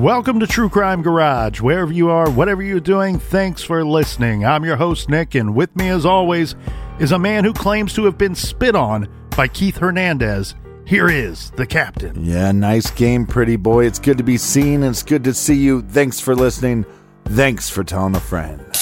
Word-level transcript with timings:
Welcome 0.00 0.40
to 0.40 0.46
True 0.46 0.70
Crime 0.70 1.02
Garage. 1.02 1.60
Wherever 1.60 1.92
you 1.92 2.08
are, 2.08 2.30
whatever 2.30 2.62
you're 2.62 2.80
doing, 2.80 3.18
thanks 3.18 3.62
for 3.62 3.84
listening. 3.84 4.46
I'm 4.46 4.64
your 4.64 4.76
host, 4.76 5.10
Nick, 5.10 5.34
and 5.34 5.54
with 5.54 5.76
me, 5.76 5.90
as 5.90 6.06
always, 6.06 6.54
is 6.98 7.12
a 7.12 7.18
man 7.18 7.44
who 7.44 7.52
claims 7.52 7.92
to 7.96 8.06
have 8.06 8.16
been 8.16 8.34
spit 8.34 8.74
on 8.74 9.12
by 9.36 9.46
Keith 9.46 9.76
Hernandez. 9.76 10.54
Here 10.86 11.10
is 11.10 11.50
the 11.50 11.66
captain. 11.66 12.24
Yeah, 12.24 12.50
nice 12.50 12.90
game, 12.90 13.26
pretty 13.26 13.56
boy. 13.56 13.84
It's 13.84 13.98
good 13.98 14.16
to 14.16 14.24
be 14.24 14.38
seen 14.38 14.84
and 14.84 14.92
it's 14.92 15.02
good 15.02 15.22
to 15.24 15.34
see 15.34 15.56
you. 15.56 15.82
Thanks 15.82 16.18
for 16.18 16.34
listening. 16.34 16.86
Thanks 17.26 17.68
for 17.68 17.84
telling 17.84 18.16
a 18.16 18.20
friend. 18.20 18.79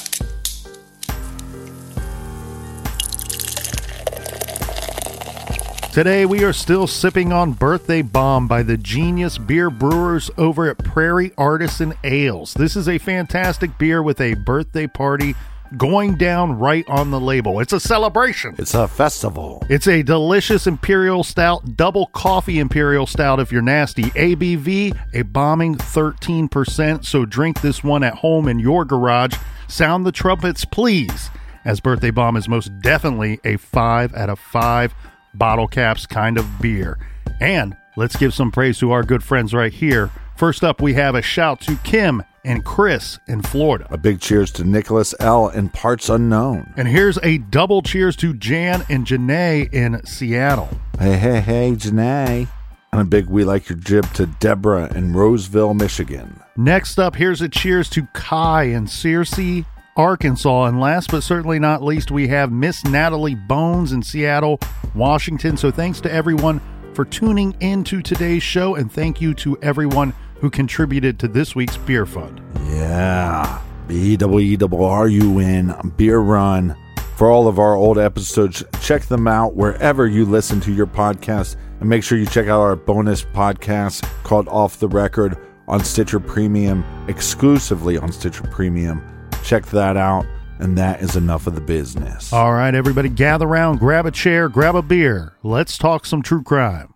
Today, 5.99 6.27
we 6.27 6.45
are 6.45 6.53
still 6.53 6.87
sipping 6.87 7.33
on 7.33 7.55
Birthday 7.55 8.03
Bomb 8.03 8.47
by 8.47 8.63
the 8.63 8.77
genius 8.77 9.37
beer 9.37 9.69
brewers 9.69 10.31
over 10.39 10.71
at 10.71 10.79
Prairie 10.79 11.33
Artisan 11.37 11.93
Ales. 12.05 12.55
This 12.55 12.77
is 12.77 12.89
a 12.89 12.99
fantastic 12.99 13.77
beer 13.79 14.01
with 14.01 14.21
a 14.21 14.35
birthday 14.35 14.87
party 14.87 15.35
going 15.77 16.15
down 16.15 16.57
right 16.57 16.89
on 16.89 17.11
the 17.11 17.19
label. 17.19 17.59
It's 17.59 17.73
a 17.73 17.81
celebration. 17.81 18.55
It's 18.59 18.75
a 18.75 18.87
festival. 18.87 19.67
It's 19.69 19.89
a 19.89 20.05
delicious 20.05 20.69
imperial 20.69 21.25
stout, 21.25 21.75
double 21.75 22.07
coffee 22.07 22.61
imperial 22.61 23.09
stout 23.09 23.41
if 23.41 23.51
you're 23.51 23.61
nasty. 23.61 24.05
ABV, 24.05 24.97
a 25.15 25.23
bombing 25.23 25.75
13%. 25.75 27.05
So 27.05 27.25
drink 27.25 27.61
this 27.61 27.83
one 27.83 28.05
at 28.05 28.15
home 28.15 28.47
in 28.47 28.61
your 28.61 28.85
garage. 28.85 29.35
Sound 29.67 30.07
the 30.07 30.13
trumpets, 30.13 30.65
please, 30.65 31.29
as 31.65 31.81
Birthday 31.81 32.13
Bomb 32.13 32.37
is 32.37 32.49
most 32.49 32.71
definitely 32.83 33.41
a 33.43 33.57
5 33.57 34.15
out 34.15 34.31
of 34.31 34.39
5 34.39 34.95
bottle 35.39 35.69
caps 35.69 36.07
kind 36.07 36.37
of 36.39 36.47
beer. 36.61 36.99
And 37.41 37.77
let's 37.97 38.17
give 38.17 38.35
some 38.35 38.51
praise 38.51 38.79
to 38.79 38.91
our 38.91 39.03
good 39.03 39.23
friends 39.23 39.55
right 39.55 39.73
here. 39.73 40.11
First 40.37 40.63
up, 40.63 40.81
we 40.81 40.95
have 40.95 41.15
a 41.15 41.23
shout 41.23 41.61
to 41.63 41.77
Kim 41.79 42.23
and 42.45 42.65
Chris 42.65 43.19
in 43.27 43.43
Florida. 43.43 43.87
A 43.91 43.99
big 43.99 44.21
cheers 44.21 44.51
to 44.53 44.65
Nicholas 44.65 45.15
L. 45.21 45.49
in 45.49 45.69
Parts 45.69 46.09
Unknown. 46.09 46.73
And 46.77 46.89
here's 46.89 47.19
a 47.19 47.39
double 47.39 47.83
cheers 47.83 48.17
to 48.17 48.35
Jan 48.35 48.85
and 48.89 49.07
Janae 49.07 49.73
in 49.73 50.05
Seattle. 50.07 50.69
Hey, 50.99 51.17
hey, 51.17 51.41
hey, 51.41 51.73
Janae. 51.73 52.49
And 52.93 53.01
a 53.03 53.05
big 53.05 53.27
we 53.27 53.45
like 53.45 53.69
your 53.69 53.79
jib 53.79 54.11
to 54.15 54.27
Deborah 54.27 54.91
in 54.95 55.13
Roseville, 55.13 55.75
Michigan. 55.75 56.41
Next 56.57 56.99
up, 56.99 57.17
here's 57.17 57.43
a 57.43 57.49
cheers 57.49 57.91
to 57.91 58.07
Kai 58.15 58.65
and 58.65 58.87
Searcy, 58.89 59.67
Arkansas. 59.99 60.65
And 60.65 60.81
last 60.81 61.11
but 61.11 61.23
certainly 61.23 61.59
not 61.59 61.83
least, 61.83 62.11
we 62.11 62.29
have 62.29 62.53
Miss 62.53 62.85
Natalie 62.85 63.35
Bones 63.35 63.93
in 63.93 64.03
Seattle, 64.03 64.61
Washington. 64.95 65.57
So 65.57 65.71
thanks 65.71 66.01
to 66.03 66.13
everyone 66.13 66.61
for 66.95 67.05
tuning 67.05 67.55
into 67.61 68.01
today's 68.01 68.43
show, 68.43 68.77
and 68.77 68.91
thank 68.91 69.21
you 69.21 69.35
to 69.35 69.59
everyone 69.61 70.15
who 70.41 70.49
contributed 70.49 71.19
to 71.19 71.29
this 71.29 71.55
week's 71.55 71.77
beer 71.77 72.07
fund. 72.07 72.41
Yeah. 72.69 73.61
B 73.87 74.17
W 74.17 74.39
E 74.41 74.57
W 74.57 74.83
R 74.83 75.09
U 75.09 75.39
N 75.41 75.93
Beer 75.97 76.19
Run. 76.19 76.77
For 77.17 77.31
all 77.31 77.49
of 77.49 77.59
our 77.59 77.75
old 77.75 77.99
episodes, 77.99 78.63
check 78.81 79.03
them 79.03 79.27
out 79.27 79.57
wherever 79.57 80.07
you 80.07 80.25
listen 80.25 80.61
to 80.61 80.73
your 80.73 80.87
podcast. 80.87 81.57
And 81.81 81.89
make 81.89 82.05
sure 82.05 82.19
you 82.19 82.27
check 82.27 82.47
out 82.47 82.61
our 82.61 82.77
bonus 82.77 83.25
podcast 83.25 84.03
called 84.23 84.49
Off 84.49 84.79
the 84.79 84.89
Record 84.89 85.37
on 85.67 85.85
Stitcher 85.85 86.21
Premium, 86.21 86.85
exclusively 87.09 87.99
on 87.99 88.13
Stitcher 88.13 88.45
Premium. 88.45 89.03
Check 89.45 89.67
that 89.67 89.97
out. 89.97 90.27
And 90.61 90.77
that 90.77 91.01
is 91.03 91.15
enough 91.15 91.47
of 91.47 91.55
the 91.55 91.61
business. 91.61 92.33
All 92.33 92.53
right, 92.53 92.75
everybody, 92.75 93.09
gather 93.09 93.47
around, 93.47 93.79
grab 93.79 94.07
a 94.07 94.11
chair, 94.11 94.49
grab 94.49 94.75
a 94.75 94.83
beer. 94.83 95.35
Let's 95.45 95.79
talk 95.79 96.05
some 96.05 96.21
true 96.21 96.43
crime. 96.43 96.93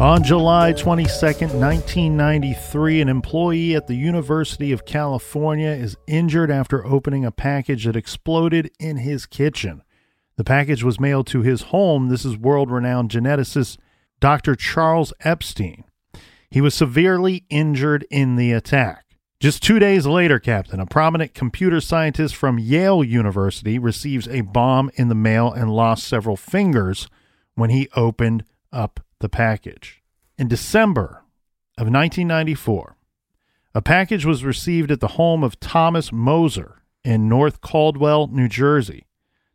On 0.00 0.24
July 0.24 0.72
22, 0.72 1.08
1993, 1.10 3.02
an 3.02 3.10
employee 3.10 3.74
at 3.74 3.86
the 3.86 3.94
University 3.94 4.72
of 4.72 4.86
California 4.86 5.68
is 5.68 5.94
injured 6.06 6.50
after 6.50 6.86
opening 6.86 7.26
a 7.26 7.30
package 7.30 7.84
that 7.84 7.96
exploded 7.96 8.70
in 8.80 8.96
his 8.96 9.26
kitchen. 9.26 9.82
The 10.36 10.42
package 10.42 10.82
was 10.82 10.98
mailed 10.98 11.26
to 11.26 11.42
his 11.42 11.64
home. 11.64 12.08
This 12.08 12.24
is 12.24 12.38
world 12.38 12.70
renowned 12.70 13.10
geneticist 13.10 13.76
Dr. 14.20 14.56
Charles 14.56 15.12
Epstein. 15.20 15.84
He 16.50 16.62
was 16.62 16.74
severely 16.74 17.44
injured 17.50 18.06
in 18.10 18.36
the 18.36 18.52
attack. 18.52 19.04
Just 19.38 19.62
two 19.62 19.78
days 19.78 20.06
later, 20.06 20.38
Captain, 20.38 20.80
a 20.80 20.86
prominent 20.86 21.34
computer 21.34 21.82
scientist 21.82 22.34
from 22.34 22.58
Yale 22.58 23.04
University 23.04 23.78
receives 23.78 24.26
a 24.28 24.40
bomb 24.40 24.90
in 24.94 25.08
the 25.08 25.14
mail 25.14 25.52
and 25.52 25.70
lost 25.70 26.04
several 26.04 26.38
fingers 26.38 27.06
when 27.54 27.68
he 27.68 27.86
opened 27.94 28.46
up 28.72 29.00
the 29.20 29.28
package. 29.28 30.02
In 30.38 30.48
December 30.48 31.22
of 31.78 31.88
1994, 31.88 32.96
a 33.74 33.82
package 33.82 34.24
was 34.24 34.44
received 34.44 34.90
at 34.90 35.00
the 35.00 35.08
home 35.08 35.44
of 35.44 35.60
Thomas 35.60 36.10
Mosser 36.10 36.78
in 37.04 37.28
North 37.28 37.60
Caldwell, 37.60 38.26
New 38.26 38.48
Jersey. 38.48 39.06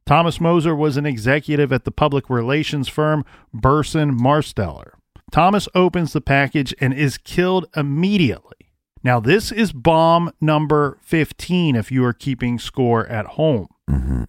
Thomas 0.06 0.38
Mosser 0.38 0.78
was 0.78 0.98
an 0.98 1.06
executive 1.06 1.74
at 1.74 1.84
the 1.84 1.92
public 1.92 2.30
relations 2.30 2.88
firm 2.88 3.26
Burson 3.54 4.18
Marsteller. 4.18 4.92
Thomas 5.32 5.68
opens 5.74 6.14
the 6.14 6.22
package 6.22 6.74
and 6.80 6.94
is 6.94 7.18
killed 7.18 7.66
immediately. 7.76 8.72
Now, 9.04 9.20
this 9.20 9.52
is 9.52 9.72
bomb 9.74 10.32
number 10.40 10.98
15 11.02 11.76
if 11.76 11.92
you 11.92 12.04
are 12.06 12.14
keeping 12.14 12.58
score 12.58 13.06
at 13.08 13.26
home. 13.26 13.68
Mm-hmm. 13.90 14.24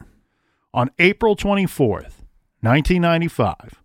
On 0.74 0.90
April 0.98 1.36
24th, 1.36 2.24
1995, 2.60 3.82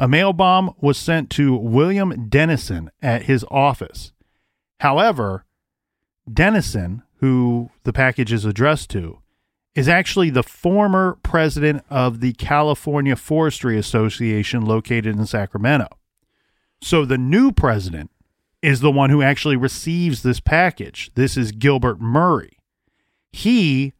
a 0.00 0.08
mail 0.08 0.32
bomb 0.32 0.74
was 0.80 0.96
sent 0.96 1.28
to 1.28 1.54
William 1.54 2.28
Dennison 2.30 2.90
at 3.02 3.24
his 3.24 3.44
office. 3.50 4.12
However, 4.80 5.44
Dennison, 6.32 7.02
who 7.16 7.70
the 7.82 7.92
package 7.92 8.32
is 8.32 8.46
addressed 8.46 8.88
to, 8.90 9.18
is 9.74 9.88
actually 9.88 10.30
the 10.30 10.42
former 10.42 11.18
president 11.22 11.84
of 11.90 12.20
the 12.20 12.32
California 12.32 13.14
Forestry 13.14 13.76
Association 13.76 14.64
located 14.64 15.16
in 15.18 15.26
Sacramento. 15.26 15.88
So 16.80 17.04
the 17.04 17.18
new 17.18 17.52
president 17.52 18.10
is 18.62 18.80
the 18.80 18.90
one 18.90 19.10
who 19.10 19.20
actually 19.20 19.56
receives 19.56 20.22
this 20.22 20.40
package. 20.40 21.10
This 21.14 21.36
is 21.36 21.52
Gilbert 21.52 22.00
Murray. 22.00 22.56
He 23.32 23.92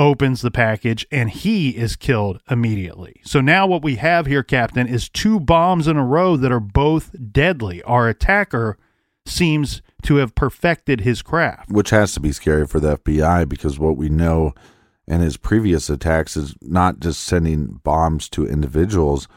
opens 0.00 0.40
the 0.40 0.50
package 0.50 1.06
and 1.12 1.28
he 1.28 1.76
is 1.76 1.94
killed 1.94 2.40
immediately. 2.50 3.20
So 3.22 3.42
now 3.42 3.66
what 3.66 3.82
we 3.82 3.96
have 3.96 4.24
here, 4.24 4.42
Captain, 4.42 4.86
is 4.86 5.10
two 5.10 5.38
bombs 5.38 5.86
in 5.86 5.98
a 5.98 6.04
row 6.04 6.38
that 6.38 6.50
are 6.50 6.58
both 6.58 7.14
deadly. 7.30 7.82
Our 7.82 8.08
attacker 8.08 8.78
seems 9.26 9.82
to 10.04 10.16
have 10.16 10.34
perfected 10.34 11.02
his 11.02 11.20
craft. 11.20 11.70
Which 11.70 11.90
has 11.90 12.14
to 12.14 12.20
be 12.20 12.32
scary 12.32 12.66
for 12.66 12.80
the 12.80 12.96
FBI 12.96 13.46
because 13.46 13.78
what 13.78 13.98
we 13.98 14.08
know 14.08 14.54
in 15.06 15.20
his 15.20 15.36
previous 15.36 15.90
attacks 15.90 16.34
is 16.34 16.54
not 16.62 17.00
just 17.00 17.22
sending 17.22 17.80
bombs 17.84 18.30
to 18.30 18.46
individuals, 18.46 19.28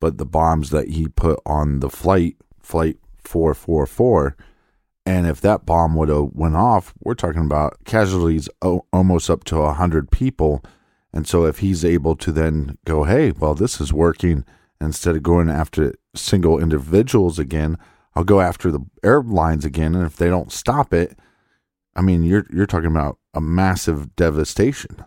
but 0.00 0.18
the 0.18 0.26
bombs 0.26 0.68
that 0.68 0.88
he 0.88 1.08
put 1.08 1.40
on 1.46 1.80
the 1.80 1.88
flight, 1.88 2.36
flight 2.60 2.98
444. 3.24 4.36
And 5.10 5.26
if 5.26 5.40
that 5.40 5.66
bomb 5.66 5.96
would 5.96 6.08
have 6.08 6.30
went 6.34 6.54
off, 6.54 6.94
we're 7.02 7.14
talking 7.14 7.44
about 7.44 7.84
casualties 7.84 8.48
almost 8.92 9.28
up 9.28 9.42
to 9.44 9.58
100 9.58 10.08
people. 10.12 10.62
And 11.12 11.26
so 11.26 11.46
if 11.46 11.58
he's 11.58 11.84
able 11.84 12.14
to 12.14 12.30
then 12.30 12.78
go, 12.84 13.02
hey, 13.02 13.32
well, 13.32 13.56
this 13.56 13.80
is 13.80 13.92
working, 13.92 14.44
instead 14.80 15.16
of 15.16 15.24
going 15.24 15.50
after 15.50 15.94
single 16.14 16.60
individuals 16.60 17.40
again, 17.40 17.76
I'll 18.14 18.22
go 18.22 18.40
after 18.40 18.70
the 18.70 18.86
airlines 19.02 19.64
again, 19.64 19.96
and 19.96 20.06
if 20.06 20.16
they 20.16 20.28
don't 20.28 20.52
stop 20.52 20.94
it, 20.94 21.18
I 21.96 22.02
mean, 22.02 22.22
you're 22.22 22.46
you're 22.52 22.66
talking 22.66 22.90
about 22.90 23.18
a 23.34 23.40
massive 23.40 24.14
devastation. 24.14 25.04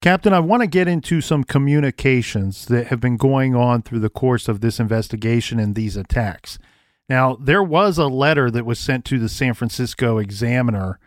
Captain, 0.00 0.32
I 0.32 0.40
want 0.40 0.62
to 0.62 0.66
get 0.66 0.88
into 0.88 1.20
some 1.20 1.44
communications 1.44 2.64
that 2.66 2.86
have 2.86 3.00
been 3.00 3.18
going 3.18 3.54
on 3.54 3.82
through 3.82 4.00
the 4.00 4.08
course 4.08 4.48
of 4.48 4.62
this 4.62 4.80
investigation 4.80 5.58
and 5.58 5.74
these 5.74 5.96
attacks. 5.96 6.58
Now, 7.08 7.36
there 7.36 7.62
was 7.62 7.98
a 7.98 8.06
letter 8.06 8.50
that 8.50 8.66
was 8.66 8.78
sent 8.78 9.04
to 9.06 9.18
the 9.18 9.28
San 9.28 9.54
Francisco 9.54 10.18
Examiner 10.18 10.98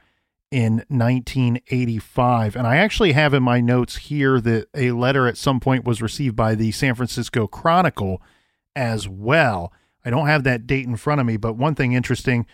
in 0.49 0.83
1985, 0.89 2.55
and 2.55 2.67
I 2.67 2.77
actually 2.77 3.13
have 3.13 3.33
in 3.33 3.43
my 3.43 3.61
notes 3.61 3.97
here 3.97 4.41
that 4.41 4.67
a 4.75 4.91
letter 4.91 5.27
at 5.27 5.37
some 5.37 5.59
point 5.59 5.85
was 5.85 6.01
received 6.01 6.35
by 6.35 6.55
the 6.55 6.71
San 6.71 6.95
Francisco 6.95 7.47
Chronicle 7.47 8.21
as 8.75 9.07
well. 9.07 9.71
I 10.03 10.09
don't 10.09 10.27
have 10.27 10.43
that 10.43 10.67
date 10.67 10.85
in 10.85 10.97
front 10.97 11.21
of 11.21 11.27
me, 11.27 11.37
but 11.37 11.55
one 11.55 11.75
thing 11.75 11.93
interesting 11.93 12.45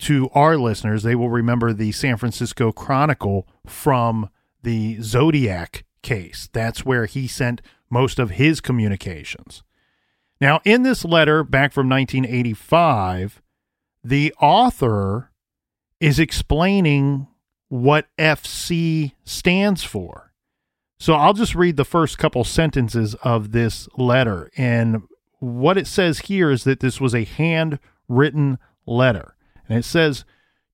to 0.00 0.30
our 0.32 0.56
listeners, 0.56 1.02
they 1.02 1.14
will 1.14 1.28
remember 1.28 1.72
the 1.72 1.92
San 1.92 2.16
Francisco 2.16 2.72
Chronicle 2.72 3.46
from 3.66 4.30
the 4.62 5.02
Zodiac 5.02 5.84
case. 6.02 6.48
That's 6.52 6.86
where 6.86 7.06
he 7.06 7.26
sent 7.26 7.60
most 7.90 8.18
of 8.18 8.30
his 8.30 8.60
communications. 8.60 9.62
Now, 10.40 10.60
in 10.64 10.82
this 10.82 11.04
letter 11.04 11.42
back 11.42 11.72
from 11.72 11.88
1985, 11.88 13.42
the 14.04 14.32
author 14.40 15.32
is 16.00 16.18
explaining 16.18 17.26
what 17.68 18.06
FC 18.18 19.12
stands 19.24 19.84
for. 19.84 20.32
So 20.98 21.14
I'll 21.14 21.34
just 21.34 21.54
read 21.54 21.76
the 21.76 21.84
first 21.84 22.18
couple 22.18 22.44
sentences 22.44 23.14
of 23.16 23.52
this 23.52 23.88
letter. 23.96 24.50
And 24.56 25.02
what 25.38 25.78
it 25.78 25.86
says 25.86 26.20
here 26.20 26.50
is 26.50 26.64
that 26.64 26.80
this 26.80 27.00
was 27.00 27.14
a 27.14 27.24
handwritten 27.24 28.58
letter. 28.86 29.36
And 29.68 29.78
it 29.78 29.84
says, 29.84 30.24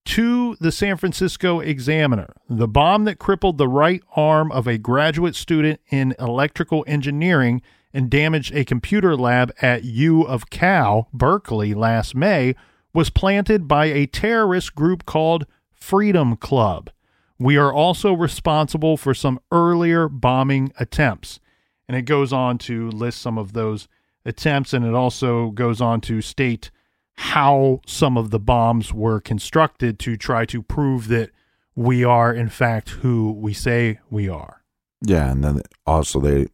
to 0.06 0.54
the 0.60 0.72
San 0.72 0.96
Francisco 0.96 1.60
Examiner, 1.60 2.34
the 2.48 2.68
bomb 2.68 3.04
that 3.04 3.18
crippled 3.18 3.58
the 3.58 3.68
right 3.68 4.02
arm 4.14 4.52
of 4.52 4.66
a 4.66 4.78
graduate 4.78 5.34
student 5.34 5.80
in 5.90 6.14
electrical 6.18 6.84
engineering 6.86 7.62
and 7.94 8.10
damaged 8.10 8.54
a 8.54 8.64
computer 8.64 9.16
lab 9.16 9.54
at 9.62 9.84
U 9.84 10.22
of 10.22 10.50
Cal, 10.50 11.08
Berkeley, 11.14 11.72
last 11.72 12.14
May 12.14 12.56
was 12.92 13.08
planted 13.08 13.66
by 13.68 13.86
a 13.86 14.06
terrorist 14.06 14.74
group 14.74 15.06
called 15.06 15.46
Freedom 15.72 16.36
Club. 16.36 16.90
We 17.38 17.56
are 17.56 17.72
also 17.72 18.12
responsible 18.12 18.96
for 18.96 19.14
some 19.14 19.40
earlier 19.52 20.08
bombing 20.08 20.72
attempts. 20.78 21.40
And 21.88 21.96
it 21.96 22.02
goes 22.02 22.32
on 22.32 22.58
to 22.58 22.90
list 22.90 23.20
some 23.20 23.38
of 23.38 23.52
those 23.52 23.88
attempts, 24.24 24.72
and 24.72 24.84
it 24.84 24.94
also 24.94 25.50
goes 25.50 25.80
on 25.80 26.00
to 26.02 26.20
state 26.20 26.70
how 27.16 27.80
some 27.86 28.16
of 28.16 28.30
the 28.30 28.40
bombs 28.40 28.92
were 28.92 29.20
constructed 29.20 29.98
to 30.00 30.16
try 30.16 30.44
to 30.46 30.62
prove 30.62 31.08
that 31.08 31.30
we 31.76 32.02
are, 32.02 32.32
in 32.32 32.48
fact, 32.48 32.90
who 32.90 33.32
we 33.32 33.52
say 33.52 33.98
we 34.10 34.28
are. 34.28 34.62
Yeah, 35.02 35.30
and 35.30 35.44
then 35.44 35.60
also 35.86 36.20
they 36.20 36.46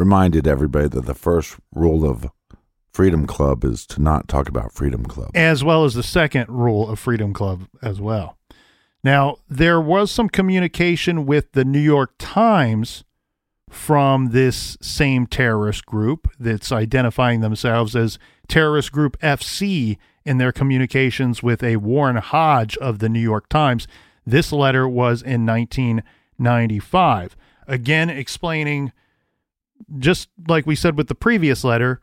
reminded 0.00 0.48
everybody 0.48 0.88
that 0.88 1.04
the 1.04 1.14
first 1.14 1.58
rule 1.74 2.08
of 2.08 2.26
Freedom 2.90 3.26
Club 3.26 3.64
is 3.66 3.84
to 3.84 4.00
not 4.00 4.28
talk 4.28 4.48
about 4.48 4.72
Freedom 4.72 5.04
Club. 5.04 5.30
As 5.34 5.62
well 5.62 5.84
as 5.84 5.92
the 5.92 6.02
second 6.02 6.48
rule 6.48 6.88
of 6.88 6.98
Freedom 6.98 7.34
Club 7.34 7.68
as 7.82 8.00
well. 8.00 8.38
Now, 9.04 9.36
there 9.46 9.78
was 9.78 10.10
some 10.10 10.30
communication 10.30 11.26
with 11.26 11.52
the 11.52 11.66
New 11.66 11.80
York 11.80 12.14
Times 12.18 13.04
from 13.68 14.30
this 14.30 14.78
same 14.80 15.26
terrorist 15.26 15.84
group 15.84 16.30
that's 16.38 16.72
identifying 16.72 17.40
themselves 17.40 17.94
as 17.94 18.18
Terrorist 18.48 18.92
Group 18.92 19.20
FC 19.20 19.98
in 20.24 20.38
their 20.38 20.50
communications 20.50 21.42
with 21.42 21.62
a 21.62 21.76
Warren 21.76 22.16
Hodge 22.16 22.74
of 22.78 23.00
the 23.00 23.10
New 23.10 23.20
York 23.20 23.50
Times. 23.50 23.86
This 24.24 24.50
letter 24.50 24.88
was 24.88 25.20
in 25.20 25.44
1995. 25.44 27.36
Again, 27.68 28.08
explaining, 28.08 28.92
just 29.98 30.28
like 30.48 30.66
we 30.66 30.76
said 30.76 30.96
with 30.96 31.08
the 31.08 31.14
previous 31.14 31.64
letter, 31.64 32.00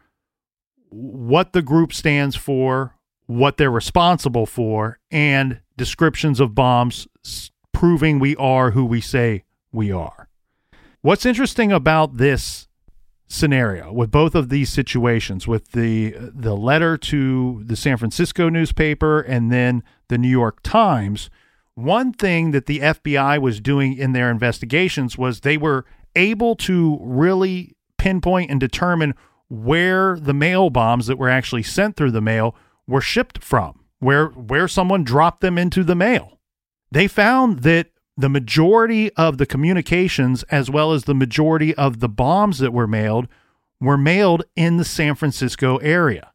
what 0.90 1.54
the 1.54 1.62
group 1.62 1.94
stands 1.94 2.36
for, 2.36 2.96
what 3.26 3.58
they're 3.58 3.72
responsible 3.72 4.46
for, 4.46 5.00
and 5.12 5.62
descriptions 5.76 6.40
of 6.40 6.56
bombs 6.56 7.08
proving 7.74 8.20
we 8.20 8.36
are 8.38 8.72
who 8.72 8.86
we 8.86 9.02
say 9.02 9.44
we 9.72 9.92
are. 9.92 10.30
What's 11.02 11.26
interesting 11.26 11.72
about 11.72 12.18
this 12.18 12.68
scenario 13.28 13.92
with 13.92 14.10
both 14.10 14.34
of 14.36 14.50
these 14.50 14.72
situations 14.72 15.48
with 15.48 15.74
the 15.74 16.16
the 16.18 16.56
letter 16.56 16.98
to 16.98 17.62
the 17.66 17.76
San 17.76 17.98
Francisco 17.98 18.48
newspaper 18.48 19.20
and 19.20 19.52
then 19.52 19.84
the 20.08 20.18
New 20.18 20.30
York 20.30 20.64
Times 20.64 21.30
one 21.78 22.12
thing 22.12 22.52
that 22.52 22.66
the 22.66 22.80
FBI 22.80 23.40
was 23.40 23.62
doing 23.62 23.94
in 23.94 24.14
their 24.14 24.32
investigations 24.32 25.16
was 25.16 25.42
they 25.42 25.58
were 25.58 25.86
able 26.16 26.56
to 26.56 26.98
really 27.02 27.77
pinpoint 27.98 28.52
and 28.52 28.60
determine 28.60 29.14
where 29.50 30.18
the 30.20 30.34
mail 30.34 30.70
bombs 30.70 31.08
that 31.08 31.18
were 31.18 31.30
actually 31.30 31.64
sent 31.64 31.96
through 31.96 32.12
the 32.12 32.22
mail 32.22 32.56
were 32.86 33.02
shipped 33.02 33.44
from 33.44 33.86
where 34.00 34.28
where 34.28 34.68
someone 34.68 35.04
dropped 35.04 35.42
them 35.42 35.58
into 35.58 35.84
the 35.84 35.96
mail 35.96 36.38
they 36.92 37.08
found 37.08 37.60
that 37.60 37.88
the 38.18 38.30
majority 38.30 39.14
of 39.14 39.38
the 39.38 39.46
communications, 39.46 40.44
as 40.44 40.70
well 40.70 40.92
as 40.92 41.04
the 41.04 41.14
majority 41.14 41.76
of 41.76 42.00
the 42.00 42.10
bombs 42.10 42.58
that 42.60 42.74
were 42.74 42.88
mailed, 42.88 43.28
were 43.80 43.98
mailed 43.98 44.44
in 44.56 44.78
the 44.78 44.86
San 44.86 45.14
Francisco 45.14 45.78
area. 45.78 46.32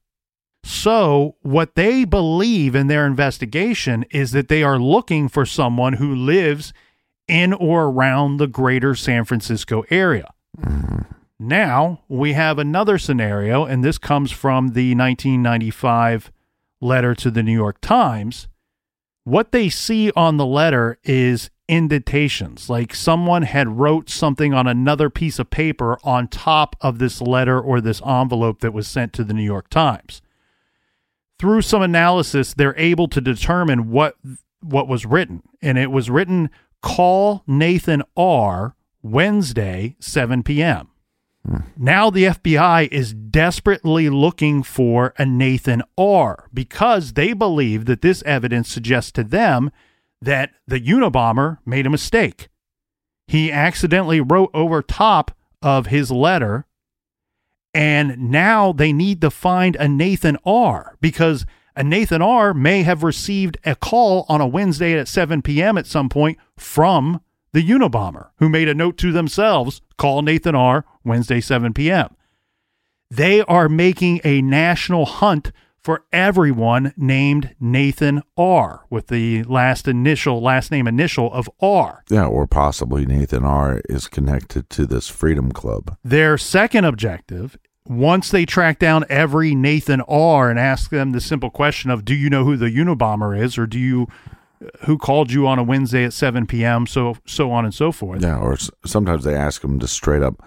So, 0.65 1.35
what 1.43 1.75
they 1.75 2.05
believe 2.05 2.77
in 2.77 2.87
their 2.87 3.05
investigation 3.05 4.05
is 4.13 4.31
that 4.31 4.47
they 4.47 4.63
are 4.63 4.79
looking 4.79 5.29
for 5.29 5.45
someone 5.45 5.95
who 5.95 6.15
lives 6.15 6.73
in 7.27 7.53
or 7.53 7.87
around 7.87 8.37
the 8.37 8.47
greater 8.47 8.95
San 8.95 9.25
Francisco 9.25 9.83
area. 9.91 10.33
Now, 11.43 12.03
we 12.07 12.35
have 12.35 12.61
another 12.61 12.99
scenario, 12.99 13.65
and 13.65 13.83
this 13.83 13.99
comes 13.99 14.31
from 14.31 14.69
the 14.69 14.95
1995 14.95 16.31
letter 16.81 17.17
to 17.17 17.33
the 17.33 17.43
New 17.43 17.53
York 17.53 17.81
Times. 17.81 18.47
What 19.25 19.51
they 19.51 19.69
see 19.69 20.13
on 20.13 20.37
the 20.37 20.47
letter 20.47 21.01
is 21.03 21.51
indentations 21.67 22.71
like 22.71 22.95
someone 22.95 23.43
had 23.43 23.77
wrote 23.81 24.09
something 24.09 24.55
on 24.55 24.69
another 24.69 25.11
piece 25.11 25.41
of 25.41 25.51
paper 25.51 25.99
on 26.05 26.29
top 26.29 26.77
of 26.81 27.01
this 27.01 27.21
letter 27.21 27.61
or 27.61 27.81
this 27.81 28.01
envelope 28.07 28.61
that 28.61 28.73
was 28.73 28.87
sent 28.87 29.13
to 29.15 29.25
the 29.25 29.35
New 29.35 29.43
York 29.43 29.69
Times 29.69 30.23
through 31.41 31.63
some 31.63 31.83
analysis 31.83 32.55
they're 32.55 32.79
able 32.79 33.09
to 33.09 33.21
determine 33.21 33.91
what 33.91 34.17
what 34.61 34.87
was 34.87 35.07
written 35.07 35.43
and 35.61 35.79
it 35.79 35.91
was 35.91 36.11
written 36.11 36.51
call 36.83 37.43
Nathan 37.47 38.03
R 38.17 38.77
Wednesday 39.03 39.97
7 39.99 40.43
p.m. 40.43 40.92
Now 41.77 42.11
the 42.11 42.25
FBI 42.25 42.89
is 42.93 43.15
desperately 43.15 44.09
looking 44.09 44.63
for 44.63 45.13
a 45.19 45.27
Nathan 45.27 45.83
R 45.99 46.49
because 46.55 47.15
they 47.15 47.33
believe 47.33 47.87
that 47.87 48.01
this 48.01 48.23
evidence 48.23 48.69
suggests 48.69 49.11
to 49.13 49.25
them 49.25 49.71
that 50.21 50.51
the 50.69 50.81
Unabomber 50.81 51.59
made 51.67 51.87
a 51.87 51.91
mistake. 51.91 52.49
He 53.27 53.51
accidentally 53.51 54.21
wrote 54.21 54.51
over 54.55 54.83
top 54.83 55.33
of 55.61 55.87
his 55.87 56.11
letter, 56.11 56.67
and 57.75 58.31
now 58.31 58.73
they 58.73 58.93
need 58.93 59.21
to 59.23 59.31
find 59.31 59.75
a 59.77 59.89
Nathan 59.89 60.37
R 60.45 60.97
because 61.01 61.45
a 61.75 61.83
Nathan 61.83 62.23
R. 62.23 62.53
may 62.55 62.83
have 62.83 63.03
received 63.03 63.59
a 63.65 63.75
call 63.75 64.27
on 64.29 64.41
a 64.41 64.47
Wednesday 64.47 64.99
at 64.99 65.09
7 65.09 65.43
p.m. 65.43 65.79
at 65.79 65.87
some 65.87 66.09
point 66.09 66.39
from 66.57 67.21
the 67.53 67.67
Unabomber, 67.67 68.31
who 68.37 68.49
made 68.49 68.69
a 68.69 68.75
note 68.75 68.97
to 68.99 69.13
themselves 69.13 69.81
call 70.03 70.21
Nathan 70.23 70.57
R. 70.57 70.85
Wednesday, 71.05 71.41
7 71.41 71.73
p.m. 71.75 72.17
They 73.09 73.41
are 73.43 73.69
making 73.69 74.21
a 74.25 74.43
national 74.43 75.07
hunt 75.07 75.53
for 75.81 76.05
everyone 76.13 76.93
named 76.97 77.55
Nathan 77.61 78.23
R. 78.37 78.85
with 78.91 79.07
the 79.07 79.45
last 79.45 79.87
initial, 79.87 80.43
last 80.43 80.73
name 80.73 80.89
initial 80.89 81.33
of 81.33 81.49
R. 81.61 82.03
Yeah, 82.11 82.27
or 82.27 82.49
possibly 82.49 83.07
Nathan 83.07 83.45
R. 83.45 83.81
is 83.89 84.09
connected 84.09 84.69
to 84.71 84.87
this 84.87 85.09
Freedom 85.09 85.53
Club. 85.53 85.97
Their 86.03 86.37
second 86.37 86.85
objective 86.85 87.57
once 87.87 88.29
they 88.29 88.45
track 88.45 88.81
down 88.81 89.05
every 89.09 89.55
Nathan 89.55 90.01
R 90.03 90.51
and 90.51 90.59
ask 90.59 90.91
them 90.91 91.13
the 91.13 91.21
simple 91.21 91.51
question 91.51 91.91
of 91.91 92.05
do 92.05 92.15
you 92.15 92.29
know 92.29 92.45
who 92.45 92.57
the 92.57 92.71
Unabomber 92.71 93.41
is 93.41 93.57
or 93.57 93.69
do 93.69 93.79
you 93.79 94.09
who 94.85 94.99
called 94.99 95.31
you 95.33 95.47
on 95.47 95.59
a 95.59 95.63
Wednesday 95.63 96.05
at 96.05 96.13
7 96.13 96.47
p.m. 96.47 96.87
so 96.87 97.17
so 97.27 97.51
on 97.51 97.65
and 97.65 97.75
so 97.75 97.93
forth. 97.93 98.23
Yeah, 98.23 98.39
or 98.39 98.55
s- 98.55 98.71
sometimes 98.85 99.25
they 99.25 99.35
ask 99.35 99.63
them 99.63 99.79
just 99.79 99.95
straight 99.95 100.23
up, 100.23 100.43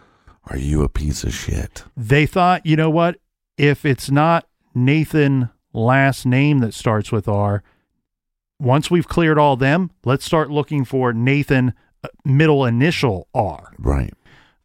"Are 0.45 0.57
you 0.57 0.83
a 0.83 0.89
piece 0.89 1.23
of 1.23 1.33
shit?" 1.33 1.83
They 1.97 2.25
thought, 2.25 2.65
you 2.65 2.75
know 2.75 2.89
what? 2.89 3.17
If 3.57 3.85
it's 3.85 4.11
not 4.11 4.47
Nathan 4.73 5.49
last 5.73 6.25
name 6.25 6.59
that 6.59 6.73
starts 6.73 7.11
with 7.11 7.27
R, 7.27 7.63
once 8.59 8.89
we've 8.89 9.07
cleared 9.07 9.37
all 9.37 9.55
them, 9.57 9.91
let's 10.03 10.25
start 10.25 10.49
looking 10.49 10.85
for 10.85 11.13
Nathan 11.13 11.73
uh, 12.03 12.07
middle 12.23 12.65
initial 12.65 13.27
R. 13.33 13.73
Right. 13.77 14.13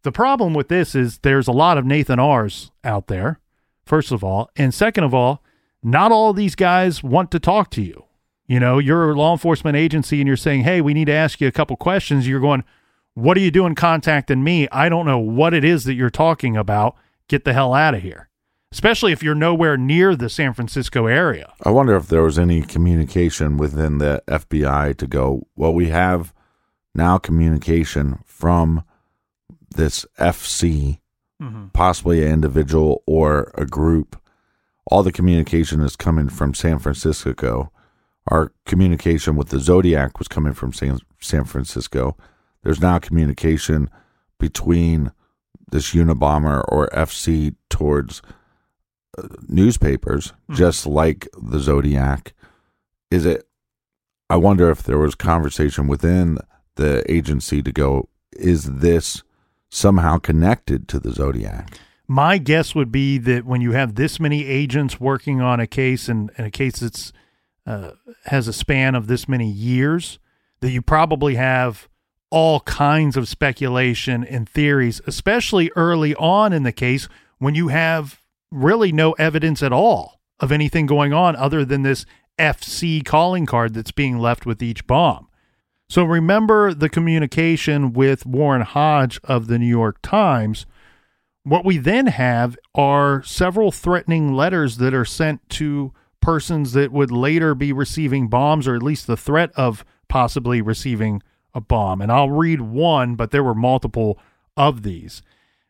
The 0.02 0.12
problem 0.12 0.54
with 0.54 0.69
this 0.69 0.95
is 0.95 1.19
there's 1.19 1.49
a 1.49 1.52
lot 1.52 1.76
of 1.78 1.85
Nathan 1.85 2.19
R's 2.19 2.71
out 2.85 3.09
there, 3.09 3.38
first 3.85 4.12
of 4.12 4.25
all. 4.25 4.50
And 4.57 4.73
second 4.73 5.04
of 5.04 5.12
all, 5.12 5.42
not 5.83 6.11
all 6.12 6.30
of 6.30 6.37
these 6.37 6.54
guys 6.54 7.02
want 7.02 7.30
to 7.33 7.38
talk 7.38 7.71
to 7.73 7.83
you. 7.83 8.04
You 8.50 8.59
know, 8.59 8.80
you're 8.80 9.12
a 9.12 9.14
law 9.14 9.30
enforcement 9.30 9.76
agency 9.76 10.21
and 10.21 10.26
you're 10.26 10.37
saying, 10.37 10.62
hey, 10.62 10.80
we 10.80 10.92
need 10.92 11.04
to 11.04 11.12
ask 11.12 11.40
you 11.40 11.47
a 11.47 11.52
couple 11.52 11.76
questions. 11.76 12.26
You're 12.26 12.40
going, 12.40 12.64
what 13.14 13.37
are 13.37 13.40
you 13.40 13.52
doing 13.52 13.76
contacting 13.76 14.42
me? 14.42 14.66
I 14.73 14.88
don't 14.88 15.07
know 15.07 15.21
what 15.21 15.54
it 15.54 15.64
is 15.64 15.85
that 15.85 15.95
you're 15.95 16.11
talking 16.11 16.57
about. 16.57 16.97
Get 17.28 17.45
the 17.45 17.52
hell 17.52 17.75
out 17.75 17.95
of 17.95 18.02
here. 18.02 18.28
Especially 18.73 19.12
if 19.12 19.23
you're 19.23 19.37
nowhere 19.37 19.76
near 19.76 20.16
the 20.16 20.28
San 20.28 20.52
Francisco 20.52 21.07
area. 21.07 21.52
I 21.64 21.71
wonder 21.71 21.95
if 21.95 22.09
there 22.09 22.25
was 22.25 22.40
any 22.40 22.62
communication 22.62 23.57
within 23.57 23.99
the 23.99 24.21
FBI 24.26 24.97
to 24.97 25.07
go, 25.07 25.47
well, 25.54 25.73
we 25.73 25.90
have 25.90 26.35
now 26.92 27.19
communication 27.19 28.19
from 28.25 28.83
this 29.76 30.04
FC, 30.19 30.99
mm-hmm. 31.40 31.69
possibly 31.69 32.26
an 32.26 32.33
individual 32.33 33.04
or 33.07 33.52
a 33.54 33.64
group. 33.64 34.21
All 34.87 35.04
the 35.04 35.12
communication 35.12 35.83
is 35.83 35.95
coming 35.95 36.28
from 36.28 36.52
San 36.52 36.80
Francisco. 36.80 37.71
Our 38.30 38.52
communication 38.64 39.37
with 39.37 39.49
the 39.49 39.58
Zodiac 39.58 40.18
was 40.18 40.28
coming 40.28 40.52
from 40.52 40.72
San, 40.72 41.00
San 41.20 41.44
Francisco. 41.44 42.16
There's 42.62 42.80
now 42.80 42.99
communication 42.99 43.90
between 44.38 45.12
this 45.70 45.92
Unabomber 45.92 46.64
or 46.68 46.88
FC 46.88 47.54
towards 47.68 48.22
uh, 49.18 49.26
newspapers, 49.49 50.32
just 50.50 50.87
like 50.87 51.28
the 51.40 51.58
Zodiac. 51.58 52.34
Is 53.10 53.26
it? 53.26 53.46
I 54.28 54.37
wonder 54.37 54.70
if 54.70 54.84
there 54.84 54.99
was 54.99 55.16
conversation 55.16 55.88
within 55.88 56.38
the 56.76 57.04
agency 57.10 57.62
to 57.62 57.72
go, 57.72 58.08
is 58.32 58.64
this 58.64 59.22
somehow 59.68 60.18
connected 60.18 60.88
to 60.88 61.00
the 61.00 61.12
Zodiac? 61.12 61.78
My 62.06 62.38
guess 62.38 62.75
would 62.75 62.90
be 62.90 63.18
that 63.18 63.44
when 63.44 63.60
you 63.60 63.72
have 63.72 63.94
this 63.94 64.18
many 64.18 64.46
agents 64.46 65.00
working 65.00 65.40
on 65.40 65.60
a 65.60 65.66
case 65.66 66.08
and, 66.08 66.30
and 66.37 66.46
a 66.46 66.50
case 66.50 66.80
that's 66.80 67.12
uh, 67.70 67.92
has 68.24 68.48
a 68.48 68.52
span 68.52 68.94
of 68.96 69.06
this 69.06 69.28
many 69.28 69.48
years, 69.48 70.18
that 70.60 70.70
you 70.70 70.82
probably 70.82 71.36
have 71.36 71.88
all 72.30 72.60
kinds 72.60 73.16
of 73.16 73.28
speculation 73.28 74.24
and 74.24 74.48
theories, 74.48 75.00
especially 75.06 75.70
early 75.76 76.14
on 76.16 76.52
in 76.52 76.64
the 76.64 76.72
case 76.72 77.08
when 77.38 77.54
you 77.54 77.68
have 77.68 78.20
really 78.50 78.90
no 78.90 79.12
evidence 79.12 79.62
at 79.62 79.72
all 79.72 80.20
of 80.40 80.50
anything 80.50 80.86
going 80.86 81.12
on 81.12 81.36
other 81.36 81.64
than 81.64 81.82
this 81.82 82.06
FC 82.38 83.04
calling 83.04 83.46
card 83.46 83.74
that's 83.74 83.92
being 83.92 84.18
left 84.18 84.44
with 84.44 84.62
each 84.62 84.86
bomb. 84.86 85.28
So 85.88 86.04
remember 86.04 86.74
the 86.74 86.88
communication 86.88 87.92
with 87.92 88.26
Warren 88.26 88.62
Hodge 88.62 89.20
of 89.24 89.46
the 89.46 89.58
New 89.58 89.66
York 89.66 89.98
Times. 90.02 90.66
What 91.44 91.64
we 91.64 91.78
then 91.78 92.08
have 92.08 92.56
are 92.74 93.22
several 93.22 93.70
threatening 93.70 94.34
letters 94.34 94.78
that 94.78 94.94
are 94.94 95.04
sent 95.04 95.48
to 95.50 95.92
persons 96.20 96.72
that 96.72 96.92
would 96.92 97.10
later 97.10 97.54
be 97.54 97.72
receiving 97.72 98.28
bombs 98.28 98.68
or 98.68 98.74
at 98.74 98.82
least 98.82 99.06
the 99.06 99.16
threat 99.16 99.50
of 99.56 99.84
possibly 100.08 100.60
receiving 100.60 101.22
a 101.54 101.60
bomb. 101.60 102.00
And 102.00 102.12
I'll 102.12 102.30
read 102.30 102.60
one, 102.60 103.14
but 103.14 103.30
there 103.30 103.44
were 103.44 103.54
multiple 103.54 104.18
of 104.56 104.82
these. 104.82 105.22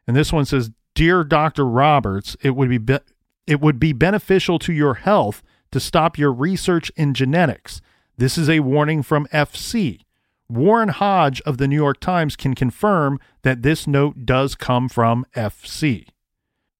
And 0.07 0.17
this 0.17 0.33
one 0.33 0.45
says, 0.45 0.71
"Dear 0.95 1.25
Dr. 1.25 1.65
Roberts, 1.65 2.37
it 2.43 2.57
would 2.57 2.69
be, 2.69 2.79
be 2.79 2.99
it 3.47 3.61
would 3.61 3.79
be 3.79 3.93
beneficial 3.93 4.59
to 4.61 4.73
your 4.73 4.95
health 4.95 5.43
to 5.71 5.81
stop 5.81 6.19
your 6.19 6.33
research 6.33 6.91
in 6.97 7.15
genetics. 7.15 7.81
This 8.19 8.37
is 8.37 8.51
a 8.51 8.61
warning 8.61 9.03
from 9.03 9.27
FC. 9.33 10.01
Warren 10.49 10.89
Hodge 10.89 11.41
of 11.43 11.59
the 11.59 11.69
New 11.69 11.77
York 11.77 12.01
Times 12.01 12.35
can 12.35 12.55
confirm 12.55 13.21
that 13.43 13.63
this 13.63 13.87
note 13.87 14.27
does 14.27 14.55
come 14.55 14.89
from 14.89 15.25
FC." 15.35 16.09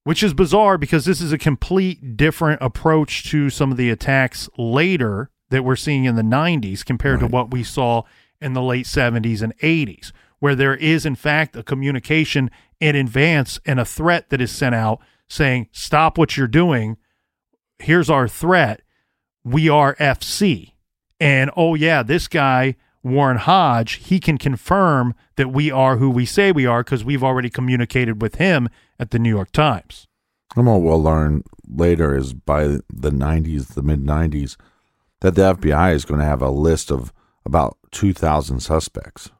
Which 0.03 0.23
is 0.23 0.33
bizarre 0.33 0.77
because 0.77 1.05
this 1.05 1.21
is 1.21 1.31
a 1.31 1.37
complete 1.37 2.17
different 2.17 2.61
approach 2.61 3.29
to 3.29 3.49
some 3.49 3.71
of 3.71 3.77
the 3.77 3.91
attacks 3.91 4.49
later 4.57 5.29
that 5.51 5.63
we're 5.63 5.75
seeing 5.75 6.05
in 6.05 6.15
the 6.15 6.23
90s 6.23 6.83
compared 6.83 7.19
to 7.19 7.27
what 7.27 7.51
we 7.51 7.63
saw 7.63 8.03
in 8.41 8.53
the 8.53 8.61
late 8.61 8.87
70s 8.87 9.43
and 9.43 9.55
80s, 9.59 10.11
where 10.39 10.55
there 10.55 10.75
is, 10.75 11.05
in 11.05 11.15
fact, 11.15 11.55
a 11.55 11.61
communication 11.61 12.49
in 12.79 12.95
advance 12.95 13.59
and 13.65 13.79
a 13.79 13.85
threat 13.85 14.29
that 14.29 14.41
is 14.41 14.51
sent 14.51 14.73
out 14.73 14.99
saying, 15.29 15.69
Stop 15.71 16.17
what 16.17 16.35
you're 16.35 16.47
doing. 16.47 16.97
Here's 17.77 18.09
our 18.09 18.27
threat. 18.27 18.81
We 19.43 19.69
are 19.69 19.95
FC. 19.95 20.73
And 21.19 21.51
oh, 21.55 21.75
yeah, 21.75 22.01
this 22.01 22.27
guy, 22.27 22.75
Warren 23.03 23.37
Hodge, 23.37 23.93
he 23.93 24.19
can 24.19 24.37
confirm 24.37 25.13
that 25.35 25.49
we 25.51 25.69
are 25.69 25.97
who 25.97 26.09
we 26.09 26.25
say 26.25 26.51
we 26.51 26.65
are 26.65 26.83
because 26.83 27.03
we've 27.03 27.23
already 27.23 27.49
communicated 27.49 28.21
with 28.21 28.35
him 28.35 28.69
at 29.01 29.09
the 29.09 29.19
New 29.19 29.29
York 29.29 29.51
Times. 29.51 30.07
And 30.55 30.67
what 30.67 30.81
we'll 30.81 31.01
learn 31.01 31.43
later 31.67 32.15
is 32.15 32.33
by 32.33 32.67
the 32.67 33.09
90s, 33.09 33.73
the 33.73 33.81
mid 33.81 34.03
90s, 34.03 34.55
that 35.21 35.35
the 35.35 35.53
FBI 35.55 35.93
is 35.93 36.05
going 36.05 36.19
to 36.19 36.25
have 36.25 36.41
a 36.41 36.51
list 36.51 36.91
of 36.91 37.11
about 37.45 37.77
2,000 37.91 38.59
suspects. 38.59 39.31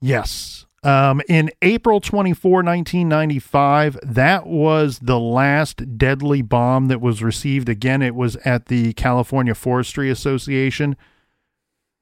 Yes. 0.00 0.66
Um, 0.82 1.20
in 1.28 1.50
April 1.60 2.00
24, 2.00 2.62
1995, 2.62 3.98
that 4.02 4.46
was 4.46 4.98
the 5.00 5.18
last 5.18 5.98
deadly 5.98 6.40
bomb 6.40 6.86
that 6.86 7.02
was 7.02 7.22
received. 7.22 7.68
Again, 7.68 8.00
it 8.00 8.14
was 8.14 8.36
at 8.36 8.66
the 8.66 8.94
California 8.94 9.54
Forestry 9.54 10.08
Association. 10.08 10.96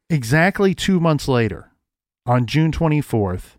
Exactly 0.08 0.74
two 0.74 1.00
months 1.00 1.26
later, 1.26 1.72
on 2.24 2.46
June 2.46 2.70
24th, 2.70 3.56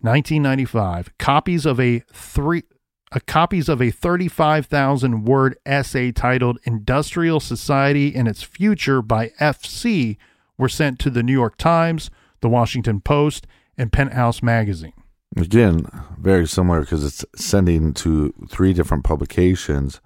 1995, 0.00 1.16
copies 1.18 1.64
of 1.64 1.78
a 1.78 2.00
three 2.12 2.64
Uh, 3.10 3.18
copies 3.26 3.68
of 3.68 3.80
a 3.80 3.90
35,000 3.90 5.24
word 5.24 5.56
essay 5.64 6.12
titled 6.12 6.58
Industrial 6.64 7.40
Society 7.40 8.14
and 8.14 8.28
Its 8.28 8.42
Future 8.42 9.00
by 9.00 9.28
FC 9.40 10.18
were 10.58 10.68
sent 10.68 10.98
to 10.98 11.10
the 11.10 11.22
New 11.22 11.32
York 11.32 11.56
Times, 11.56 12.10
the 12.40 12.48
Washington 12.48 13.00
Post, 13.00 13.46
and 13.78 13.92
Penthouse 13.92 14.42
Magazine. 14.42 14.92
Again, 15.36 15.86
very 16.18 16.46
similar 16.46 16.80
because 16.80 17.04
it's 17.04 17.24
sending 17.36 17.94
to 17.94 18.34
three 18.50 18.72
different 18.72 19.04
publications, 19.04 20.00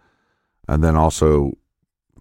and 0.68 0.84
then 0.84 0.94
also 0.96 1.52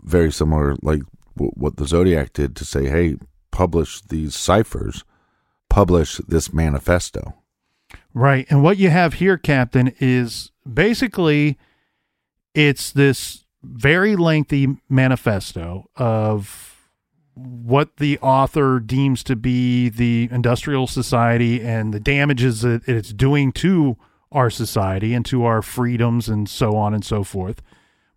very 0.04 0.32
similar, 0.32 0.76
like 0.82 1.02
w- 1.36 1.52
what 1.56 1.78
the 1.78 1.88
Zodiac 1.88 2.34
did 2.34 2.56
to 2.56 2.66
say, 2.66 2.88
"Hey, 2.88 3.18
publish 3.52 4.02
these 4.02 4.36
ciphers, 4.36 5.04
publish 5.70 6.18
this 6.28 6.54
manifesto." 6.54 7.34
Right. 8.14 8.46
And 8.50 8.64
what 8.64 8.78
you 8.78 8.90
have 8.90 9.16
here, 9.16 9.38
Captain, 9.38 9.94
is 10.00 10.51
basically 10.72 11.58
it's 12.54 12.92
this 12.92 13.46
very 13.64 14.16
lengthy 14.16 14.78
manifesto 14.90 15.90
of 15.96 16.90
what 17.36 17.98
the 17.98 18.20
author 18.20 18.80
deems 18.80 19.24
to 19.24 19.36
be 19.36 19.90
the 19.90 20.28
industrial 20.32 20.88
society 20.88 21.62
and 21.62 21.94
the 21.94 22.00
damages 22.00 22.62
that 22.62 22.88
it's 22.88 23.14
doing 23.14 23.52
to 23.52 23.98
our 24.32 24.50
society 24.50 25.14
and 25.14 25.26
to 25.26 25.44
our 25.46 25.62
freedoms 25.62 26.30
and 26.30 26.50
so 26.50 26.76
on 26.76 26.94
and 26.94 27.06
so 27.06 27.24
forth. 27.24 27.62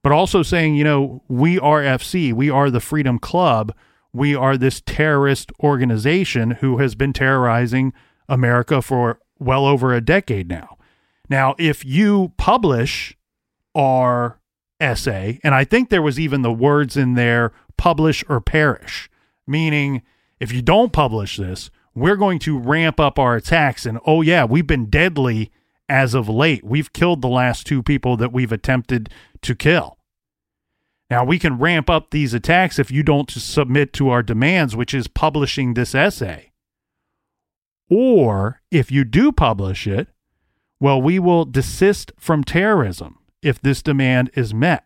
But 0.03 0.13
also 0.13 0.43
saying, 0.43 0.75
you 0.75 0.85
know, 0.85 1.23
we 1.29 1.59
are 1.59 1.81
FC, 1.81 2.33
we 2.33 2.51
are 2.51 2.71
the 2.71 2.81
Freedom 2.81 3.19
Club, 3.19 3.75
we 4.13 4.35
are 4.35 4.57
this 4.57 4.83
terrorist 4.85 5.51
organization 5.61 6.53
who 6.53 6.79
has 6.79 6.95
been 6.95 7.13
terrorizing 7.13 7.93
America 8.29 8.83
for 8.83 9.19
well 9.39 9.67
over 9.67 9.93
a 9.93 10.01
decade 10.01 10.49
now. 10.49 10.77
Now, 11.29 11.55
if 11.59 11.85
you 11.85 12.33
publish 12.37 13.17
our 13.75 14.41
essay, 14.81 15.41
and 15.43 15.55
I 15.55 15.65
think 15.65 15.89
there 15.89 16.03
was 16.03 16.21
even 16.21 16.43
the 16.43 16.53
words 16.53 16.97
in 16.97 17.15
there 17.15 17.53
publish 17.77 18.25
or 18.29 18.41
perish, 18.41 19.09
meaning 19.47 20.03
if 20.41 20.53
you 20.53 20.63
don't 20.63 20.93
publish 20.93 21.37
this, 21.37 21.71
we're 21.95 22.17
going 22.17 22.39
to 22.41 22.59
ramp 22.59 22.99
up 22.99 23.19
our 23.19 23.37
attacks. 23.37 23.87
And 23.87 23.99
oh, 24.07 24.23
yeah, 24.23 24.45
we've 24.45 24.67
been 24.67 24.87
deadly 24.87 25.51
as 25.89 26.15
of 26.15 26.29
late. 26.29 26.65
We've 26.65 26.93
killed 26.93 27.23
the 27.23 27.29
last 27.29 27.67
two 27.67 27.83
people 27.83 28.17
that 28.17 28.33
we've 28.33 28.53
attempted 28.53 29.11
to 29.43 29.55
kill. 29.55 29.99
Now, 31.11 31.25
we 31.25 31.39
can 31.39 31.59
ramp 31.59 31.91
up 31.91 32.11
these 32.11 32.35
attacks 32.35 32.79
if 32.79 32.91
you 32.91 33.03
don't 33.03 33.31
submit 33.31 33.93
to 33.95 34.09
our 34.09 34.23
demands, 34.23 34.75
which 34.75 34.95
is 34.95 35.07
publishing 35.07 35.75
this 35.75 35.95
essay. 35.95 36.53
Or 37.91 38.63
if 38.71 38.91
you 38.91 39.05
do 39.05 39.31
publish 39.31 39.87
it, 39.87 40.09
well, 40.81 41.01
we 41.01 41.19
will 41.19 41.45
desist 41.45 42.13
from 42.19 42.45
terrorism 42.45 43.19
if 43.43 43.61
this 43.61 43.83
demand 43.83 44.31
is 44.35 44.53
met. 44.53 44.85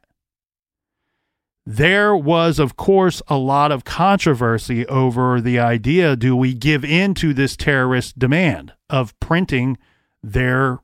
There 1.70 2.16
was, 2.16 2.58
of 2.58 2.76
course, 2.76 3.20
a 3.28 3.36
lot 3.36 3.70
of 3.70 3.84
controversy 3.84 4.86
over 4.86 5.38
the 5.38 5.58
idea 5.58 6.16
do 6.16 6.34
we 6.34 6.54
give 6.54 6.82
in 6.82 7.12
to 7.14 7.34
this 7.34 7.56
terrorist 7.56 8.18
demand 8.18 8.72
of 8.88 9.18
printing 9.20 9.76
their 10.22 10.78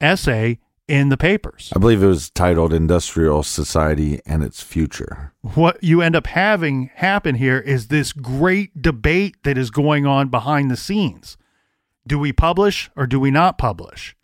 essay 0.00 0.58
in 0.88 1.10
the 1.10 1.18
papers? 1.18 1.70
I 1.76 1.78
believe 1.78 2.02
it 2.02 2.06
was 2.06 2.30
titled 2.30 2.72
Industrial 2.72 3.42
Society 3.42 4.20
and 4.24 4.42
Its 4.42 4.62
Future. 4.62 5.34
What 5.42 5.82
you 5.82 6.00
end 6.00 6.16
up 6.16 6.28
having 6.28 6.90
happen 6.94 7.34
here 7.34 7.58
is 7.58 7.88
this 7.88 8.14
great 8.14 8.80
debate 8.80 9.36
that 9.42 9.58
is 9.58 9.70
going 9.70 10.06
on 10.06 10.28
behind 10.28 10.70
the 10.70 10.78
scenes. 10.78 11.36
Do 12.06 12.18
we 12.18 12.32
publish 12.32 12.90
or 12.96 13.06
do 13.06 13.20
we 13.20 13.30
not 13.30 13.58
publish? 13.58 14.16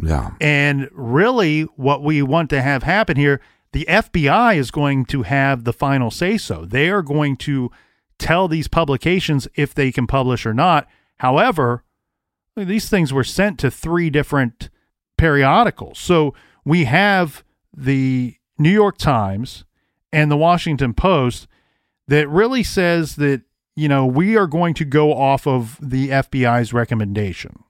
Yeah. 0.00 0.32
And 0.40 0.88
really, 0.92 1.62
what 1.76 2.02
we 2.02 2.22
want 2.22 2.50
to 2.50 2.62
have 2.62 2.82
happen 2.82 3.16
here 3.16 3.40
the 3.72 3.86
FBI 3.88 4.56
is 4.56 4.70
going 4.70 5.06
to 5.06 5.22
have 5.22 5.64
the 5.64 5.72
final 5.72 6.10
say 6.10 6.36
so. 6.36 6.64
They 6.64 6.90
are 6.90 7.02
going 7.02 7.36
to 7.38 7.70
tell 8.18 8.46
these 8.46 8.68
publications 8.68 9.48
if 9.54 9.74
they 9.74 9.90
can 9.90 10.06
publish 10.06 10.46
or 10.46 10.54
not. 10.54 10.86
However, 11.18 11.82
these 12.54 12.88
things 12.88 13.12
were 13.12 13.24
sent 13.24 13.58
to 13.60 13.70
three 13.70 14.10
different 14.10 14.68
periodicals. 15.16 15.98
So 15.98 16.34
we 16.64 16.84
have 16.84 17.42
the 17.74 18.36
New 18.58 18.70
York 18.70 18.98
Times 18.98 19.64
and 20.12 20.30
the 20.30 20.36
Washington 20.36 20.92
Post 20.92 21.48
that 22.08 22.28
really 22.28 22.62
says 22.62 23.16
that, 23.16 23.42
you 23.74 23.88
know, 23.88 24.04
we 24.04 24.36
are 24.36 24.46
going 24.46 24.74
to 24.74 24.84
go 24.84 25.14
off 25.14 25.46
of 25.46 25.78
the 25.80 26.10
FBI's 26.10 26.74
recommendation. 26.74 27.64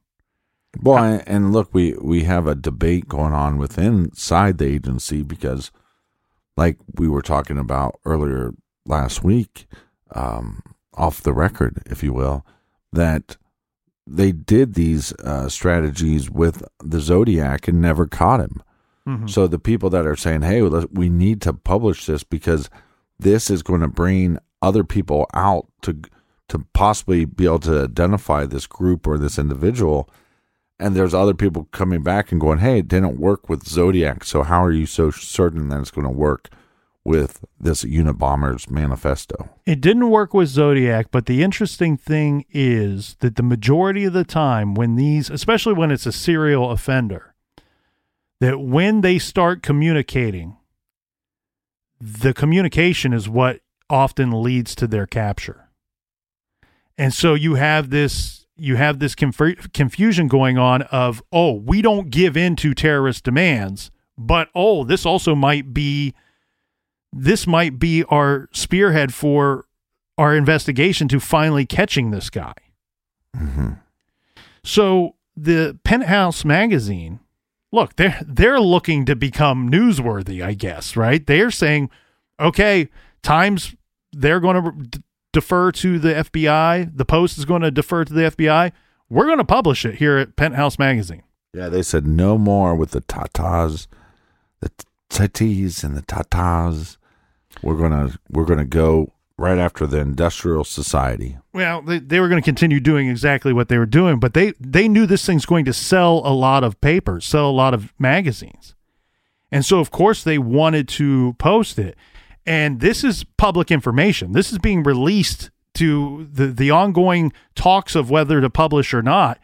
Well, 0.81 1.23
and 1.27 1.53
look, 1.53 1.75
we 1.75 1.95
we 2.01 2.25
have 2.25 2.47
a 2.47 2.55
debate 2.55 3.09
going 3.09 3.33
on 3.33 3.59
within 3.59 4.05
inside 4.05 4.59
the 4.59 4.67
agency 4.67 5.23
because 5.23 5.71
like 6.57 6.79
we 6.95 7.09
were 7.09 7.23
talking 7.23 7.59
about 7.59 8.01
earlier 8.05 8.55
last 8.87 9.23
week, 9.23 9.67
um, 10.15 10.63
off 10.95 11.23
the 11.23 11.33
record, 11.33 11.83
if 11.87 12.03
you 12.03 12.13
will, 12.13 12.45
that 12.93 13.37
they 14.07 14.33
did 14.33 14.75
these 14.75 15.13
uh, 15.21 15.49
strategies 15.49 16.31
with 16.31 16.63
the 16.83 17.01
Zodiac 17.01 17.69
and 17.69 17.81
never 17.81 18.07
caught 18.07 18.41
him. 18.41 18.63
Mm-hmm. 19.07 19.27
So 19.27 19.47
the 19.47 19.59
people 19.59 19.91
that 19.91 20.07
are 20.07 20.17
saying, 20.17 20.43
"Hey, 20.43 20.63
we 20.63 21.09
need 21.09 21.41
to 21.43 21.53
publish 21.53 22.07
this 22.07 22.23
because 22.25 22.71
this 23.19 23.51
is 23.51 23.63
going 23.63 23.81
to 23.81 23.89
bring 23.89 24.39
other 24.61 24.85
people 24.85 25.27
out 25.35 25.67
to 25.83 26.01
to 26.49 26.67
possibly 26.73 27.25
be 27.25 27.45
able 27.45 27.59
to 27.61 27.85
identify 27.85 28.47
this 28.47 28.67
group 28.67 29.07
or 29.07 29.19
this 29.19 29.39
individual," 29.39 30.09
and 30.83 30.97
there's 30.97 31.15
other 31.15 31.35
people 31.35 31.69
coming 31.71 32.03
back 32.03 32.33
and 32.33 32.41
going, 32.41 32.59
"Hey, 32.59 32.79
it 32.79 32.89
didn't 32.89 33.19
work 33.19 33.49
with 33.49 33.67
Zodiac, 33.67 34.25
so 34.25 34.43
how 34.43 34.65
are 34.65 34.73
you 34.73 34.87
so 34.87 35.11
certain 35.11 35.69
that 35.69 35.81
it's 35.81 35.91
going 35.91 36.07
to 36.07 36.13
work 36.13 36.51
with 37.05 37.45
this 37.59 37.85
Unabomber's 37.85 38.69
manifesto?" 38.69 39.49
It 39.65 39.81
didn't 39.81 40.11
work 40.11 40.35
with 40.35 40.49
Zodiac, 40.49 41.07
but 41.11 41.27
the 41.27 41.43
interesting 41.43 41.97
thing 41.97 42.45
is 42.51 43.17
that 43.21 43.37
the 43.37 43.43
majority 43.43 44.05
of 44.05 44.13
the 44.13 44.25
time 44.25 44.75
when 44.75 44.97
these, 44.97 45.31
especially 45.31 45.75
when 45.75 45.91
it's 45.91 46.07
a 46.07 46.13
serial 46.13 46.71
offender, 46.71 47.35
that 48.41 48.61
when 48.61 49.03
they 49.03 49.19
start 49.19 49.63
communicating, 49.63 50.57
the 52.01 52.35
communication 52.35 53.13
is 53.13 53.29
what 53.29 53.61
often 53.89 54.43
leads 54.43 54.75
to 54.75 54.89
their 54.89 55.07
capture. 55.07 55.69
And 56.99 57.15
so 57.15 57.35
you 57.35 57.55
have 57.55 57.91
this 57.91 58.42
you 58.63 58.77
have 58.77 59.01
this 59.01 59.15
conf- 59.15 59.73
confusion 59.73 60.29
going 60.29 60.57
on 60.57 60.83
of 60.83 61.23
oh 61.33 61.53
we 61.53 61.83
don't 61.83 62.11
give 62.11 62.37
in 62.37 62.55
to 62.57 62.73
terrorist 62.75 63.25
demands 63.25 63.91
but 64.17 64.49
oh 64.55 64.85
this 64.85 65.05
also 65.05 65.35
might 65.35 65.75
be 65.75 66.15
this 67.13 67.47
might 67.47 67.79
be 67.79 68.05
our 68.05 68.49
spearhead 68.53 69.13
for 69.13 69.67
our 70.17 70.37
investigation 70.37 71.09
to 71.09 71.19
finally 71.19 71.67
catching 71.67 72.11
this 72.11 72.31
guy 72.31 72.55
mm-hmm. 73.37 73.73
so 74.63 75.17
the 75.37 75.79
penthouse 75.83 76.45
magazine 76.45 77.19
look 77.73 77.97
they're 77.97 78.21
they're 78.27 78.61
looking 78.61 79.05
to 79.05 79.17
become 79.17 79.69
newsworthy 79.71 80.45
i 80.45 80.55
guess 80.55 80.97
right 80.97 81.27
they're 81.27 81.51
saying 81.51 81.91
okay 82.39 82.89
times 83.23 83.75
they're 84.13 84.41
going 84.41 84.91
to 84.91 85.03
defer 85.33 85.73
to 85.73 85.99
the 85.99 86.15
FBI. 86.15 86.97
The 86.97 87.05
Post 87.05 87.39
is 87.39 87.45
going 87.45 87.63
to 87.63 87.71
defer 87.71 88.05
to 88.05 88.13
the 88.13 88.23
FBI. 88.23 88.73
We're 89.09 89.27
going 89.27 89.39
to 89.39 89.45
publish 89.45 89.85
it 89.85 89.97
here 89.97 90.19
at 90.19 90.37
Penthouse 90.37 90.79
Magazine. 90.79 91.23
Yeah, 91.55 91.69
they 91.69 91.83
said 91.83 92.07
no 92.07 92.39
more 92.39 92.75
with 92.75 92.93
the 92.93 93.03
tatas, 93.03 93.87
the 94.61 94.71
tatis 95.11 95.85
and 95.85 95.95
the 95.97 96.03
tatas. 96.03 96.97
We're 97.63 97.77
gonna 97.77 98.19
we're 98.31 98.47
gonna 98.47 98.65
go 98.65 99.13
right 99.37 99.59
after 99.59 99.87
the 99.87 99.99
Industrial 99.99 100.65
Society. 100.65 101.37
Well, 101.53 101.83
they, 101.83 101.99
they 101.99 102.21
were 102.21 102.29
going 102.29 102.41
to 102.41 102.45
continue 102.45 102.81
doing 102.81 103.11
exactly 103.11 103.53
what 103.53 103.69
they 103.69 103.77
were 103.77 103.85
doing, 103.85 104.19
but 104.19 104.33
they 104.33 104.55
they 104.59 104.89
knew 104.89 105.05
this 105.05 105.27
thing's 105.27 105.45
going 105.45 105.67
to 105.67 105.75
sell 105.75 106.23
a 106.25 106.33
lot 106.33 106.65
of 106.65 106.81
papers, 106.81 107.27
sell 107.27 107.51
a 107.51 107.53
lot 107.53 107.75
of 107.75 107.93
magazines, 107.99 108.75
and 109.51 109.63
so 109.63 109.79
of 109.79 109.91
course 109.91 110.25
they 110.25 110.39
wanted 110.39 110.89
to 110.89 111.35
post 111.39 111.79
it. 111.79 111.97
And 112.47 112.81
this 112.81 113.05
is 113.05 113.25
public 113.37 113.71
information. 113.71 114.33
This 114.33 114.53
is 114.53 114.59
being 114.59 114.83
released 114.83 115.51
to 115.75 116.29
the, 116.31 116.49
the 116.49 116.71
ongoing 116.71 117.33
talks 117.55 117.95
of 117.95 118.11
whether 118.11 118.41
to 118.41 118.51
publish 118.51 118.93
or 118.93 119.03
not 119.03 119.39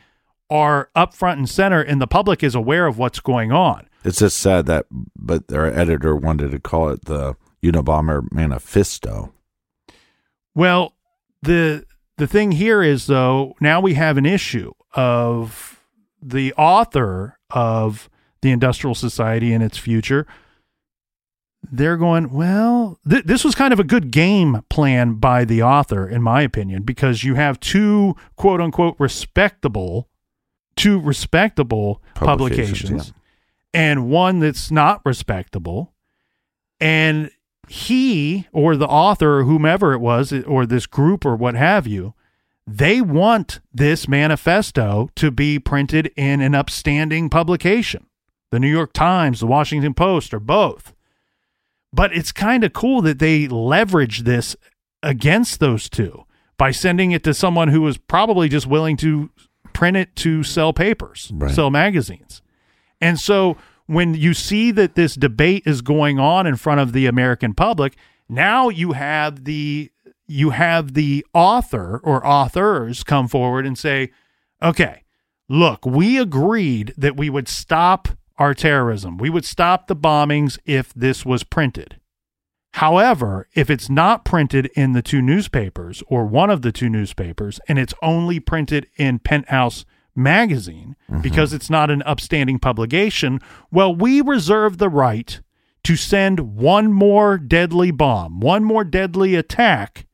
are 0.51 0.91
up 0.95 1.15
front 1.15 1.39
and 1.39 1.49
center, 1.49 1.81
and 1.81 2.01
the 2.01 2.07
public 2.07 2.43
is 2.43 2.55
aware 2.55 2.87
of 2.87 2.99
what's 2.99 3.21
going 3.21 3.53
on. 3.53 3.89
It's 4.05 4.19
just 4.19 4.39
sad 4.39 4.67
that, 4.67 4.87
but 5.17 5.49
their 5.49 5.67
editor 5.67 6.17
wanted 6.17 6.51
to 6.53 6.59
call 6.59 6.89
it 6.91 7.05
the 7.05 7.37
Unabomber 7.63 8.31
Manifesto. 8.33 9.33
Well, 10.55 10.95
the 11.43 11.85
the 12.17 12.27
thing 12.27 12.53
here 12.53 12.83
is 12.83 13.07
though 13.07 13.55
now 13.61 13.81
we 13.81 13.95
have 13.95 14.17
an 14.17 14.27
issue 14.27 14.73
of 14.95 15.81
the 16.21 16.53
author 16.55 17.39
of 17.51 18.09
the 18.41 18.51
Industrial 18.51 18.95
Society 18.95 19.53
and 19.53 19.63
its 19.63 19.79
future 19.79 20.27
they're 21.63 21.97
going, 21.97 22.31
well, 22.31 22.99
th- 23.09 23.25
this 23.25 23.45
was 23.45 23.55
kind 23.55 23.73
of 23.73 23.81
a 23.81 23.85
good 23.85 24.11
game 24.11 24.63
plan 24.71 25.15
by 25.15 25.45
the 25.45 25.63
author, 25.63 26.09
in 26.09 26.23
my 26.23 26.43
opinion, 26.43 26.83
because 26.83 27.25
you 27.25 27.35
have 27.35 27.61
two 27.61 28.17
quote 28.37 28.61
unquote 28.61 28.97
respectable, 28.99 30.09
two 30.77 31.01
respectable 31.01 32.03
publications, 32.15 32.81
publications 32.81 33.13
yeah. 33.75 33.81
and 33.81 34.11
one 34.11 34.39
that's 34.41 34.71
not 34.71 35.01
respectable. 35.05 35.93
And 36.81 37.31
he 37.69 38.47
or 38.53 38.77
the 38.77 38.87
author 38.87 39.41
or 39.41 39.45
whomever 39.45 39.93
it 39.93 39.99
was, 39.99 40.33
or 40.33 40.65
this 40.65 40.87
group 40.87 41.27
or 41.27 41.37
what 41.37 41.55
have 41.55 41.87
you, 41.87 42.15
they 42.67 43.01
want 43.01 43.61
this 43.73 44.07
manifesto 44.09 45.11
to 45.17 45.31
be 45.31 45.59
printed 45.59 46.11
in 46.17 46.41
an 46.41 46.55
upstanding 46.55 47.29
publication. 47.29 48.07
The 48.51 48.61
New 48.61 48.71
York 48.71 48.93
Times, 48.93 49.41
the 49.41 49.47
Washington 49.47 49.95
Post, 49.95 50.33
or 50.33 50.41
both. 50.41 50.95
But 51.93 52.15
it's 52.15 52.33
kind 52.33 52.65
of 52.65 52.73
cool 52.73 53.03
that 53.03 53.19
they 53.19 53.49
leverage 53.49 54.21
this 54.21 54.57
against 55.03 55.61
those 55.61 55.89
two 55.89 56.25
by 56.59 56.71
sending 56.71 57.13
it 57.13 57.25
to 57.25 57.33
someone 57.33 57.69
who 57.69 57.83
was 57.83 57.97
probably 57.97 58.49
just 58.49 58.67
willing 58.67 58.97
to 58.99 59.31
print 59.73 59.97
it 59.97 60.17
to 60.17 60.43
sell 60.43 60.73
papers, 60.73 61.31
right. 61.35 61.55
sell 61.55 61.71
magazines. 61.71 62.43
And 63.01 63.19
so 63.19 63.57
when 63.87 64.15
you 64.15 64.35
see 64.35 64.71
that 64.73 64.97
this 64.97 65.15
debate 65.15 65.63
is 65.67 65.83
going 65.83 66.19
on 66.19 66.47
in 66.47 66.57
front 66.57 66.81
of 66.81 66.93
the 66.93 67.07
American 67.07 67.55
public, 67.55 67.97
now 68.29 68.69
you 68.69 68.93
have 68.93 69.45
the 69.45 69.91
you 70.27 70.51
have 70.51 70.93
the 70.93 71.25
author 71.33 72.01
or 72.05 72.27
authors 72.27 73.03
come 73.03 73.29
forward 73.29 73.65
and 73.65 73.79
say, 73.79 74.11
"Okay, 74.63 75.05
look, 75.49 75.87
we 75.87 76.19
agreed 76.19 76.93
that 76.99 77.17
we 77.17 77.31
would 77.31 77.49
stop 77.49 78.09
our 78.39 78.55
terrorism. 78.55 79.19
We 79.19 79.31
would 79.31 79.45
stop 79.45 79.87
the 79.87 79.97
bombings 79.97 80.59
if 80.65 80.93
this 80.95 81.25
was 81.25 81.45
printed. 81.45 82.01
However, 82.75 83.49
if 83.55 83.71
it's 83.71 83.91
not 83.91 84.25
printed 84.25 84.67
in 84.77 84.93
the 84.93 85.03
two 85.03 85.21
newspapers 85.23 86.03
or 86.07 86.27
one 86.27 86.51
of 86.51 86.63
the 86.63 86.71
two 86.71 86.89
newspapers 86.89 87.61
and 87.69 87.79
it's 87.79 87.95
only 88.03 88.39
printed 88.41 88.87
in 88.97 89.19
Penthouse 89.19 89.85
magazine 90.15 90.95
mm-hmm. 91.11 91.21
because 91.21 91.53
it's 91.53 91.71
not 91.71 91.91
an 91.91 92.03
upstanding 92.03 92.59
publication, 92.59 93.41
well, 93.71 93.95
we 93.95 94.21
reserve 94.21 94.79
the 94.79 94.89
right 94.89 95.41
to 95.85 95.97
send 95.97 96.57
one 96.57 96.93
more 96.93 97.39
deadly 97.39 97.91
bomb, 97.91 98.41
one 98.41 98.65
more 98.65 98.85
deadly 98.85 99.35
attack, 99.35 100.07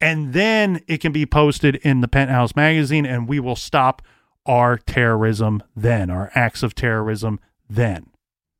and 0.00 0.32
then 0.32 0.80
it 0.88 0.98
can 0.98 1.12
be 1.12 1.26
posted 1.26 1.76
in 1.76 2.00
the 2.00 2.08
Penthouse 2.08 2.54
magazine, 2.56 3.06
and 3.06 3.28
we 3.28 3.40
will 3.40 3.56
stop 3.56 4.02
our 4.48 4.76
terrorism 4.78 5.62
then, 5.76 6.10
our 6.10 6.32
acts 6.34 6.62
of 6.64 6.74
terrorism 6.74 7.38
then. 7.70 8.06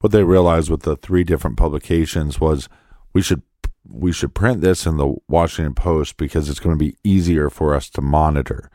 What 0.00 0.12
they 0.12 0.22
realized 0.22 0.70
with 0.70 0.82
the 0.82 0.94
three 0.94 1.24
different 1.24 1.56
publications 1.56 2.40
was 2.40 2.68
we 3.12 3.22
should 3.22 3.42
we 3.90 4.12
should 4.12 4.34
print 4.34 4.60
this 4.60 4.84
in 4.86 4.98
the 4.98 5.16
Washington 5.28 5.74
Post 5.74 6.18
because 6.18 6.48
it's 6.50 6.60
going 6.60 6.78
to 6.78 6.84
be 6.84 6.96
easier 7.02 7.48
for 7.48 7.74
us 7.74 7.88
to 7.90 8.02
monitor. 8.02 8.70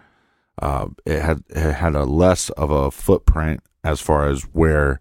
Uh, 0.61 0.87
it 1.05 1.21
had 1.21 1.43
it 1.49 1.73
had 1.73 1.95
a 1.95 2.03
less 2.03 2.49
of 2.51 2.71
a 2.71 2.89
footprint 2.91 3.61
as 3.83 4.01
far 4.01 4.27
as 4.27 4.41
where 4.53 4.99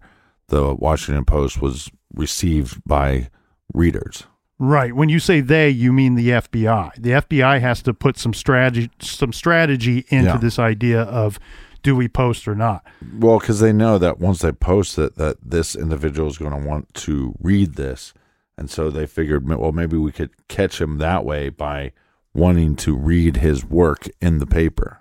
the 0.49 0.73
Washington 0.75 1.25
Post 1.25 1.61
was 1.61 1.89
received 2.13 2.81
by 2.85 3.29
readers. 3.73 4.25
Right. 4.59 4.95
When 4.95 5.09
you 5.09 5.19
say 5.19 5.41
they, 5.41 5.69
you 5.69 5.91
mean 5.91 6.13
the 6.15 6.29
FBI. 6.29 6.91
The 7.01 7.09
FBI 7.11 7.59
has 7.59 7.81
to 7.81 7.93
put 7.93 8.17
some 8.17 8.33
strategy 8.33 8.91
some 8.99 9.33
strategy 9.33 10.05
into 10.09 10.29
Yeah. 10.31 10.37
this 10.37 10.59
idea 10.59 11.01
of 11.01 11.39
do 11.83 11.95
we 11.95 12.07
post 12.07 12.47
or 12.47 12.55
not. 12.55 12.85
Well, 13.19 13.39
because 13.39 13.59
they 13.59 13.73
know 13.73 13.97
that 13.97 14.19
once 14.19 14.39
they 14.39 14.51
post 14.51 14.97
it, 14.97 15.15
that 15.17 15.37
this 15.43 15.75
individual 15.75 16.29
is 16.29 16.37
going 16.37 16.59
to 16.59 16.67
want 16.67 16.93
to 16.95 17.35
read 17.39 17.75
this, 17.75 18.13
and 18.57 18.69
so 18.69 18.89
they 18.89 19.05
figured, 19.05 19.47
well, 19.47 19.71
maybe 19.71 19.97
we 19.97 20.11
could 20.11 20.31
catch 20.47 20.79
him 20.81 20.97
that 20.97 21.25
way 21.25 21.49
by 21.49 21.91
wanting 22.33 22.75
to 22.77 22.95
read 22.95 23.37
his 23.37 23.63
work 23.63 24.07
in 24.21 24.39
the 24.39 24.47
paper. 24.47 24.99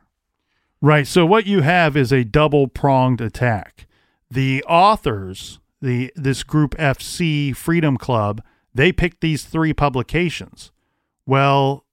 Right. 0.80 1.06
So 1.06 1.24
what 1.24 1.46
you 1.46 1.60
have 1.62 1.96
is 1.96 2.12
a 2.12 2.24
double 2.24 2.66
pronged 2.66 3.20
attack. 3.20 3.86
The 4.30 4.64
authors, 4.64 5.60
the 5.80 6.12
this 6.16 6.42
group 6.42 6.74
FC 6.76 7.54
Freedom 7.54 7.96
Club, 7.96 8.42
they 8.74 8.90
picked 8.90 9.20
these 9.20 9.44
three 9.44 9.72
publications. 9.72 10.72
Well, 11.24 11.84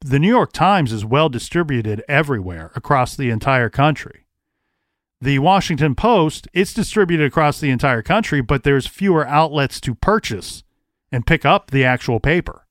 the 0.00 0.18
New 0.18 0.28
York 0.28 0.52
Times 0.52 0.92
is 0.92 1.04
well 1.04 1.28
distributed 1.28 2.02
everywhere 2.08 2.70
across 2.74 3.16
the 3.16 3.30
entire 3.30 3.68
country. 3.68 4.24
The 5.20 5.40
Washington 5.40 5.96
Post, 5.96 6.46
it's 6.52 6.72
distributed 6.72 7.26
across 7.26 7.58
the 7.58 7.70
entire 7.70 8.02
country, 8.02 8.40
but 8.40 8.62
there's 8.62 8.86
fewer 8.86 9.26
outlets 9.26 9.80
to 9.80 9.94
purchase 9.94 10.62
and 11.10 11.26
pick 11.26 11.44
up 11.44 11.70
the 11.70 11.84
actual 11.84 12.20
paper. 12.20 12.66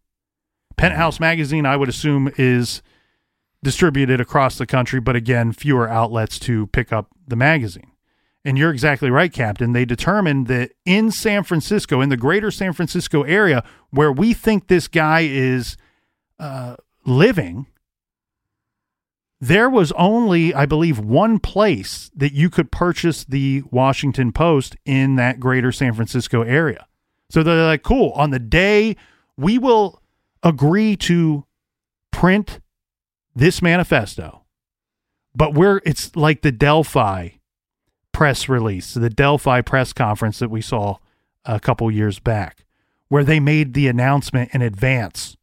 Penthouse 0.77 1.19
magazine, 1.19 1.65
I 1.65 1.75
would 1.75 1.89
assume, 1.89 2.31
is 2.37 2.81
distributed 3.63 4.21
across 4.21 4.57
the 4.57 4.67
country, 4.67 5.01
but 5.01 5.15
again, 5.15 5.51
fewer 5.51 5.89
outlets 5.89 6.39
to 6.39 6.67
pick 6.67 6.93
up 6.93 7.09
the 7.27 7.35
magazine. 7.35 7.91
And 8.45 8.57
you're 8.57 8.71
exactly 8.71 9.09
right, 9.09 9.33
Captain. 9.33 9.73
They 9.73 9.83
determined 9.83 10.47
that 10.47 10.71
in 10.85 11.11
San 11.11 11.43
Francisco, 11.43 11.99
in 11.99 12.07
the 12.07 12.15
greater 12.15 12.49
San 12.49 12.71
Francisco 12.71 13.23
area, 13.23 13.61
where 13.89 14.11
we 14.11 14.33
think 14.33 14.67
this 14.67 14.87
guy 14.87 15.21
is 15.21 15.75
uh, 16.39 16.77
living, 17.07 17.65
there 19.39 19.69
was 19.69 19.91
only, 19.93 20.53
I 20.53 20.65
believe, 20.65 20.99
one 20.99 21.39
place 21.39 22.11
that 22.15 22.33
you 22.33 22.49
could 22.49 22.71
purchase 22.71 23.23
the 23.23 23.63
Washington 23.71 24.31
Post 24.31 24.75
in 24.85 25.15
that 25.15 25.39
greater 25.39 25.71
San 25.71 25.93
Francisco 25.93 26.41
area. 26.41 26.87
So 27.29 27.43
they're 27.43 27.65
like, 27.65 27.83
cool, 27.83 28.11
on 28.11 28.31
the 28.31 28.39
day 28.39 28.95
we 29.37 29.57
will 29.57 30.01
agree 30.43 30.95
to 30.95 31.45
print 32.11 32.59
this 33.35 33.61
manifesto, 33.61 34.43
but 35.35 35.53
we're, 35.53 35.81
it's 35.85 36.15
like 36.15 36.41
the 36.41 36.51
Delphi 36.51 37.29
press 38.11 38.49
release, 38.49 38.95
the 38.95 39.11
Delphi 39.11 39.61
press 39.61 39.93
conference 39.93 40.39
that 40.39 40.49
we 40.49 40.61
saw 40.61 40.97
a 41.45 41.59
couple 41.59 41.91
years 41.91 42.17
back, 42.17 42.65
where 43.09 43.23
they 43.23 43.39
made 43.39 43.75
the 43.75 43.87
announcement 43.87 44.49
in 44.53 44.63
advance. 44.63 45.36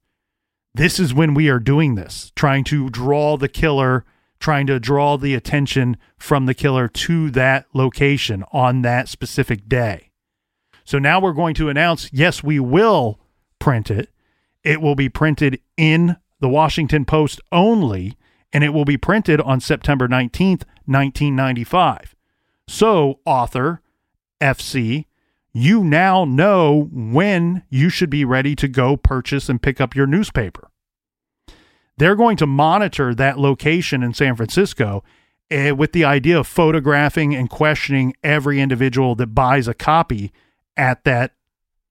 This 0.75 0.99
is 0.99 1.15
when 1.15 1.35
we 1.35 1.49
are 1.49 1.61
doing 1.61 1.95
this, 1.95 2.33
trying 2.35 2.65
to 2.65 2.91
draw 2.91 3.37
the 3.37 3.49
killer, 3.49 4.05
trying 4.41 4.67
to 4.67 4.81
draw 4.81 5.17
the 5.17 5.35
attention 5.35 5.97
from 6.19 6.47
the 6.47 6.55
killer 6.55 6.89
to 6.89 7.31
that 7.31 7.67
location 7.73 8.43
on 8.53 8.83
that 8.83 9.09
specific 9.09 9.69
day. 9.69 10.11
So 10.85 10.99
now 10.99 11.21
we're 11.21 11.33
going 11.33 11.55
to 11.55 11.69
announce 11.69 12.11
yes, 12.13 12.43
we 12.43 12.59
will 12.59 13.21
print 13.61 13.89
it. 13.89 14.11
It 14.65 14.81
will 14.81 14.97
be 14.97 15.09
printed 15.09 15.61
in 15.77 16.17
the 16.41 16.49
Washington 16.49 17.05
Post 17.05 17.41
only, 17.53 18.17
and 18.53 18.65
it 18.65 18.71
will 18.71 18.85
be 18.85 18.97
printed 18.97 19.41
on 19.41 19.61
September 19.61 20.09
19th, 20.09 20.65
1995. 20.87 22.17
So, 22.67 23.21
author 23.25 23.81
FC, 24.41 25.07
you 25.55 25.85
now 25.85 26.25
know 26.25 26.89
when 26.93 27.63
you 27.71 27.89
should 27.89 28.11
be 28.11 28.25
ready 28.25 28.57
to 28.57 28.67
go 28.67 28.97
purchase 28.97 29.49
and 29.49 29.63
pick 29.63 29.81
up 29.81 29.95
your 29.95 30.07
newspaper. 30.07 30.69
They're 31.97 32.17
going 32.17 32.37
to 32.39 32.47
monitor 32.47 33.15
that 33.15 33.39
location 33.39 34.03
in 34.03 34.15
San 34.15 34.35
Francisco 34.35 35.05
eh, 35.51 35.71
with 35.71 35.93
the 35.93 36.05
idea 36.05 36.39
of 36.41 36.49
photographing 36.49 37.35
and 37.37 37.49
questioning 37.49 38.15
every 38.25 38.61
individual 38.61 39.15
that 39.15 39.29
buys 39.29 39.69
a 39.69 39.75
copy 39.75 40.33
at 40.77 41.05
that 41.05 41.35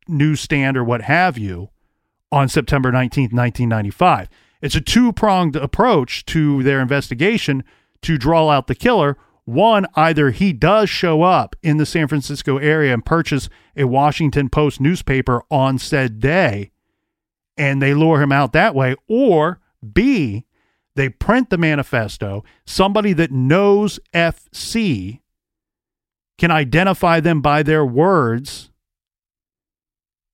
newsstand 0.09 0.75
or 0.75 0.83
what 0.83 1.03
have 1.03 1.37
you 1.37 1.69
on 2.33 2.49
September 2.49 2.91
19th, 2.91 3.31
1995. 3.31 4.27
It's 4.61 4.75
a 4.75 4.81
two 4.81 5.13
pronged 5.13 5.55
approach 5.55 6.25
to 6.25 6.63
their 6.63 6.81
investigation 6.81 7.63
to 8.01 8.17
draw 8.17 8.49
out 8.49 8.67
the 8.67 8.75
killer. 8.75 9.17
One, 9.45 9.87
either 9.95 10.31
he 10.31 10.53
does 10.53 10.89
show 10.89 11.21
up 11.21 11.55
in 11.61 11.77
the 11.77 11.85
San 11.85 12.07
Francisco 12.07 12.57
area 12.57 12.93
and 12.93 13.05
purchase 13.05 13.49
a 13.75 13.85
Washington 13.85 14.49
Post 14.49 14.79
newspaper 14.79 15.43
on 15.51 15.77
said 15.77 16.19
day, 16.19 16.71
and 17.57 17.81
they 17.81 17.93
lure 17.93 18.21
him 18.21 18.31
out 18.31 18.53
that 18.53 18.73
way, 18.73 18.95
or 19.07 19.59
B, 19.91 20.45
they 20.95 21.09
print 21.09 21.49
the 21.49 21.57
manifesto. 21.57 22.43
Somebody 22.65 23.13
that 23.13 23.31
knows 23.31 23.99
FC 24.13 25.19
can 26.37 26.51
identify 26.51 27.19
them 27.19 27.41
by 27.41 27.63
their 27.63 27.85
words 27.85 28.71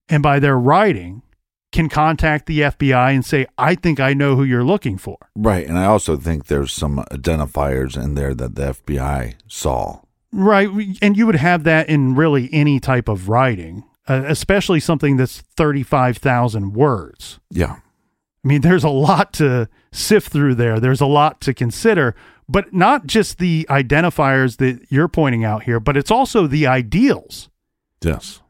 and 0.07 0.21
by 0.21 0.39
their 0.39 0.57
writing 0.57 1.23
can 1.71 1.87
contact 1.89 2.45
the 2.47 2.61
FBI 2.61 3.13
and 3.13 3.23
say, 3.23 3.45
I 3.57 3.75
think 3.75 3.99
I 3.99 4.13
know 4.13 4.35
who 4.35 4.43
you're 4.43 4.63
looking 4.63 4.97
for. 4.97 5.17
Right. 5.35 5.67
And 5.67 5.77
I 5.77 5.85
also 5.85 6.17
think 6.17 6.47
there's 6.47 6.73
some 6.73 6.97
identifiers 7.11 8.01
in 8.01 8.15
there 8.15 8.33
that 8.33 8.55
the 8.55 8.73
FBI 8.73 9.35
saw. 9.47 10.01
Right. 10.31 10.67
And 11.01 11.15
you 11.15 11.25
would 11.25 11.35
have 11.35 11.63
that 11.65 11.87
in 11.89 12.15
really 12.15 12.49
any 12.51 12.79
type 12.79 13.07
of 13.07 13.29
writing, 13.29 13.83
uh, 14.07 14.23
especially 14.27 14.79
something 14.79 15.17
that's 15.17 15.41
35,000 15.57 16.73
words. 16.73 17.39
Yeah. 17.51 17.77
I 18.43 18.47
mean, 18.47 18.61
there's 18.61 18.83
a 18.83 18.89
lot 18.89 19.33
to 19.33 19.67
sift 19.91 20.31
through 20.31 20.55
there. 20.55 20.79
There's 20.79 21.01
a 21.01 21.05
lot 21.05 21.41
to 21.41 21.53
consider, 21.53 22.15
but 22.47 22.73
not 22.73 23.05
just 23.05 23.37
the 23.37 23.67
identifiers 23.69 24.57
that 24.57 24.87
you're 24.89 25.07
pointing 25.07 25.43
out 25.43 25.63
here, 25.63 25.79
but 25.79 25.97
it's 25.97 26.11
also 26.11 26.47
the 26.47 26.65
ideals. 26.65 27.49
Yes. 28.01 28.41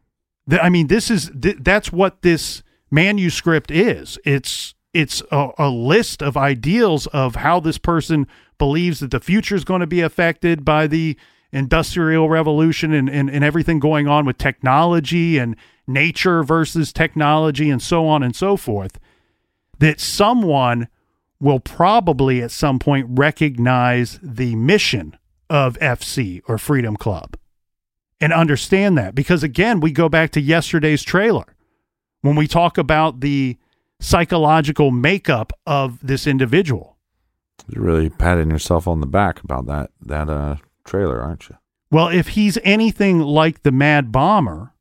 The- 0.47 0.63
I 0.63 0.69
mean, 0.69 0.87
this 0.87 1.09
is 1.09 1.31
th- 1.41 1.57
that's 1.59 1.91
what 1.91 2.21
this 2.21 2.61
manuscript 2.91 3.71
is. 3.71 4.17
It's 4.25 4.73
it's 4.93 5.21
a, 5.31 5.51
a 5.57 5.69
list 5.69 6.23
of 6.23 6.35
ideals 6.35 7.07
of 7.07 7.35
how 7.35 7.59
this 7.59 7.77
person 7.77 8.27
believes 8.57 8.99
that 8.99 9.11
the 9.11 9.19
future 9.19 9.55
is 9.55 9.63
going 9.63 9.81
to 9.81 9.87
be 9.87 10.01
affected 10.01 10.65
by 10.65 10.87
the 10.87 11.15
industrial 11.51 12.29
revolution 12.29 12.93
and, 12.93 13.09
and, 13.09 13.29
and 13.29 13.43
everything 13.43 13.79
going 13.79 14.07
on 14.07 14.25
with 14.25 14.37
technology 14.37 15.37
and 15.37 15.55
nature 15.87 16.43
versus 16.43 16.91
technology 16.91 17.69
and 17.69 17.81
so 17.81 18.07
on 18.07 18.23
and 18.23 18.35
so 18.35 18.57
forth. 18.57 18.99
That 19.77 19.99
someone 19.99 20.87
will 21.39 21.59
probably 21.59 22.41
at 22.41 22.51
some 22.51 22.79
point 22.79 23.07
recognize 23.09 24.19
the 24.21 24.55
mission 24.55 25.17
of 25.49 25.79
FC 25.79 26.41
or 26.47 26.57
Freedom 26.57 26.97
Club 26.97 27.37
and 28.19 28.33
understand 28.33 28.97
that. 28.97 29.15
Because 29.15 29.43
again, 29.43 29.79
we 29.79 29.91
go 29.91 30.09
back 30.09 30.31
to 30.31 30.41
yesterday's 30.41 31.03
trailer 31.03 31.55
when 32.21 32.35
we 32.35 32.47
talk 32.47 32.77
about 32.77 33.21
the 33.21 33.57
psychological 33.99 34.91
makeup 34.91 35.53
of 35.65 35.99
this 36.05 36.25
individual. 36.25 36.97
You're 37.67 37.83
really 37.83 38.09
patting 38.09 38.49
yourself 38.49 38.87
on 38.87 39.01
the 39.01 39.07
back 39.07 39.43
about 39.43 39.65
that 39.67 39.91
that 40.01 40.29
uh 40.29 40.55
trailer, 40.85 41.21
aren't 41.21 41.49
you? 41.49 41.57
Well, 41.91 42.07
if 42.07 42.29
he's 42.29 42.57
anything 42.63 43.19
like 43.19 43.63
the 43.63 43.71
Mad 43.71 44.11
Bomber, 44.11 44.73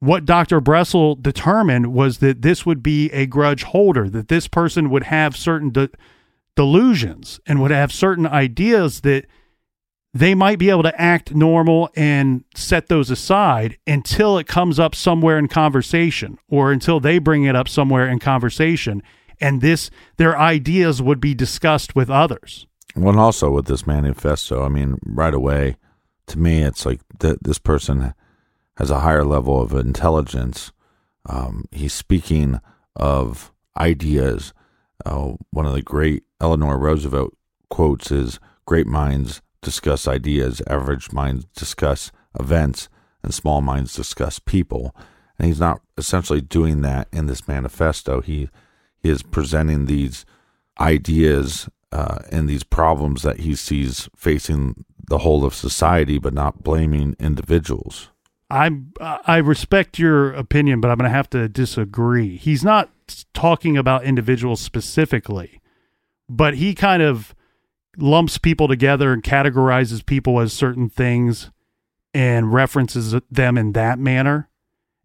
what 0.00 0.24
Dr. 0.24 0.60
Brussel 0.60 1.14
determined 1.14 1.92
was 1.92 2.18
that 2.18 2.42
this 2.42 2.64
would 2.64 2.82
be 2.82 3.10
a 3.10 3.26
grudge 3.26 3.64
holder, 3.64 4.08
that 4.08 4.28
this 4.28 4.48
person 4.48 4.90
would 4.90 5.04
have 5.04 5.36
certain 5.36 5.70
de- 5.70 5.90
delusions 6.56 7.40
and 7.46 7.60
would 7.60 7.70
have 7.70 7.92
certain 7.92 8.26
ideas 8.26 9.00
that 9.00 9.26
they 10.12 10.34
might 10.34 10.58
be 10.58 10.70
able 10.70 10.82
to 10.82 11.00
act 11.00 11.34
normal 11.34 11.90
and 11.94 12.44
set 12.54 12.88
those 12.88 13.10
aside 13.10 13.78
until 13.86 14.38
it 14.38 14.46
comes 14.46 14.78
up 14.78 14.94
somewhere 14.94 15.38
in 15.38 15.46
conversation 15.46 16.38
or 16.48 16.72
until 16.72 16.98
they 16.98 17.18
bring 17.18 17.44
it 17.44 17.54
up 17.54 17.68
somewhere 17.68 18.08
in 18.08 18.18
conversation 18.18 19.02
and 19.40 19.60
this 19.60 19.90
their 20.16 20.38
ideas 20.38 21.00
would 21.00 21.20
be 21.20 21.34
discussed 21.34 21.96
with 21.96 22.10
others. 22.10 22.66
Well, 22.94 23.10
and 23.10 23.20
also 23.20 23.50
with 23.50 23.66
this 23.66 23.86
manifesto, 23.86 24.64
I 24.64 24.68
mean, 24.68 24.98
right 25.04 25.32
away, 25.32 25.76
to 26.26 26.38
me, 26.38 26.62
it's 26.62 26.84
like 26.84 27.00
th- 27.18 27.38
this 27.40 27.58
person 27.58 28.14
has 28.76 28.90
a 28.90 29.00
higher 29.00 29.24
level 29.24 29.60
of 29.60 29.72
intelligence. 29.72 30.72
Um, 31.26 31.66
he's 31.70 31.92
speaking 31.92 32.60
of 32.96 33.52
ideas. 33.76 34.52
Uh, 35.06 35.34
one 35.50 35.66
of 35.66 35.72
the 35.72 35.82
great 35.82 36.24
Eleanor 36.40 36.78
Roosevelt 36.78 37.34
quotes 37.68 38.10
is 38.10 38.38
Great 38.66 38.86
minds 38.86 39.42
discuss 39.62 40.08
ideas, 40.08 40.62
average 40.66 41.12
minds 41.12 41.46
discuss 41.54 42.12
events, 42.38 42.88
and 43.22 43.34
small 43.34 43.60
minds 43.60 43.94
discuss 43.94 44.38
people. 44.38 44.94
And 45.38 45.46
he's 45.46 45.60
not 45.60 45.80
essentially 45.96 46.40
doing 46.40 46.82
that 46.82 47.08
in 47.12 47.26
this 47.26 47.48
manifesto. 47.48 48.20
He, 48.20 48.48
he 48.98 49.10
is 49.10 49.22
presenting 49.22 49.86
these 49.86 50.24
ideas 50.78 51.68
uh, 51.92 52.18
and 52.30 52.48
these 52.48 52.64
problems 52.64 53.22
that 53.22 53.40
he 53.40 53.54
sees 53.54 54.08
facing 54.16 54.84
the 55.08 55.18
whole 55.18 55.44
of 55.44 55.54
society, 55.54 56.18
but 56.18 56.32
not 56.32 56.62
blaming 56.62 57.16
individuals. 57.18 58.10
I 58.50 58.70
I 59.00 59.38
respect 59.38 59.98
your 59.98 60.32
opinion, 60.32 60.80
but 60.80 60.90
I'm 60.90 60.98
going 60.98 61.08
to 61.10 61.16
have 61.16 61.30
to 61.30 61.48
disagree. 61.48 62.36
He's 62.36 62.64
not 62.64 62.90
talking 63.32 63.76
about 63.76 64.04
individuals 64.04 64.60
specifically, 64.60 65.60
but 66.28 66.54
he 66.54 66.74
kind 66.74 67.02
of 67.02 67.34
lumps 68.02 68.38
people 68.38 68.68
together 68.68 69.12
and 69.12 69.22
categorizes 69.22 70.04
people 70.04 70.40
as 70.40 70.52
certain 70.52 70.88
things 70.88 71.50
and 72.12 72.52
references 72.52 73.14
them 73.30 73.56
in 73.56 73.72
that 73.72 73.98
manner. 73.98 74.48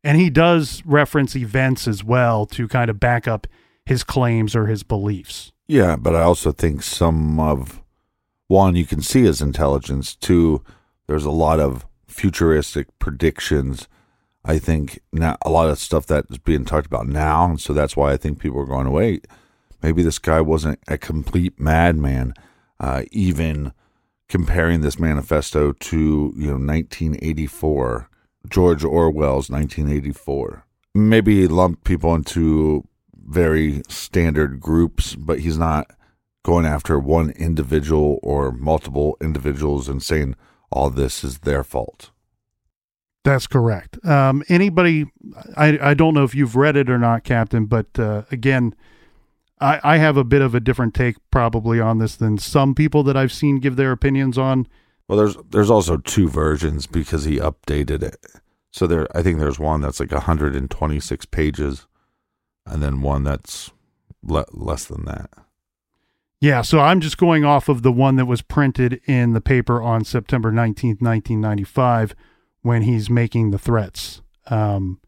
And 0.04 0.20
he 0.20 0.30
does 0.30 0.84
reference 0.86 1.36
events 1.36 1.88
as 1.88 2.04
well 2.04 2.46
to 2.48 2.68
kind 2.68 2.90
of 2.90 3.00
back 3.00 3.28
up 3.28 3.48
his 3.86 4.04
claims 4.04 4.56
or 4.56 4.68
his 4.68 4.84
beliefs. 4.84 5.52
Yeah, 5.68 5.96
but 5.96 6.16
I 6.16 6.22
also 6.22 6.52
think 6.52 6.84
some 6.84 7.40
of 7.40 7.82
one 8.48 8.76
you 8.76 8.86
can 8.86 9.02
see 9.02 9.24
his 9.24 9.42
intelligence. 9.42 10.16
Two, 10.16 10.64
there's 11.08 11.26
a 11.26 11.32
lot 11.32 11.60
of 11.60 11.86
futuristic 12.08 12.88
predictions. 13.00 13.88
I 14.44 14.60
think 14.60 15.00
now 15.12 15.38
a 15.44 15.50
lot 15.50 15.70
of 15.70 15.80
stuff 15.80 16.06
that 16.08 16.26
is 16.30 16.38
being 16.38 16.66
talked 16.66 16.86
about 16.86 17.08
now, 17.08 17.46
and 17.46 17.60
so 17.60 17.74
that's 17.74 17.98
why 17.98 18.12
I 18.12 18.18
think 18.18 18.40
people 18.40 18.60
are 18.60 18.66
going, 18.66 18.92
wait, 18.92 19.26
maybe 19.82 20.04
this 20.04 20.20
guy 20.20 20.40
wasn't 20.42 20.80
a 20.88 20.98
complete 20.98 21.60
madman. 21.60 22.36
Uh, 22.80 23.04
even 23.12 23.72
comparing 24.28 24.82
this 24.82 25.00
manifesto 25.00 25.72
to 25.74 26.34
you 26.36 26.48
know 26.48 26.58
1984, 26.58 28.10
George 28.50 28.84
Orwell's 28.84 29.50
1984. 29.50 30.66
Maybe 30.94 31.42
he 31.42 31.48
lumped 31.48 31.84
people 31.84 32.16
into 32.16 32.88
very 33.28 33.82
standard 33.90 34.60
groups, 34.60 35.16
but 35.16 35.40
he's 35.40 35.58
not 35.58 35.92
going 36.44 36.66
after 36.66 37.00
one 37.00 37.32
individual 37.32 38.20
or 38.22 38.52
multiple 38.52 39.18
individuals 39.20 39.90
and 39.90 40.02
saying 40.02 40.36
all 40.72 40.90
this 40.90 41.24
is 41.24 41.40
their 41.40 41.64
fault. 41.64 42.12
That's 43.24 43.48
correct. 43.48 43.98
Um, 44.06 44.44
anybody, 44.50 45.08
I, 45.58 45.80
I 45.82 45.94
don't 45.96 46.14
know 46.14 46.24
if 46.24 46.36
you've 46.36 46.56
read 46.56 46.78
it 46.78 46.92
or 46.92 47.00
not, 47.00 47.24
Captain, 47.24 47.66
but 47.66 47.88
uh, 47.98 48.24
again, 48.32 48.76
I, 49.60 49.80
I 49.84 49.98
have 49.98 50.18
a 50.18 50.24
bit 50.24 50.42
of 50.42 50.54
a 50.54 50.60
different 50.60 50.94
take 50.94 51.16
probably 51.32 51.80
on 51.80 51.98
this 51.98 52.16
than 52.16 52.38
some 52.38 52.76
people 52.76 53.04
that 53.04 53.16
I've 53.16 53.32
seen 53.32 53.60
give 53.60 53.76
their 53.76 53.92
opinions 53.92 54.38
on. 54.38 54.68
Well, 55.08 55.18
there's 55.18 55.38
there's 55.50 55.70
also 55.70 55.98
two 55.98 56.28
versions 56.28 56.88
because 56.88 57.26
he 57.26 57.38
updated 57.38 58.04
it. 58.04 58.18
So 58.72 58.88
there, 58.88 59.08
I 59.16 59.24
think 59.24 59.40
there's 59.40 59.60
one 59.60 59.82
that's 59.82 60.00
like 60.00 60.12
126 60.12 61.26
pages, 61.28 61.88
and 62.66 62.84
then 62.84 63.02
one 63.02 63.24
that's 63.24 63.72
le- 64.22 64.46
less 64.52 64.86
than 64.86 65.06
that. 65.06 65.30
Yeah, 66.42 66.62
so 66.62 66.80
I'm 66.80 67.00
just 67.00 67.18
going 67.18 67.46
off 67.46 67.70
of 67.70 67.82
the 67.82 67.92
one 67.92 68.18
that 68.18 68.26
was 68.26 68.42
printed 68.42 69.00
in 69.06 69.34
the 69.34 69.42
paper 69.42 69.82
on 69.82 70.04
September 70.04 70.52
19th, 70.52 71.02
1995, 71.02 72.14
when 72.62 72.82
he's 72.82 73.10
making 73.10 73.52
the 73.52 73.58
threats. 73.58 74.22
Um, 74.48 75.00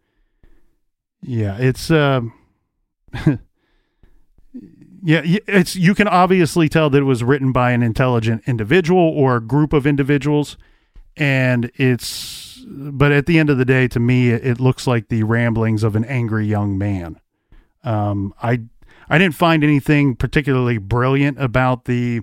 yeah, 1.21 1.57
it's 1.59 1.91
uh, 1.91 2.21
yeah, 5.07 5.21
it's 5.47 5.77
you 5.77 5.95
can 5.95 6.09
obviously 6.09 6.67
tell 6.67 6.89
that 6.89 6.97
it 6.97 7.05
was 7.05 7.23
written 7.23 7.53
by 7.53 7.71
an 7.71 7.81
intelligent 7.81 8.43
individual 8.45 8.99
or 8.99 9.37
a 9.37 9.41
group 9.41 9.71
of 9.71 9.87
individuals, 9.87 10.57
and 11.15 11.71
it's 11.75 12.61
but 12.67 13.13
at 13.13 13.25
the 13.25 13.39
end 13.39 13.49
of 13.49 13.57
the 13.57 13.63
day, 13.63 13.87
to 13.87 14.01
me, 14.01 14.31
it 14.31 14.59
looks 14.59 14.85
like 14.85 15.07
the 15.07 15.23
ramblings 15.23 15.83
of 15.83 15.95
an 15.95 16.03
angry 16.03 16.45
young 16.45 16.77
man. 16.77 17.21
Um, 17.85 18.33
I 18.43 18.63
I 19.09 19.17
didn't 19.17 19.35
find 19.35 19.63
anything 19.63 20.13
particularly 20.13 20.77
brilliant 20.77 21.41
about 21.41 21.85
the 21.85 22.21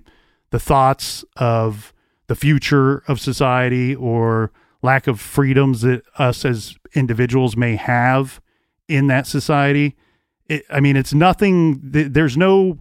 the 0.50 0.60
thoughts 0.60 1.24
of 1.36 1.94
the 2.26 2.36
future 2.36 3.02
of 3.08 3.18
society 3.18 3.94
or 3.94 4.52
lack 4.82 5.06
of 5.06 5.20
freedoms 5.20 5.80
that 5.80 6.02
us 6.18 6.44
as 6.44 6.76
individuals 6.92 7.56
may 7.56 7.76
have 7.76 8.42
in 8.88 9.06
that 9.06 9.26
society. 9.26 9.96
It, 10.48 10.64
I 10.70 10.80
mean, 10.80 10.96
it's 10.96 11.14
nothing. 11.14 11.80
There's 11.82 12.36
no 12.36 12.78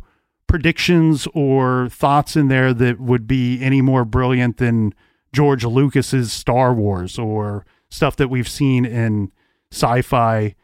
predictions 0.48 1.28
or 1.34 1.90
thoughts 1.90 2.36
in 2.36 2.48
there 2.48 2.74
that 2.74 3.00
would 3.00 3.28
be 3.28 3.62
any 3.62 3.82
more 3.82 4.06
brilliant 4.06 4.58
than 4.58 4.94
George 5.34 5.66
Lucas's 5.66 6.32
Star 6.32 6.74
Wars 6.74 7.18
or 7.18 7.66
stuff 7.90 8.16
that 8.18 8.30
we've 8.30 8.48
seen 8.48 8.86
in 8.86 9.32
sci-fi 9.72 10.56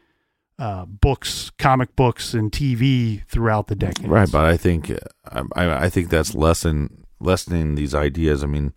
uh, 0.58 0.84
books, 0.84 1.50
comic 1.58 1.96
books, 1.96 2.34
and 2.34 2.52
TV 2.52 3.26
throughout 3.26 3.66
the 3.66 3.74
decades. 3.74 4.08
Right, 4.08 4.30
but 4.30 4.44
I 4.44 4.56
think 4.56 4.92
I, 5.24 5.42
I 5.56 5.88
think 5.88 6.10
that's 6.10 6.34
lessen 6.34 7.06
lessening 7.18 7.74
these 7.74 7.94
ideas. 7.94 8.44
I 8.44 8.46
mean, 8.46 8.72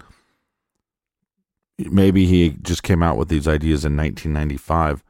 maybe 1.77 2.25
he 2.25 2.51
just 2.61 2.83
came 2.83 3.03
out 3.03 3.17
with 3.17 3.27
these 3.27 3.47
ideas 3.47 3.85
in 3.85 3.97
1995, 3.97 5.03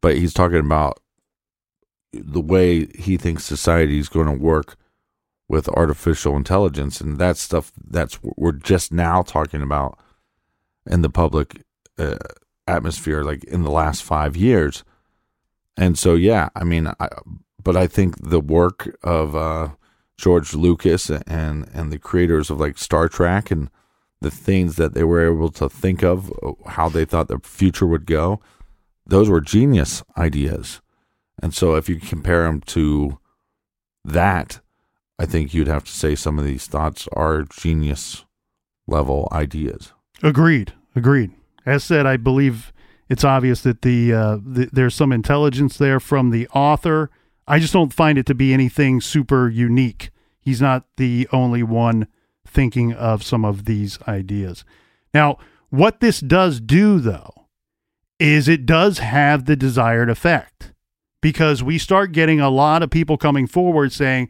but 0.00 0.16
he's 0.16 0.32
talking 0.32 0.58
about 0.58 1.00
the 2.22 2.40
way 2.40 2.86
he 2.94 3.16
thinks 3.16 3.44
society 3.44 3.98
is 3.98 4.08
going 4.08 4.26
to 4.26 4.32
work 4.32 4.76
with 5.48 5.68
artificial 5.70 6.36
intelligence, 6.36 7.00
and 7.00 7.18
that 7.18 7.36
stuff 7.36 7.72
that's 7.88 8.18
we're 8.22 8.52
just 8.52 8.92
now 8.92 9.22
talking 9.22 9.62
about 9.62 9.98
in 10.86 11.02
the 11.02 11.10
public 11.10 11.62
uh, 11.98 12.16
atmosphere, 12.66 13.22
like 13.22 13.44
in 13.44 13.62
the 13.62 13.70
last 13.70 14.02
five 14.02 14.36
years 14.36 14.84
and 15.76 15.98
so, 15.98 16.14
yeah, 16.14 16.50
I 16.54 16.64
mean, 16.64 16.88
I, 17.00 17.08
but 17.62 17.76
I 17.76 17.86
think 17.86 18.16
the 18.22 18.40
work 18.40 18.96
of 19.02 19.34
uh, 19.34 19.70
George 20.16 20.54
Lucas 20.54 21.10
and 21.10 21.68
and 21.72 21.92
the 21.92 21.98
creators 21.98 22.50
of 22.50 22.60
like 22.60 22.78
Star 22.78 23.08
Trek 23.08 23.50
and 23.50 23.70
the 24.20 24.30
things 24.30 24.76
that 24.76 24.94
they 24.94 25.04
were 25.04 25.24
able 25.24 25.50
to 25.50 25.68
think 25.68 26.02
of, 26.02 26.32
how 26.66 26.88
they 26.88 27.04
thought 27.04 27.28
the 27.28 27.40
future 27.40 27.86
would 27.86 28.06
go, 28.06 28.40
those 29.06 29.28
were 29.28 29.40
genius 29.40 30.02
ideas. 30.16 30.80
And 31.42 31.52
so, 31.54 31.74
if 31.74 31.88
you 31.88 31.96
compare 31.96 32.44
them 32.44 32.60
to 32.62 33.18
that, 34.04 34.60
I 35.18 35.26
think 35.26 35.54
you'd 35.54 35.68
have 35.68 35.84
to 35.84 35.92
say 35.92 36.14
some 36.14 36.38
of 36.38 36.44
these 36.44 36.66
thoughts 36.66 37.08
are 37.12 37.44
genius 37.44 38.24
level 38.86 39.28
ideas. 39.32 39.92
Agreed. 40.22 40.72
Agreed. 40.96 41.32
As 41.66 41.84
said, 41.84 42.06
I 42.06 42.16
believe 42.16 42.72
it's 43.08 43.24
obvious 43.24 43.62
that 43.62 43.82
the, 43.82 44.12
uh, 44.12 44.36
the, 44.44 44.68
there's 44.72 44.94
some 44.94 45.12
intelligence 45.12 45.76
there 45.76 46.00
from 46.00 46.30
the 46.30 46.48
author. 46.48 47.10
I 47.46 47.58
just 47.58 47.72
don't 47.72 47.92
find 47.92 48.18
it 48.18 48.26
to 48.26 48.34
be 48.34 48.52
anything 48.52 49.00
super 49.00 49.48
unique. 49.48 50.10
He's 50.40 50.60
not 50.60 50.84
the 50.96 51.28
only 51.32 51.62
one 51.62 52.06
thinking 52.46 52.92
of 52.92 53.22
some 53.22 53.44
of 53.44 53.64
these 53.64 53.98
ideas. 54.06 54.64
Now, 55.12 55.38
what 55.70 56.00
this 56.00 56.20
does 56.20 56.60
do 56.60 57.00
though 57.00 57.32
is 58.18 58.46
it 58.46 58.66
does 58.66 58.98
have 58.98 59.46
the 59.46 59.56
desired 59.56 60.08
effect 60.08 60.72
because 61.24 61.62
we 61.62 61.78
start 61.78 62.12
getting 62.12 62.38
a 62.38 62.50
lot 62.50 62.82
of 62.82 62.90
people 62.90 63.16
coming 63.16 63.46
forward 63.46 63.90
saying, 63.90 64.28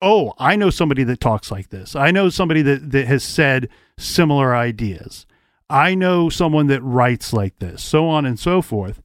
"Oh, 0.00 0.34
I 0.38 0.54
know 0.54 0.70
somebody 0.70 1.02
that 1.02 1.18
talks 1.18 1.50
like 1.50 1.70
this. 1.70 1.96
I 1.96 2.12
know 2.12 2.28
somebody 2.28 2.62
that 2.62 2.92
that 2.92 3.08
has 3.08 3.24
said 3.24 3.68
similar 3.98 4.54
ideas." 4.54 5.26
I 5.68 5.96
know 5.96 6.28
someone 6.28 6.68
that 6.68 6.80
writes 6.80 7.32
like 7.32 7.58
this, 7.58 7.82
so 7.82 8.06
on 8.06 8.24
and 8.24 8.38
so 8.38 8.62
forth. 8.62 9.02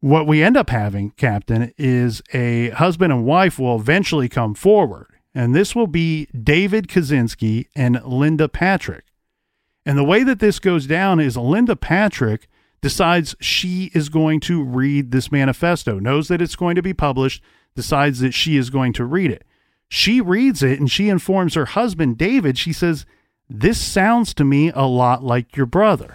What 0.00 0.26
we 0.26 0.42
end 0.42 0.58
up 0.58 0.68
having, 0.68 1.12
Captain, 1.12 1.72
is 1.78 2.20
a 2.34 2.68
husband 2.68 3.14
and 3.14 3.24
wife 3.24 3.58
will 3.58 3.80
eventually 3.80 4.28
come 4.28 4.52
forward, 4.52 5.06
and 5.34 5.54
this 5.54 5.74
will 5.74 5.86
be 5.86 6.26
David 6.26 6.86
Kaczynski 6.86 7.68
and 7.74 7.98
Linda 8.04 8.46
Patrik. 8.46 9.04
And 9.86 9.96
the 9.96 10.04
way 10.04 10.22
that 10.24 10.38
this 10.38 10.58
goes 10.58 10.86
down 10.86 11.18
is 11.18 11.38
Linda 11.38 11.76
Patrik 11.76 12.42
decides 12.80 13.34
she 13.40 13.90
is 13.94 14.08
going 14.08 14.40
to 14.40 14.62
read 14.62 15.10
this 15.10 15.30
manifesto, 15.30 15.98
knows 15.98 16.28
that 16.28 16.40
it's 16.40 16.56
going 16.56 16.76
to 16.76 16.82
be 16.82 16.94
published, 16.94 17.42
decides 17.74 18.20
that 18.20 18.32
she 18.32 18.56
is 18.56 18.70
going 18.70 18.92
to 18.94 19.04
read 19.04 19.30
it. 19.30 19.44
She 19.88 20.20
reads 20.20 20.62
it 20.62 20.78
and 20.78 20.90
she 20.90 21.08
informs 21.08 21.54
her 21.54 21.66
husband, 21.66 22.16
David. 22.16 22.56
She 22.56 22.72
says, 22.72 23.04
this 23.48 23.80
sounds 23.80 24.32
to 24.34 24.44
me 24.44 24.70
a 24.70 24.86
lot 24.86 25.24
like 25.24 25.56
your 25.56 25.66
brother. 25.66 26.14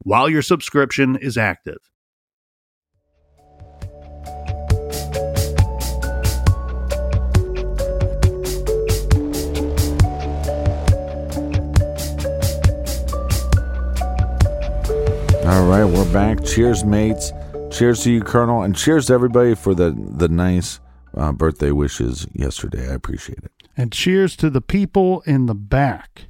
while 0.00 0.28
your 0.28 0.42
subscription 0.42 1.16
is 1.16 1.36
active. 1.36 1.78
All 15.46 15.66
right, 15.68 15.84
we're 15.84 16.12
back. 16.12 16.44
Cheers, 16.44 16.84
mates. 16.84 17.32
Cheers 17.70 18.02
to 18.02 18.10
you, 18.10 18.20
Colonel, 18.20 18.62
and 18.62 18.74
cheers 18.74 19.06
to 19.06 19.12
everybody 19.14 19.54
for 19.54 19.74
the 19.74 19.94
the 19.96 20.28
nice 20.28 20.80
uh, 21.16 21.32
birthday 21.32 21.70
wishes 21.70 22.26
yesterday. 22.32 22.90
I 22.90 22.94
appreciate 22.94 23.38
it. 23.38 23.52
And 23.76 23.92
cheers 23.92 24.34
to 24.36 24.50
the 24.50 24.60
people 24.60 25.20
in 25.26 25.46
the 25.46 25.54
back. 25.54 26.26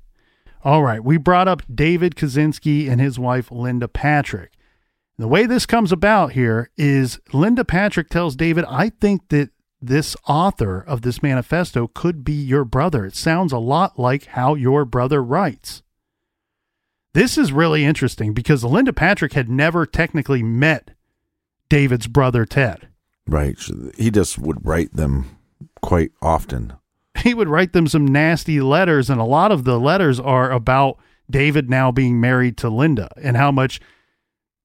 All 0.67 0.83
right, 0.83 1.05
we 1.05 1.17
brought 1.17 1.47
up 1.47 1.63
David 1.73 2.17
Kaczynski 2.17 2.91
and 2.91 3.01
his 3.01 3.21
wife 3.21 3.53
Linda 3.53 3.87
Patrik. 3.87 4.49
The 5.17 5.29
way 5.29 5.47
this 5.47 5.65
comes 5.65 5.93
about 5.93 6.33
here 6.33 6.71
is 6.77 7.21
Linda 7.33 7.63
Patrik 7.63 8.09
tells 8.09 8.35
David, 8.35 8.65
I 8.69 8.89
think 8.89 9.29
that 9.29 9.51
this 9.81 10.17
author 10.27 10.81
of 10.81 11.03
this 11.03 11.23
manifesto 11.23 11.87
could 11.87 12.25
be 12.25 12.33
your 12.33 12.65
brother. 12.65 13.05
It 13.07 13.15
sounds 13.15 13.53
a 13.53 13.59
lot 13.59 13.97
like 13.97 14.25
how 14.25 14.57
your 14.57 14.85
brother 14.85 15.23
writes. 15.23 15.85
This 17.13 17.39
is 17.39 17.53
really 17.53 17.85
interesting 17.85 18.35
because 18.35 18.65
Linda 18.65 18.93
Patrik 18.93 19.35
had 19.35 19.49
never 19.49 19.87
technically 19.87 20.43
met 20.43 20.91
David's 21.69 22.09
brother 22.09 22.45
Ted. 22.45 22.89
Right. 23.25 23.57
He 23.97 24.11
just 24.11 24.37
would 24.37 24.67
write 24.67 24.95
them 24.95 25.39
quite 25.81 26.11
often. 26.21 26.73
He 27.27 27.35
would 27.35 27.49
write 27.49 27.73
them 27.73 27.89
some 27.89 28.07
nasty 28.07 28.61
letters, 28.61 29.11
and 29.11 29.21
a 29.21 29.25
lot 29.25 29.51
of 29.51 29.65
the 29.65 29.81
letters 29.81 30.21
are 30.21 30.53
about 30.53 30.97
David 31.29 31.69
now 31.69 31.91
being 31.91 32.21
married 32.21 32.57
to 32.59 32.69
Linda 32.71 33.09
and 33.21 33.37
how 33.37 33.51
much 33.51 33.81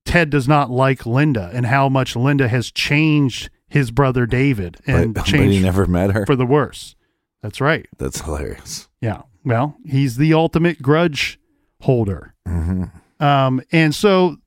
Ted 0.05 0.29
does 0.29 0.47
not 0.47 0.69
like 0.69 1.07
Linda 1.07 1.49
and 1.55 1.65
how 1.65 1.89
much 1.89 2.15
Linda 2.15 2.47
has 2.47 2.69
changed 2.69 3.49
his 3.67 3.89
brother 3.89 4.27
David 4.27 4.77
and 4.85 5.15
but, 5.15 5.25
changed 5.25 5.47
but 5.47 5.51
he 5.53 5.59
never 5.59 5.87
met 5.87 6.11
her. 6.11 6.23
for 6.27 6.35
the 6.35 6.45
worse. 6.45 6.95
That's 7.41 7.59
right. 7.59 7.87
That's 7.97 8.21
hilarious. 8.21 8.87
Yeah. 9.01 9.23
Well, 9.43 9.75
he's 9.83 10.17
the 10.17 10.35
ultimate 10.35 10.83
grudge 10.83 11.39
holder. 11.81 12.35
hmm 12.47 12.83
Um, 13.19 13.63
and 13.71 13.95
so 13.95 14.37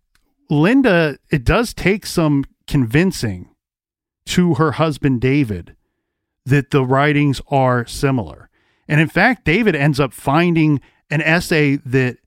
Linda, 0.49 1.19
it 1.33 1.43
does 1.43 1.75
take 1.75 2.07
some 2.07 2.45
convincing 2.69 3.49
to 4.27 4.55
her 4.55 4.71
husband 4.73 5.21
David 5.21 5.75
that 6.47 6.71
the 6.71 6.85
writings 6.85 7.41
are 7.49 7.87
similar. 7.87 8.49
And 8.89 9.01
in 9.01 9.09
fact, 9.09 9.45
David 9.45 9.75
ends 9.75 9.99
up 9.99 10.13
finding 10.13 10.81
an 11.11 11.21
essay 11.23 11.77
that 11.77 12.19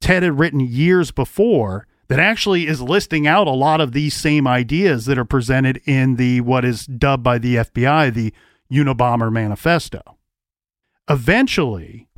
Ted 0.00 0.22
had 0.22 0.38
written 0.38 0.60
years 0.60 1.10
before 1.10 1.86
that 2.08 2.18
actually 2.18 2.66
is 2.66 2.82
listing 2.82 3.26
out 3.26 3.46
a 3.46 3.52
lot 3.52 3.80
of 3.80 3.92
these 3.92 4.14
same 4.14 4.46
ideas 4.46 5.06
that 5.06 5.16
are 5.16 5.24
presented 5.24 5.80
in 5.86 6.16
the 6.16 6.40
what 6.42 6.64
is 6.64 6.84
dubbed 6.84 7.22
by 7.22 7.38
the 7.38 7.56
FBI 7.56 8.12
the 8.12 8.34
Unabomber 8.70 9.32
Manifesto. 9.32 10.02
Eventually, 11.08 12.08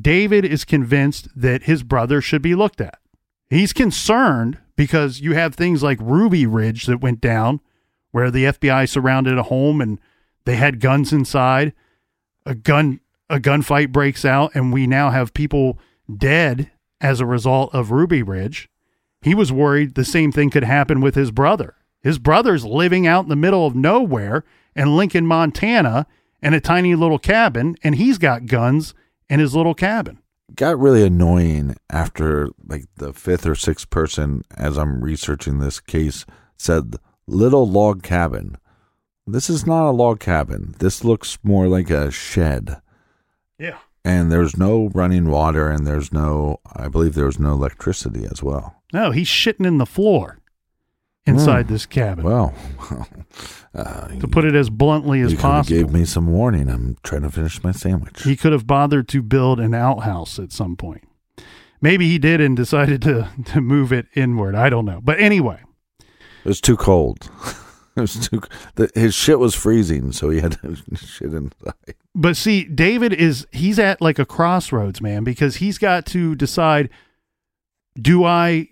David 0.00 0.44
is 0.44 0.64
convinced 0.64 1.28
that 1.36 1.64
his 1.64 1.82
brother 1.82 2.20
should 2.20 2.42
be 2.42 2.54
looked 2.54 2.80
at. 2.80 2.98
He's 3.48 3.72
concerned 3.72 4.58
because 4.76 5.20
you 5.20 5.34
have 5.34 5.54
things 5.54 5.82
like 5.82 5.98
Ruby 6.00 6.46
Ridge 6.46 6.86
that 6.86 7.00
went 7.00 7.20
down 7.20 7.60
where 8.10 8.30
the 8.30 8.44
FBI 8.44 8.88
surrounded 8.88 9.38
a 9.38 9.44
home 9.44 9.80
and 9.80 10.00
they 10.44 10.56
had 10.56 10.80
guns 10.80 11.12
inside. 11.12 11.72
A 12.46 12.54
gun 12.54 13.00
a 13.30 13.38
gunfight 13.38 13.90
breaks 13.90 14.24
out 14.24 14.54
and 14.54 14.72
we 14.72 14.86
now 14.86 15.10
have 15.10 15.32
people 15.32 15.78
dead 16.14 16.70
as 17.00 17.20
a 17.20 17.26
result 17.26 17.74
of 17.74 17.90
Ruby 17.90 18.22
Ridge. 18.22 18.68
He 19.22 19.34
was 19.34 19.50
worried 19.50 19.94
the 19.94 20.04
same 20.04 20.30
thing 20.30 20.50
could 20.50 20.64
happen 20.64 21.00
with 21.00 21.14
his 21.14 21.30
brother. 21.30 21.76
His 22.02 22.18
brother's 22.18 22.66
living 22.66 23.06
out 23.06 23.24
in 23.24 23.30
the 23.30 23.36
middle 23.36 23.66
of 23.66 23.74
nowhere 23.74 24.44
in 24.76 24.96
Lincoln, 24.96 25.26
Montana, 25.26 26.06
in 26.42 26.52
a 26.52 26.60
tiny 26.60 26.94
little 26.94 27.18
cabin, 27.18 27.76
and 27.82 27.94
he's 27.94 28.18
got 28.18 28.44
guns 28.44 28.92
in 29.30 29.40
his 29.40 29.56
little 29.56 29.74
cabin. 29.74 30.18
Got 30.54 30.78
really 30.78 31.02
annoying 31.02 31.76
after 31.88 32.50
like 32.66 32.84
the 32.96 33.14
fifth 33.14 33.46
or 33.46 33.54
sixth 33.54 33.88
person, 33.88 34.42
as 34.54 34.76
I'm 34.76 35.02
researching 35.02 35.58
this 35.58 35.80
case, 35.80 36.26
said 36.58 36.96
little 37.26 37.66
log 37.66 38.02
cabin. 38.02 38.58
This 39.26 39.48
is 39.48 39.66
not 39.66 39.88
a 39.88 39.90
log 39.90 40.20
cabin. 40.20 40.74
This 40.78 41.02
looks 41.04 41.38
more 41.42 41.66
like 41.66 41.90
a 41.90 42.10
shed. 42.10 42.80
Yeah. 43.58 43.78
And 44.04 44.30
there's 44.30 44.56
no 44.58 44.90
running 44.94 45.30
water, 45.30 45.70
and 45.70 45.86
there's 45.86 46.12
no, 46.12 46.60
I 46.76 46.88
believe 46.88 47.14
there's 47.14 47.38
no 47.38 47.52
electricity 47.52 48.26
as 48.30 48.42
well. 48.42 48.82
No, 48.92 49.12
he's 49.12 49.28
shitting 49.28 49.66
in 49.66 49.78
the 49.78 49.86
floor 49.86 50.40
inside 51.26 51.68
this 51.68 51.86
cabin. 51.86 52.22
Well, 52.22 52.52
uh, 53.74 54.08
to 54.08 54.28
put 54.28 54.44
it 54.44 54.54
as 54.54 54.68
bluntly 54.68 55.22
as 55.22 55.34
possible. 55.34 55.74
gave 55.76 55.90
me 55.90 56.04
some 56.04 56.26
warning. 56.26 56.68
I'm 56.68 56.98
trying 57.02 57.22
to 57.22 57.30
finish 57.30 57.62
my 57.64 57.72
sandwich. 57.72 58.24
he 58.24 58.36
could 58.36 58.52
have 58.52 58.66
bothered 58.66 59.08
to 59.08 59.22
build 59.22 59.58
an 59.58 59.72
outhouse 59.72 60.38
at 60.38 60.52
some 60.52 60.76
point. 60.76 61.02
Maybe 61.80 62.06
he 62.08 62.18
did 62.18 62.42
and 62.42 62.54
decided 62.54 63.00
to 63.02 63.30
to 63.46 63.62
move 63.62 63.90
it 63.90 64.06
inward. 64.14 64.54
I 64.54 64.68
don't 64.68 64.84
know. 64.84 65.00
But 65.02 65.18
anyway, 65.18 65.62
It 66.00 66.48
was 66.48 66.60
too 66.60 66.76
cold. 66.76 67.30
it 67.96 68.00
was 68.00 68.28
too. 68.28 68.40
The, 68.74 68.90
his 68.94 69.14
shit 69.14 69.38
was 69.38 69.54
freezing, 69.54 70.12
so 70.12 70.30
he 70.30 70.40
had 70.40 70.52
to 70.62 70.76
shit 70.96 71.32
inside. 71.32 71.74
but 72.14 72.36
see, 72.36 72.64
David 72.64 73.12
is 73.12 73.46
he's 73.52 73.78
at 73.78 74.00
like 74.00 74.18
a 74.18 74.24
crossroads, 74.26 75.00
man, 75.00 75.24
because 75.24 75.56
he's 75.56 75.78
got 75.78 76.06
to 76.06 76.34
decide 76.34 76.90
do 78.00 78.24
I 78.24 78.68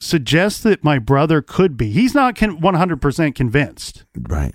suggest 0.00 0.62
that 0.62 0.82
my 0.82 0.98
brother 0.98 1.42
could 1.42 1.76
be? 1.76 1.90
He's 1.90 2.14
not 2.14 2.34
100% 2.34 3.34
convinced 3.34 4.04
Right. 4.18 4.54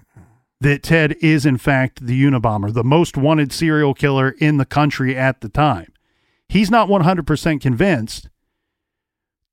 that 0.60 0.82
Ted 0.84 1.16
is 1.22 1.46
in 1.46 1.58
fact 1.58 2.06
the 2.06 2.20
Unabomber, 2.24 2.74
the 2.74 2.84
most 2.84 3.16
wanted 3.18 3.54
serial 3.54 3.94
killer 3.94 4.32
in 4.40 4.58
the 4.58 4.66
country 4.66 5.16
at 5.16 5.42
the 5.42 5.50
time. 5.50 5.94
He's 6.48 6.72
not 6.72 6.90
100% 6.90 7.62
convinced. 7.62 8.30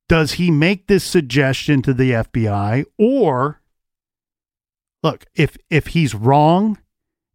Does 0.08 0.32
he 0.32 0.50
make 0.50 0.86
this 0.86 1.04
suggestion 1.04 1.82
to 1.82 1.92
the 1.92 2.12
FBI 2.12 2.84
or 2.98 3.60
look, 5.06 5.24
if 5.34 5.56
if 5.70 5.88
he's 5.88 6.14
wrong 6.14 6.78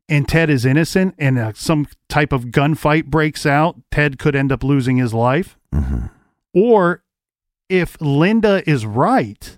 and 0.09 0.28
Ted 0.28 0.49
is 0.49 0.65
innocent 0.65 1.15
and 1.17 1.39
uh, 1.39 1.53
some 1.55 1.88
type 2.09 2.34
of 2.34 2.45
gunfight 2.45 3.05
breaks 3.05 3.45
out, 3.45 3.78
Ted 3.91 4.19
could 4.19 4.36
end 4.36 4.51
up 4.51 4.63
losing 4.63 4.97
his 4.97 5.13
life? 5.13 5.57
hmm 5.74 6.07
Or 6.53 7.03
if 7.69 7.95
Linda 8.01 8.69
is 8.69 8.86
right, 8.86 9.57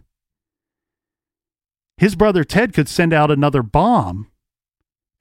his 1.98 2.16
brother 2.16 2.44
Ted 2.44 2.74
could 2.74 2.88
send 2.88 3.14
out 3.14 3.32
another 3.32 3.64
bomb 3.64 4.28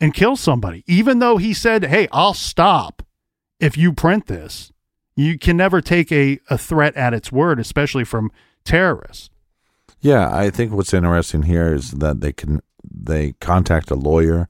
and 0.00 0.12
kill 0.12 0.36
somebody. 0.36 0.84
Even 0.86 1.18
though 1.18 1.38
he 1.38 1.54
said, 1.54 1.84
Hey, 1.84 2.08
I'll 2.12 2.34
stop 2.34 3.02
if 3.58 3.78
you 3.78 3.92
print 3.92 4.26
this. 4.26 4.70
You 5.14 5.38
can 5.38 5.56
never 5.56 5.80
take 5.80 6.10
a, 6.10 6.40
a 6.50 6.58
threat 6.58 6.94
at 6.96 7.14
its 7.14 7.30
word, 7.30 7.58
especially 7.60 8.04
from 8.04 8.30
terrorists. 8.64 9.30
Yeah, 10.00 10.34
I 10.34 10.50
think 10.50 10.72
what's 10.72 10.92
interesting 10.92 11.44
here 11.44 11.72
is 11.72 11.92
that 11.92 12.20
they 12.20 12.32
can 12.32 12.60
they 12.90 13.32
contact 13.40 13.90
a 13.90 13.96
lawyer, 13.96 14.48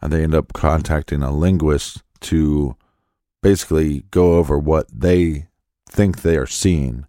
and 0.00 0.12
they 0.12 0.22
end 0.22 0.34
up 0.34 0.52
contacting 0.52 1.22
a 1.22 1.30
linguist 1.30 2.02
to 2.20 2.76
basically 3.42 4.04
go 4.10 4.34
over 4.34 4.58
what 4.58 4.86
they 4.92 5.46
think 5.88 6.22
they 6.22 6.36
are 6.36 6.46
seeing, 6.46 7.06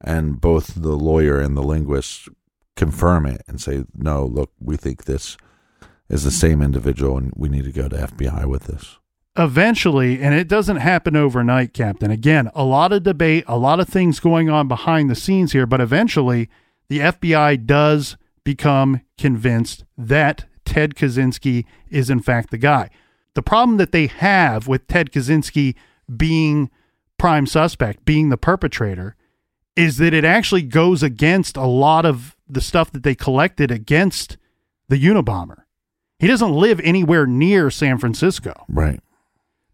and 0.00 0.40
both 0.40 0.74
the 0.74 0.96
lawyer 0.96 1.40
and 1.40 1.56
the 1.56 1.62
linguist 1.62 2.28
confirm 2.76 3.26
it 3.26 3.42
and 3.46 3.60
say, 3.60 3.84
"No, 3.94 4.24
look, 4.24 4.50
we 4.60 4.76
think 4.76 5.04
this 5.04 5.36
is 6.08 6.24
the 6.24 6.30
same 6.30 6.62
individual, 6.62 7.16
and 7.18 7.32
we 7.36 7.48
need 7.48 7.64
to 7.64 7.72
go 7.72 7.88
to 7.88 7.96
FBI 7.96 8.44
with 8.46 8.64
this." 8.64 8.98
Eventually, 9.36 10.22
and 10.22 10.32
it 10.34 10.46
doesn't 10.46 10.76
happen 10.76 11.16
overnight, 11.16 11.74
Captain. 11.74 12.10
Again, 12.10 12.50
a 12.54 12.62
lot 12.62 12.92
of 12.92 13.02
debate, 13.02 13.44
a 13.48 13.58
lot 13.58 13.80
of 13.80 13.88
things 13.88 14.20
going 14.20 14.48
on 14.48 14.68
behind 14.68 15.10
the 15.10 15.16
scenes 15.16 15.52
here, 15.52 15.66
but 15.66 15.80
eventually 15.80 16.48
the 16.88 17.00
FBI 17.00 17.56
does 17.56 18.16
become 18.44 19.00
convinced 19.18 19.84
that 19.96 20.44
Ted 20.64 20.94
Kaczynski 20.94 21.64
is 21.90 22.10
in 22.10 22.20
fact 22.20 22.50
the 22.50 22.58
guy. 22.58 22.90
The 23.34 23.42
problem 23.42 23.78
that 23.78 23.92
they 23.92 24.06
have 24.06 24.68
with 24.68 24.86
Ted 24.86 25.10
Kaczynski 25.10 25.74
being 26.16 26.70
prime 27.18 27.46
suspect, 27.46 28.04
being 28.04 28.28
the 28.28 28.36
perpetrator, 28.36 29.16
is 29.76 29.96
that 29.98 30.14
it 30.14 30.24
actually 30.24 30.62
goes 30.62 31.02
against 31.02 31.56
a 31.56 31.66
lot 31.66 32.06
of 32.06 32.36
the 32.48 32.60
stuff 32.60 32.92
that 32.92 33.02
they 33.02 33.14
collected 33.14 33.70
against 33.70 34.36
the 34.88 34.96
Unabomber. 34.96 35.62
He 36.18 36.26
doesn't 36.26 36.52
live 36.52 36.80
anywhere 36.80 37.26
near 37.26 37.70
San 37.70 37.98
Francisco. 37.98 38.64
Right? 38.68 39.00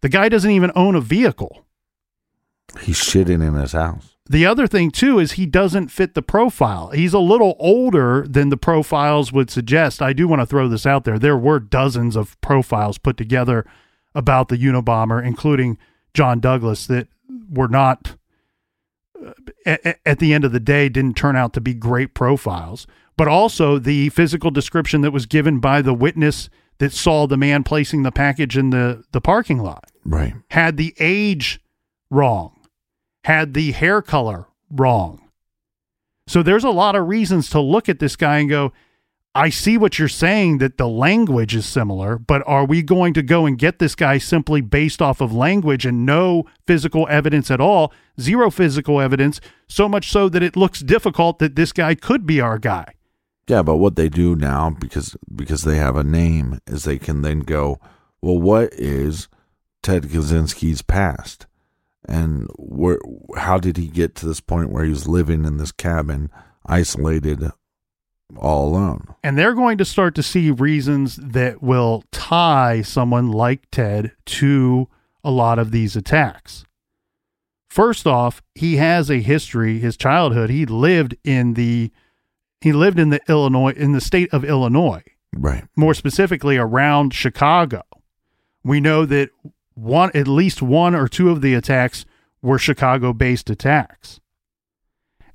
The 0.01 0.09
guy 0.09 0.29
doesn't 0.29 0.49
even 0.49 0.71
own 0.75 0.95
a 0.95 1.01
vehicle. 1.01 1.65
He's 2.81 2.97
shitting 2.97 3.45
in 3.45 3.53
his 3.53 3.73
house. 3.73 4.10
The 4.31 4.45
other 4.45 4.65
thing 4.65 4.91
too 4.91 5.19
is 5.19 5.33
he 5.33 5.45
doesn't 5.45 5.89
fit 5.89 6.13
the 6.13 6.21
profile. 6.21 6.89
He's 6.91 7.13
a 7.13 7.19
little 7.19 7.55
older 7.59 8.25
than 8.27 8.47
the 8.49 8.57
profiles 8.57 9.33
would 9.33 9.49
suggest. 9.49 10.01
I 10.01 10.13
do 10.13 10.27
want 10.27 10.41
to 10.41 10.45
throw 10.45 10.69
this 10.69 10.85
out 10.85 11.03
there. 11.03 11.19
There 11.19 11.37
were 11.37 11.59
dozens 11.59 12.15
of 12.15 12.39
profiles 12.39 12.97
put 12.97 13.17
together 13.17 13.65
about 14.15 14.47
the 14.47 14.57
Unabomber, 14.57 15.21
including 15.25 15.77
John 16.13 16.39
Douglas, 16.39 16.87
that 16.87 17.07
were 17.49 17.67
not 17.67 18.15
uh, 19.25 19.33
at, 19.65 19.99
at 20.05 20.19
the 20.19 20.33
end 20.33 20.45
of 20.45 20.53
the 20.53 20.59
day 20.61 20.87
didn't 20.87 21.17
turn 21.17 21.35
out 21.35 21.51
to 21.53 21.61
be 21.61 21.73
great 21.73 22.13
profiles. 22.13 22.87
But 23.17 23.27
also 23.27 23.77
the 23.79 24.09
physical 24.09 24.49
description 24.49 25.01
that 25.01 25.11
was 25.11 25.25
given 25.25 25.59
by 25.59 25.81
the 25.81 25.93
witness 25.93 26.49
that 26.77 26.93
saw 26.93 27.27
the 27.27 27.37
man 27.37 27.63
placing 27.63 28.03
the 28.03 28.11
package 28.11 28.57
in 28.57 28.69
the, 28.69 29.03
the 29.11 29.21
parking 29.21 29.59
lot 29.59 29.91
Right. 30.05 30.33
had 30.51 30.77
the 30.77 30.95
age 30.99 31.59
wrong, 32.09 32.57
had 33.23 33.53
the 33.53 33.71
hair 33.71 34.01
color 34.01 34.47
wrong. 34.69 35.21
So 36.27 36.43
there's 36.43 36.63
a 36.63 36.69
lot 36.69 36.95
of 36.95 37.07
reasons 37.07 37.49
to 37.49 37.59
look 37.59 37.89
at 37.89 37.99
this 37.99 38.15
guy 38.15 38.39
and 38.39 38.49
go, 38.49 38.71
I 39.33 39.49
see 39.49 39.77
what 39.77 39.97
you're 39.97 40.09
saying 40.09 40.57
that 40.57 40.77
the 40.77 40.89
language 40.89 41.55
is 41.55 41.65
similar, 41.65 42.17
but 42.17 42.43
are 42.45 42.65
we 42.65 42.83
going 42.83 43.13
to 43.13 43.23
go 43.23 43.45
and 43.45 43.57
get 43.57 43.79
this 43.79 43.95
guy 43.95 44.17
simply 44.17 44.59
based 44.59 45.01
off 45.01 45.21
of 45.21 45.33
language 45.33 45.85
and 45.85 46.05
no 46.05 46.45
physical 46.67 47.07
evidence 47.09 47.49
at 47.49 47.61
all? 47.61 47.93
Zero 48.19 48.49
physical 48.49 48.99
evidence, 48.99 49.39
so 49.69 49.87
much 49.87 50.11
so 50.11 50.27
that 50.27 50.43
it 50.43 50.57
looks 50.57 50.81
difficult 50.81 51.39
that 51.39 51.55
this 51.55 51.71
guy 51.71 51.95
could 51.95 52.25
be 52.25 52.41
our 52.41 52.59
guy. 52.59 52.93
Yeah, 53.47 53.63
but 53.63 53.77
what 53.77 53.95
they 53.95 54.09
do 54.09 54.35
now 54.35 54.69
because 54.69 55.15
because 55.33 55.63
they 55.63 55.77
have 55.77 55.95
a 55.95 56.03
name 56.03 56.59
is 56.67 56.83
they 56.83 56.99
can 56.99 57.21
then 57.21 57.39
go, 57.39 57.79
well, 58.21 58.37
what 58.37 58.73
is 58.73 59.29
Ted 59.81 60.03
Kaczynski's 60.03 60.81
past, 60.81 61.47
and 62.11 62.47
where 62.57 62.99
how 63.37 63.57
did 63.57 63.77
he 63.77 63.87
get 63.87 64.15
to 64.15 64.25
this 64.27 64.41
point 64.41 64.69
where 64.69 64.83
he 64.83 64.89
was 64.89 65.07
living 65.07 65.45
in 65.45 65.57
this 65.57 65.71
cabin, 65.71 66.29
isolated, 66.65 67.49
all 68.35 68.67
alone? 68.67 69.07
And 69.23 69.37
they're 69.37 69.53
going 69.55 69.77
to 69.77 69.85
start 69.85 70.13
to 70.15 70.23
see 70.23 70.51
reasons 70.51 71.15
that 71.15 71.63
will 71.63 72.03
tie 72.11 72.81
someone 72.81 73.31
like 73.31 73.69
Ted 73.71 74.11
to 74.25 74.87
a 75.23 75.31
lot 75.31 75.57
of 75.59 75.71
these 75.71 75.95
attacks. 75.95 76.65
First 77.69 78.05
off, 78.05 78.41
he 78.53 78.75
has 78.77 79.09
a 79.09 79.21
history, 79.21 79.79
his 79.79 79.95
childhood, 79.95 80.49
he 80.49 80.65
lived 80.65 81.15
in 81.23 81.53
the 81.53 81.91
he 82.59 82.73
lived 82.73 82.99
in 82.99 83.09
the 83.09 83.21
Illinois 83.27 83.71
in 83.71 83.93
the 83.93 84.01
state 84.01 84.31
of 84.33 84.43
Illinois, 84.43 85.03
Right. 85.33 85.63
more 85.75 85.93
specifically 85.95 86.57
around 86.57 87.13
Chicago. 87.13 87.81
We 88.63 88.79
know 88.81 89.05
that 89.07 89.29
one 89.73 90.11
at 90.13 90.27
least 90.27 90.61
one 90.61 90.95
or 90.95 91.07
two 91.07 91.29
of 91.29 91.41
the 91.41 91.53
attacks 91.53 92.05
were 92.41 92.59
Chicago-based 92.59 93.49
attacks. 93.49 94.19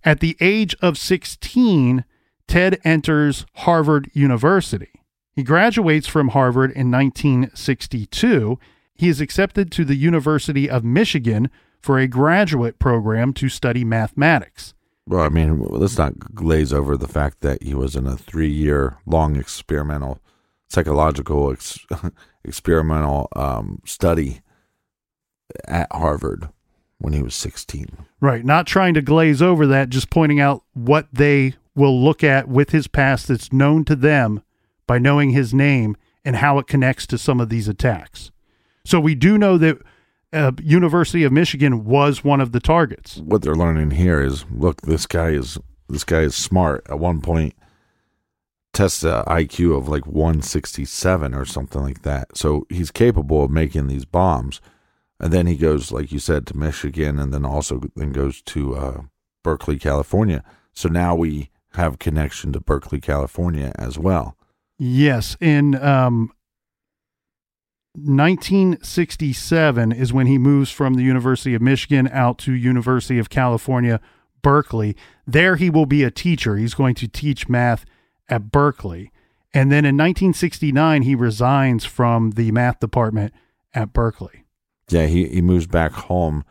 At 0.05 0.21
the 0.21 0.37
age 0.41 0.77
of 0.81 0.99
16, 0.99 2.05
Ted 2.47 2.79
enters 2.85 3.45
Harvard 3.55 4.11
University. 4.13 4.91
He 5.33 5.43
graduates 5.43 6.07
from 6.07 6.29
Harvard 6.29 6.71
in 6.71 6.91
1962. 6.91 8.59
He 8.95 9.09
is 9.09 9.21
accepted 9.21 9.71
to 9.73 9.85
the 9.85 9.97
University 9.97 10.71
of 10.71 10.85
Michigan 10.85 11.51
for 11.81 11.99
a 11.99 12.09
graduate 12.09 12.79
program 12.79 13.33
to 13.35 13.49
study 13.49 13.85
mathematics. 13.85 14.75
Well, 15.09 15.21
I 15.21 15.29
mean, 15.29 15.61
let's 15.61 15.99
not 15.99 16.35
glaze 16.35 16.73
over 16.73 16.97
the 16.97 17.07
fact 17.07 17.41
that 17.41 17.63
he 17.63 17.75
was 17.75 17.95
in 17.95 18.07
a 18.07 18.17
three-year 18.17 18.99
long 19.07 19.37
experimental 19.37 20.19
psychological 20.69 21.53
ex- 21.53 21.87
experimental 22.47 23.29
um, 23.35 23.83
study 23.85 24.41
at 25.67 25.89
Harvard 25.93 26.49
when 26.99 27.13
he 27.13 27.23
was 27.23 27.35
16. 27.35 28.07
Right. 28.21 28.45
Not 28.45 28.67
trying 28.67 28.95
to 28.95 29.03
glaze 29.03 29.43
over 29.43 29.67
that, 29.67 29.91
just 29.91 30.11
pointing 30.11 30.41
out 30.41 30.63
what 30.73 31.09
they 31.13 31.55
will 31.75 32.03
look 32.03 32.25
at 32.25 32.49
with 32.49 32.71
his 32.71 32.89
past 32.89 33.29
that's 33.29 33.53
known 33.53 33.85
to 33.85 33.97
them 33.97 34.43
by 34.87 34.99
knowing 34.99 35.31
his 35.31 35.53
name 35.53 35.97
and 36.25 36.37
how 36.37 36.59
it 36.59 36.67
connects 36.67 37.07
to 37.07 37.19
some 37.19 37.41
of 37.41 37.49
these 37.49 37.69
attacks. 37.69 38.31
So 38.85 38.99
we 38.99 39.15
do 39.15 39.37
know 39.37 39.59
that 39.59 39.79
uh, 40.33 40.53
University 40.63 41.25
of 41.25 41.33
Michigan 41.33 41.85
was 41.85 42.25
one 42.25 42.41
of 42.41 42.53
the 42.53 42.61
targets. 42.61 43.19
What 43.19 43.43
they're 43.43 43.55
learning 43.55 43.93
here 43.93 44.21
is, 44.21 44.45
look, 44.51 44.83
this 44.83 45.07
guy 45.07 45.31
is 45.31 45.59
this 45.89 46.05
guy 46.05 46.21
is 46.21 46.35
smart. 46.35 46.85
At 46.89 46.99
one 46.99 47.21
point, 47.21 47.55
tests 48.77 49.03
a 49.05 49.25
IQ 49.27 49.77
of 49.77 49.89
like 49.89 50.07
167 50.07 51.35
or 51.35 51.45
something 51.47 51.83
like 51.83 52.03
that. 52.03 52.37
So 52.37 52.67
he's 52.69 52.91
capable 52.91 53.43
of 53.45 53.51
making 53.51 53.87
these 53.87 54.05
bombs. 54.05 54.61
And 55.19 55.33
then 55.33 55.47
he 55.47 55.57
goes, 55.57 55.91
like 55.91 56.13
you 56.13 56.19
said, 56.19 56.47
to 56.47 56.57
Michigan, 56.57 57.19
and 57.19 57.33
then 57.33 57.47
also 57.47 57.81
then 57.97 58.13
goes 58.13 58.43
to 58.43 58.77
uh, 58.77 59.01
Berkeley, 59.43 59.79
California. 59.79 60.45
So 60.75 60.91
now 60.91 61.15
we 61.15 61.49
have 61.73 61.99
connection 61.99 62.53
to 62.53 62.61
Berkeley, 62.61 63.01
California 63.01 63.73
as 63.79 63.99
well. 63.99 64.37
Yes, 64.79 65.39
in 65.41 65.75
um, 65.77 66.33
1967 67.95 69.93
is 69.93 70.13
when 70.13 70.27
he 70.27 70.37
moves 70.37 70.71
from 70.71 70.95
the 70.95 71.03
University 71.03 71.55
of 71.55 71.63
Michigan 71.63 72.11
out 72.13 72.37
to 72.41 72.53
University 72.53 73.19
of 73.19 73.31
California, 73.31 74.03
Berkeley. 74.43 74.95
There 75.27 75.57
he 75.57 75.71
will 75.71 75.87
be 75.87 76.03
a 76.03 76.11
teacher. 76.11 76.57
He's 76.57 76.75
going 76.75 76.95
to 76.97 77.09
teach 77.09 77.49
math 77.49 77.87
at 78.29 78.51
Berkeley. 78.51 79.13
And 79.55 79.71
then 79.71 79.85
in 79.85 79.97
1969 79.97 81.03
he 81.03 81.15
resigns 81.15 81.85
from 81.85 82.33
the 82.33 82.51
math 82.53 82.81
department 82.81 83.33
at 83.73 83.93
Berkeley. 83.93 84.45
Yeah, 84.91 85.07
he, 85.07 85.27
he 85.29 85.43
moves 85.43 85.67
back 85.67 85.93
home 85.93 86.45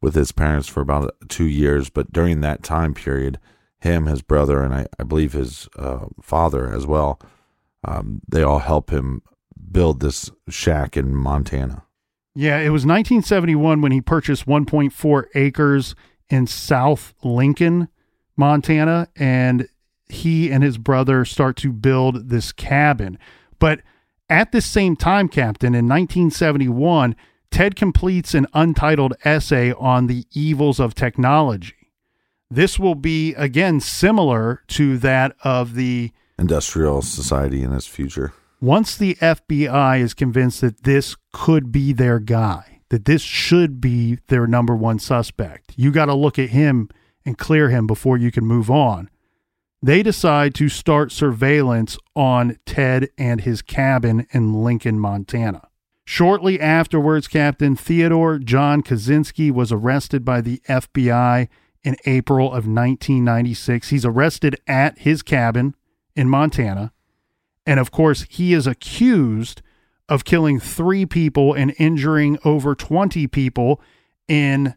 with 0.00 0.14
his 0.14 0.32
parents 0.32 0.68
for 0.68 0.80
about 0.80 1.14
two 1.28 1.46
years, 1.46 1.90
but 1.90 2.12
during 2.12 2.40
that 2.40 2.62
time 2.62 2.94
period, 2.94 3.38
him, 3.80 4.06
his 4.06 4.22
brother, 4.22 4.62
and 4.62 4.74
I, 4.74 4.86
I 4.98 5.02
believe 5.02 5.32
his 5.32 5.68
uh, 5.76 6.06
father 6.20 6.72
as 6.72 6.86
well, 6.86 7.20
um, 7.84 8.22
they 8.28 8.42
all 8.42 8.60
help 8.60 8.90
him 8.90 9.22
build 9.70 10.00
this 10.00 10.30
shack 10.48 10.96
in 10.96 11.14
Montana. 11.14 11.84
Yeah, 12.34 12.58
it 12.58 12.70
was 12.70 12.84
1971 12.84 13.80
when 13.80 13.92
he 13.92 14.00
purchased 14.00 14.46
1.4 14.46 15.24
acres 15.34 15.94
in 16.28 16.46
South 16.46 17.14
Lincoln, 17.22 17.88
Montana, 18.36 19.08
and 19.16 19.68
he 20.08 20.50
and 20.50 20.62
his 20.62 20.78
brother 20.78 21.24
start 21.24 21.56
to 21.56 21.72
build 21.72 22.28
this 22.28 22.52
cabin. 22.52 23.18
But 23.58 23.80
at 24.28 24.52
the 24.52 24.60
same 24.60 24.96
time, 24.96 25.28
Captain, 25.28 25.74
in 25.74 25.86
1971, 25.86 27.16
Ted 27.50 27.76
completes 27.76 28.34
an 28.34 28.46
untitled 28.52 29.14
essay 29.24 29.72
on 29.72 30.06
the 30.06 30.26
evils 30.32 30.80
of 30.80 30.94
technology. 30.94 31.90
This 32.50 32.78
will 32.78 32.94
be, 32.94 33.34
again, 33.34 33.80
similar 33.80 34.62
to 34.68 34.98
that 34.98 35.36
of 35.44 35.74
the 35.74 36.12
Industrial 36.38 37.00
Society 37.00 37.62
and 37.62 37.72
Its 37.72 37.86
Future. 37.86 38.32
once 38.60 38.96
the 38.96 39.14
FBI 39.16 40.00
is 40.00 40.14
convinced 40.14 40.62
that 40.62 40.84
this 40.84 41.16
could 41.32 41.70
be 41.70 41.92
their 41.92 42.18
guy, 42.18 42.80
that 42.88 43.04
this 43.04 43.20
should 43.22 43.80
be 43.80 44.18
their 44.28 44.46
number 44.46 44.74
one 44.74 44.98
suspect, 44.98 45.74
you 45.76 45.92
got 45.92 46.06
to 46.06 46.14
look 46.14 46.38
at 46.38 46.48
him 46.48 46.88
and 47.26 47.36
clear 47.36 47.68
him 47.68 47.86
before 47.86 48.16
you 48.16 48.30
can 48.30 48.44
move 48.44 48.70
on. 48.70 49.10
They 49.84 50.02
decide 50.02 50.54
to 50.54 50.70
start 50.70 51.12
surveillance 51.12 51.98
on 52.16 52.56
Ted 52.64 53.10
and 53.18 53.42
his 53.42 53.60
cabin 53.60 54.26
in 54.30 54.64
Lincoln, 54.64 54.98
Montana. 54.98 55.68
Shortly 56.06 56.58
afterwards, 56.58 57.28
Captain 57.28 57.76
Theodore 57.76 58.38
John 58.38 58.82
Kaczynski 58.82 59.50
was 59.50 59.70
arrested 59.70 60.24
by 60.24 60.40
the 60.40 60.62
FBI 60.66 61.48
in 61.82 61.96
April 62.06 62.46
of 62.46 62.66
1996. 62.66 63.90
He's 63.90 64.06
arrested 64.06 64.56
at 64.66 65.00
his 65.00 65.20
cabin 65.20 65.74
in 66.16 66.30
Montana. 66.30 66.94
And 67.66 67.78
of 67.78 67.90
course, 67.90 68.24
he 68.30 68.54
is 68.54 68.66
accused 68.66 69.60
of 70.08 70.24
killing 70.24 70.60
three 70.60 71.04
people 71.04 71.52
and 71.52 71.74
injuring 71.78 72.38
over 72.42 72.74
20 72.74 73.26
people 73.26 73.82
in 74.28 74.76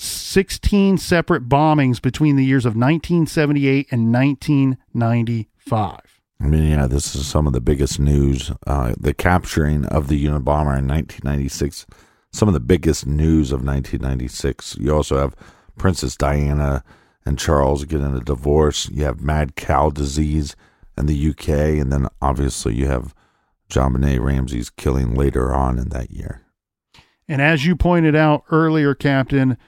16 0.00 0.96
separate 0.96 1.48
bombings 1.48 2.00
between 2.00 2.36
the 2.36 2.44
years 2.44 2.64
of 2.64 2.74
1978 2.74 3.88
and 3.90 4.12
1995. 4.12 6.00
I 6.40 6.46
mean, 6.46 6.70
yeah, 6.70 6.86
this 6.86 7.14
is 7.14 7.26
some 7.26 7.46
of 7.46 7.52
the 7.52 7.60
biggest 7.60 8.00
news. 8.00 8.50
Uh, 8.66 8.94
the 8.98 9.12
capturing 9.12 9.84
of 9.84 10.08
the 10.08 10.24
Unabomber 10.24 10.78
in 10.78 10.88
1996, 10.88 11.84
some 12.32 12.48
of 12.48 12.54
the 12.54 12.60
biggest 12.60 13.06
news 13.06 13.52
of 13.52 13.62
1996. 13.62 14.78
You 14.80 14.94
also 14.94 15.18
have 15.18 15.36
Princess 15.76 16.16
Diana 16.16 16.82
and 17.26 17.38
Charles 17.38 17.84
getting 17.84 18.16
a 18.16 18.20
divorce. 18.20 18.88
You 18.88 19.04
have 19.04 19.20
mad 19.20 19.54
cow 19.54 19.90
disease 19.90 20.56
in 20.96 21.04
the 21.06 21.28
UK, 21.30 21.48
and 21.78 21.92
then 21.92 22.08
obviously 22.22 22.74
you 22.74 22.86
have 22.86 23.14
JonBenét 23.70 24.20
Ramsey's 24.20 24.70
killing 24.70 25.14
later 25.14 25.54
on 25.54 25.78
in 25.78 25.90
that 25.90 26.10
year. 26.10 26.40
And 27.28 27.42
as 27.42 27.66
you 27.66 27.76
pointed 27.76 28.16
out 28.16 28.44
earlier, 28.50 28.94
Captain, 28.94 29.58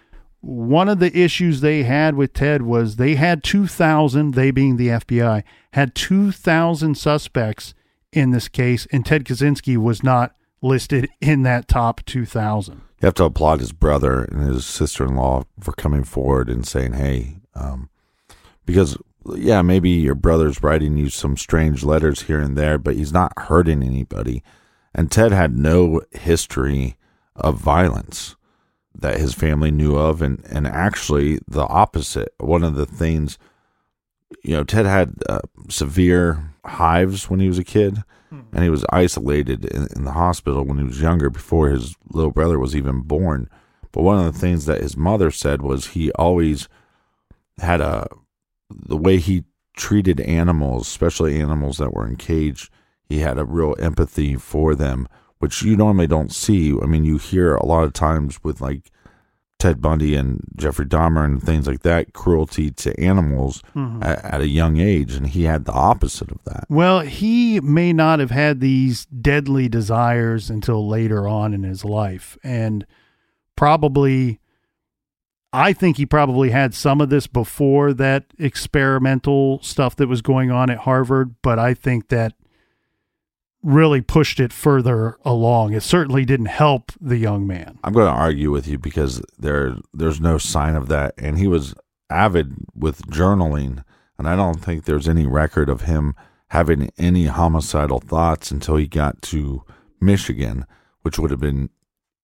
one 0.43 0.88
of 0.88 0.99
the 0.99 1.16
issues 1.16 1.61
they 1.61 1.84
had 1.84 2.16
with 2.16 2.32
Ted 2.34 2.62
was 2.62 2.97
they 2.97 3.14
had 3.14 3.45
2,000, 3.45 4.34
they 4.34 4.51
being 4.51 4.76
the 4.76 4.88
FBI, 4.88 5.45
had 5.72 5.95
2,000 5.95 6.97
suspects 6.97 7.74
in 8.12 8.32
this 8.32 8.49
case, 8.49 8.86
and 8.93 9.07
Ted 9.07 9.24
Kaczynski 9.24 9.76
was 9.76 10.03
not 10.03 10.34
listed 10.61 11.09
in 11.20 11.43
that 11.43 11.68
top 11.68 12.05
2,000. 12.05 12.74
you 13.01 13.07
have 13.07 13.14
to 13.14 13.24
applaud 13.24 13.61
his 13.61 13.72
brother 13.72 14.24
and 14.24 14.43
his 14.43 14.66
sister 14.66 15.05
in 15.05 15.14
law 15.14 15.45
for 15.61 15.72
coming 15.72 16.05
forward 16.05 16.51
and 16.51 16.66
saying, 16.66 16.93
"Hey," 16.93 17.38
um, 17.55 17.88
because 18.66 18.97
yeah, 19.34 19.62
maybe 19.62 19.90
your 19.90 20.14
brother's 20.14 20.62
writing 20.62 20.97
you 20.97 21.09
some 21.09 21.36
strange 21.36 21.84
letters 21.84 22.22
here 22.22 22.40
and 22.40 22.57
there, 22.57 22.78
but 22.78 22.97
he's 22.97 23.12
not 23.12 23.32
hurting 23.36 23.82
anybody. 23.82 24.43
And 24.95 25.11
Ted 25.11 25.32
had 25.32 25.57
no 25.57 26.03
history 26.12 26.97
of 27.36 27.59
violence 27.59 28.36
that 28.95 29.18
his 29.18 29.34
family 29.34 29.70
knew 29.70 29.97
of, 29.97 30.22
and 30.22 30.45
and 30.51 30.66
actually 30.66 31.40
the 31.49 31.66
opposite. 31.66 32.34
One 32.38 32.64
of 32.64 32.74
the 32.74 32.86
things, 32.86 33.38
you 34.43 34.57
know, 34.57 34.64
Ted 34.64 34.86
had 34.86 35.14
uh, 35.28 35.40
severe 35.68 36.55
hives 36.64 37.28
when 37.28 37.40
he 37.40 37.49
was 37.49 37.59
a 37.59 37.64
kid, 37.64 38.03
and 38.53 38.64
he 38.64 38.70
was 38.70 38.84
isolated 38.90 39.64
in, 39.64 39.88
in 39.95 40.05
the 40.05 40.12
hospital 40.12 40.64
when 40.64 40.78
he 40.78 40.84
was 40.84 41.01
younger, 41.01 41.30
before 41.30 41.70
his 41.70 41.97
little 42.11 42.30
brother 42.30 42.59
was 42.59 42.76
even 42.76 43.01
born. 43.01 43.49
But 43.93 44.03
one 44.03 44.24
of 44.24 44.32
the 44.32 44.38
things 44.38 44.64
that 44.66 44.80
his 44.80 44.97
mother 44.97 45.30
said 45.30 45.62
was 45.62 45.88
he 45.88 46.11
always 46.12 46.68
had 47.59 47.80
a 47.80 48.07
the 48.70 48.97
way 48.97 49.18
he 49.18 49.45
treated 49.76 50.20
animals, 50.20 50.86
especially 50.86 51.40
animals 51.40 51.78
that 51.78 51.93
were 51.93 52.07
in 52.07 52.16
cage. 52.16 52.70
He 53.05 53.18
had 53.18 53.38
a 53.38 53.45
real 53.45 53.74
empathy 53.78 54.36
for 54.36 54.74
them 54.74 55.07
which 55.43 55.61
you 55.62 55.76
normally 55.76 56.07
don't 56.07 56.30
see. 56.32 56.72
I 56.80 56.86
mean, 56.86 57.05
you 57.05 57.18
hear 57.18 57.57
a 57.57 57.66
lot 57.66 57.82
of 57.82 57.93
times 57.93 58.45
with 58.45 58.61
like 58.61 58.93
Ted 59.59 59.80
Bundy 59.82 60.14
and 60.14 60.40
Jeffrey 60.57 60.86
Dahmer 60.86 61.24
and 61.24 61.43
things 61.43 61.66
like 61.66 61.82
that, 61.82 62.12
cruelty 62.12 62.70
to 62.70 62.99
animals 63.01 63.61
Mm-hmm. 63.74 64.05
at, 64.05 64.24
at 64.24 64.40
a 64.40 64.47
young 64.47 64.78
age, 64.78 65.14
and 65.14 65.26
he 65.26 65.43
had 65.43 65.64
the 65.64 65.72
opposite 65.72 66.30
of 66.30 66.45
that. 66.45 66.66
Well, 66.68 67.01
he 67.01 67.59
may 67.61 67.93
not 67.93 68.20
have 68.20 68.30
had 68.30 68.61
these 68.61 69.05
deadly 69.07 69.68
desires 69.68 70.49
until 70.49 70.86
later 70.88 71.26
on 71.26 71.55
in 71.55 71.64
his 71.64 71.84
life. 71.84 72.38
And 72.45 72.86
probably, 73.57 74.38
I 75.53 75.72
think 75.72 75.97
he 75.97 76.07
probably 76.07 76.51
had 76.51 76.72
some 76.72 77.01
of 77.01 77.09
this 77.11 77.26
before 77.26 77.93
that 77.95 78.26
experimental 78.38 79.61
stuff 79.62 79.97
that 79.97 80.09
was 80.09 80.22
going 80.22 80.53
on 80.53 80.70
at 80.70 80.78
Harvard. 80.78 81.34
But 81.43 81.59
I 81.59 81.74
think 81.74 82.09
that 82.11 82.34
really 83.63 84.01
pushed 84.01 84.41
it 84.41 84.53
further 84.53 85.17
along. 85.25 85.73
It 85.73 85.83
certainly 85.83 86.25
didn't 86.25 86.47
help 86.47 86.93
the 87.01 87.17
young 87.17 87.47
man. 87.47 87.79
I'm 87.85 87.93
going 87.93 88.07
to 88.07 88.13
argue 88.13 88.51
with 88.51 88.67
you 88.67 88.79
because 88.79 89.23
there 89.39 89.77
there's 89.93 90.21
no 90.21 90.39
sign 90.39 90.75
of 90.75 90.89
that, 90.89 91.15
and 91.17 91.39
he 91.39 91.47
was 91.47 91.75
avid 92.11 92.55
with 92.75 93.07
journaling, 93.07 93.85
and 94.19 94.29
I 94.29 94.37
don't 94.37 94.61
think 94.61 94.85
there's 94.85 95.09
any 95.09 95.27
record 95.27 95.69
of 95.69 95.83
him 95.83 96.15
having 96.49 96.91
any 96.99 97.27
homicidal 97.27 98.01
thoughts 98.01 98.51
until 98.51 98.77
he 98.77 98.87
got 98.87 99.23
to 99.23 99.65
Michigan, 100.01 100.67
which 101.03 101.19
would 101.19 101.31
have 101.31 101.41
been 101.41 101.71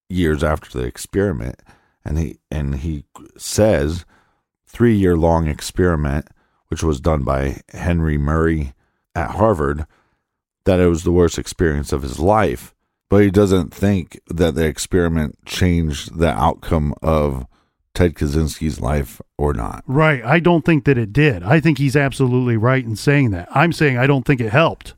years 0.09 0.43
after 0.43 0.77
the 0.77 0.85
experiment, 0.85 1.61
and 2.03 2.19
he 2.19 2.39
and 2.51 2.75
he 2.75 3.05
says 3.37 4.05
three 4.67 4.95
year 4.95 5.17
long 5.17 5.47
experiment, 5.47 6.27
which 6.67 6.83
was 6.83 6.99
done 6.99 7.23
by 7.23 7.61
Henry 7.69 8.17
Murray 8.17 8.73
at 9.15 9.31
Harvard, 9.31 9.85
that 10.65 10.79
it 10.79 10.87
was 10.87 11.03
the 11.03 11.11
worst 11.11 11.37
experience 11.37 11.91
of 11.91 12.01
his 12.01 12.19
life. 12.19 12.73
But 13.09 13.23
he 13.23 13.31
doesn't 13.31 13.73
think 13.73 14.19
that 14.27 14.55
the 14.55 14.65
experiment 14.65 15.43
changed 15.45 16.19
the 16.19 16.29
outcome 16.29 16.93
of 17.01 17.47
Ted 17.95 18.13
Kaczynski's 18.13 18.79
life 18.79 19.19
or 19.37 19.53
not. 19.53 19.83
Right. 19.87 20.23
I 20.23 20.39
don't 20.39 20.63
think 20.63 20.85
that 20.85 20.97
it 20.97 21.11
did. 21.11 21.43
I 21.43 21.59
think 21.59 21.79
he's 21.79 21.95
absolutely 21.95 22.55
right 22.55 22.85
in 22.85 22.95
saying 22.95 23.31
that. 23.31 23.47
I'm 23.51 23.73
saying 23.73 23.97
I 23.97 24.07
don't 24.07 24.25
think 24.25 24.39
it 24.39 24.51
helped. 24.51 24.93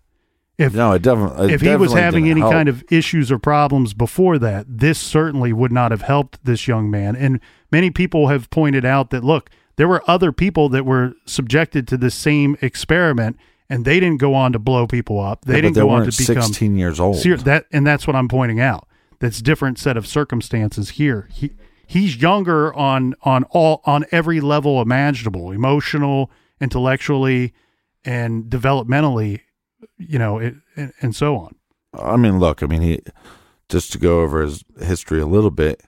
If 0.57 0.75
No, 0.75 0.91
it 0.91 1.01
definitely. 1.01 1.53
if 1.53 1.61
he 1.61 1.75
was 1.75 1.93
having 1.93 2.29
any 2.29 2.41
kind 2.41 2.69
of 2.69 2.83
issues 2.91 3.31
or 3.31 3.39
problems 3.39 3.93
before 3.95 4.37
that, 4.39 4.65
this 4.67 4.99
certainly 4.99 5.53
would 5.53 5.71
not 5.71 5.91
have 5.91 6.03
helped 6.03 6.43
this 6.43 6.67
young 6.67 6.91
man. 6.91 7.15
And 7.15 7.39
many 7.71 7.89
people 7.89 8.27
have 8.27 8.49
pointed 8.51 8.85
out 8.85 9.09
that 9.09 9.23
look, 9.23 9.49
there 9.77 9.87
were 9.87 10.03
other 10.05 10.31
people 10.31 10.69
that 10.69 10.85
were 10.85 11.13
subjected 11.25 11.87
to 11.87 11.97
the 11.97 12.11
same 12.11 12.57
experiment, 12.61 13.37
and 13.71 13.85
they 13.85 14.01
didn't 14.01 14.17
go 14.17 14.33
on 14.33 14.51
to 14.51 14.59
blow 14.59 14.85
people 14.85 15.17
up. 15.17 15.45
They 15.45 15.61
didn't 15.61 15.75
they 15.75 15.81
go 15.81 15.89
on 15.89 16.05
to 16.05 16.11
become 16.15 16.43
16 16.43 16.75
years 16.75 16.99
old. 16.99 17.15
Ser- 17.15 17.37
that, 17.37 17.67
and 17.71 17.87
that's 17.87 18.05
what 18.05 18.17
I'm 18.17 18.27
pointing 18.27 18.59
out. 18.59 18.85
That's 19.19 19.41
different 19.41 19.79
set 19.79 19.95
of 19.95 20.05
circumstances 20.05 20.89
here. 20.91 21.29
He 21.31 21.53
he's 21.87 22.21
younger 22.21 22.73
on 22.73 23.15
on 23.21 23.45
all 23.45 23.81
on 23.85 24.03
every 24.11 24.41
level 24.41 24.81
imaginable, 24.81 25.51
emotional, 25.51 26.29
intellectually, 26.59 27.53
and 28.03 28.45
developmentally. 28.45 29.39
You 29.97 30.19
know, 30.19 30.37
it, 30.37 30.55
and, 30.75 30.91
and 30.99 31.15
so 31.15 31.37
on. 31.37 31.55
I 31.93 32.17
mean, 32.17 32.39
look, 32.39 32.61
I 32.61 32.65
mean, 32.65 32.81
he 32.81 32.99
just 33.69 33.93
to 33.93 33.97
go 33.97 34.19
over 34.19 34.41
his 34.41 34.65
history 34.81 35.21
a 35.21 35.25
little 35.25 35.51
bit. 35.51 35.81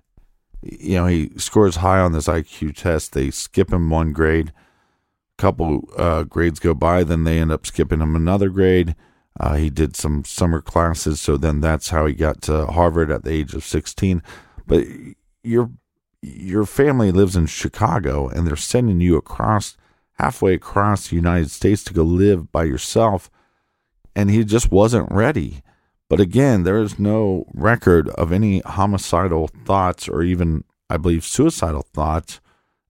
You 0.61 0.95
know, 0.95 1.07
he 1.07 1.31
scores 1.37 1.77
high 1.77 1.99
on 1.99 2.13
this 2.13 2.27
IQ 2.27 2.77
test. 2.77 3.11
They 3.11 3.29
skip 3.29 3.73
him 3.73 3.89
one 3.89 4.13
grade. 4.13 4.53
Couple 5.43 5.89
uh, 5.97 6.23
grades 6.23 6.59
go 6.59 6.73
by, 6.73 7.03
then 7.03 7.25
they 7.25 7.37
end 7.37 7.51
up 7.51 7.65
skipping 7.65 7.99
him 7.99 8.15
another 8.15 8.47
grade. 8.47 8.95
Uh, 9.37 9.55
he 9.55 9.69
did 9.69 9.95
some 9.95 10.23
summer 10.23 10.61
classes, 10.61 11.19
so 11.19 11.35
then 11.35 11.59
that's 11.59 11.89
how 11.89 12.05
he 12.05 12.13
got 12.13 12.41
to 12.43 12.65
Harvard 12.67 13.11
at 13.11 13.23
the 13.23 13.31
age 13.31 13.53
of 13.53 13.65
sixteen. 13.65 14.23
But 14.65 14.85
your 15.43 15.71
your 16.21 16.65
family 16.65 17.11
lives 17.11 17.35
in 17.35 17.47
Chicago, 17.47 18.29
and 18.29 18.47
they're 18.47 18.55
sending 18.55 19.01
you 19.01 19.17
across 19.17 19.75
halfway 20.13 20.53
across 20.53 21.09
the 21.09 21.17
United 21.17 21.51
States 21.51 21.83
to 21.83 21.93
go 21.93 22.03
live 22.03 22.51
by 22.51 22.63
yourself 22.63 23.29
and 24.15 24.29
he 24.29 24.43
just 24.43 24.71
wasn't 24.71 25.11
ready. 25.11 25.61
But 26.09 26.19
again, 26.19 26.63
there 26.63 26.81
is 26.81 26.99
no 26.99 27.45
record 27.53 28.09
of 28.09 28.31
any 28.31 28.59
homicidal 28.59 29.49
thoughts 29.65 30.07
or 30.07 30.21
even, 30.21 30.63
I 30.89 30.97
believe, 30.97 31.25
suicidal 31.25 31.87
thoughts 31.93 32.39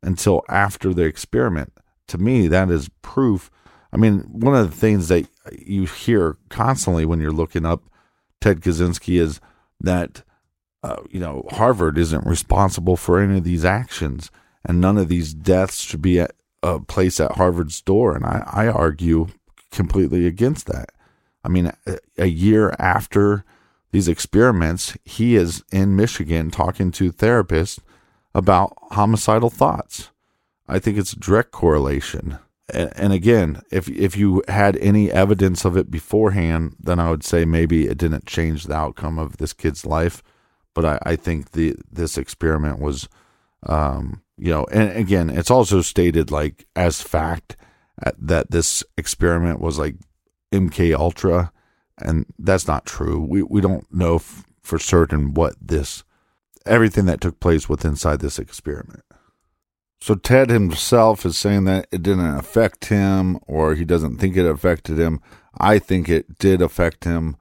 until 0.02 0.44
after 0.50 0.94
the 0.94 1.04
experiment. 1.04 1.74
To 2.08 2.18
me, 2.18 2.48
that 2.48 2.70
is 2.70 2.90
proof. 3.02 3.50
I 3.92 3.98
mean, 3.98 4.20
one 4.32 4.56
of 4.56 4.70
the 4.70 4.76
things 4.76 5.08
that 5.08 5.28
you 5.52 5.86
hear 5.86 6.38
constantly 6.50 7.06
when 7.06 7.20
you're 7.20 7.32
looking 7.32 7.66
up 7.66 7.84
Ted 8.44 8.60
Kaczynski 8.60 9.22
is 9.22 9.40
that, 9.80 10.24
uh, 10.84 10.98
you 11.10 11.20
know, 11.20 11.48
Harvard 11.52 11.98
isn't 11.98 12.28
responsible 12.28 12.98
for 12.98 13.18
any 13.18 13.38
of 13.38 13.46
these 13.46 13.64
actions, 13.64 14.30
and 14.66 14.82
none 14.82 14.98
of 14.98 15.08
these 15.08 15.34
deaths 15.34 15.80
should 15.80 16.02
be 16.02 16.20
at 16.20 16.34
a 16.62 16.82
place 16.82 17.22
at 17.22 17.38
Harvard's 17.38 17.82
door. 17.82 18.16
And 18.16 18.26
I, 18.26 18.44
I 18.46 18.68
argue 18.68 19.28
completely 19.72 20.28
against 20.28 20.68
that. 20.68 20.90
I 21.42 21.48
mean, 21.48 21.72
a, 21.88 22.00
a 22.18 22.26
year 22.26 22.76
after 22.80 23.46
these 23.92 24.10
experiments, 24.10 24.98
he 25.06 25.36
is 25.36 25.64
in 25.72 25.96
Michigan 25.96 26.52
talking 26.52 26.92
to 26.92 27.14
therapists 27.14 27.80
about 28.36 28.78
homicidal 28.92 29.50
thoughts. 29.50 30.10
I 30.68 30.80
think 30.80 30.98
it's 30.98 31.14
a 31.14 31.20
direct 31.20 31.52
correlation. 31.52 32.40
And, 32.74 33.12
again, 33.12 33.62
if 33.72 33.90
if 33.90 34.16
you 34.16 34.42
had 34.48 34.78
any 34.78 35.12
evidence 35.12 35.66
of 35.66 35.76
it 35.76 35.92
beforehand, 35.92 36.78
then 36.80 36.98
I 36.98 37.12
would 37.12 37.24
say 37.24 37.44
maybe 37.44 37.88
it 37.88 37.98
didn't 37.98 38.26
change 38.26 38.64
the 38.64 38.74
outcome 38.74 39.20
of 39.20 39.38
this 39.38 39.52
kid's 39.52 39.86
life. 39.86 40.24
But 40.74 40.86
I, 40.86 41.00
I 41.04 41.16
think 41.18 41.52
the 41.52 41.76
this 41.92 42.18
experiment 42.18 42.80
was, 42.80 43.10
um, 43.68 44.24
you 44.38 44.50
know, 44.50 44.66
and 44.72 44.96
again, 44.98 45.30
it's 45.30 45.52
also 45.52 45.82
stated 45.82 46.32
like 46.32 46.66
as 46.76 47.02
fact 47.02 47.58
uh, 48.04 48.12
that 48.18 48.52
this 48.52 48.84
experiment 48.98 49.60
was 49.60 49.78
like 49.78 49.96
MK 50.54 50.98
Ultra, 50.98 51.52
and 51.98 52.26
that's 52.40 52.68
not 52.68 52.86
true. 52.86 53.20
We 53.20 53.44
we 53.44 53.60
don't 53.60 53.94
know 53.94 54.16
f- 54.16 54.46
for 54.62 54.80
certain 54.80 55.34
what 55.34 55.56
this 55.62 56.04
everything 56.66 57.06
that 57.06 57.20
took 57.20 57.42
place 57.42 57.68
with 57.68 57.84
inside 57.84 58.22
this 58.22 58.40
experiment. 58.40 59.04
So 60.04 60.16
Ted 60.16 60.50
himself 60.50 61.26
is 61.26 61.38
saying 61.38 61.64
that 61.64 61.88
it 61.90 62.04
didn't 62.04 62.36
affect 62.36 62.88
him, 62.90 63.40
or 63.48 63.74
he 63.74 63.86
doesn't 63.86 64.18
think 64.18 64.36
it 64.36 64.46
affected 64.46 65.00
him. 65.00 65.22
I 65.58 65.80
think 65.80 66.10
it 66.10 66.38
did 66.40 66.62
affect 66.62 67.06
him, 67.06 67.38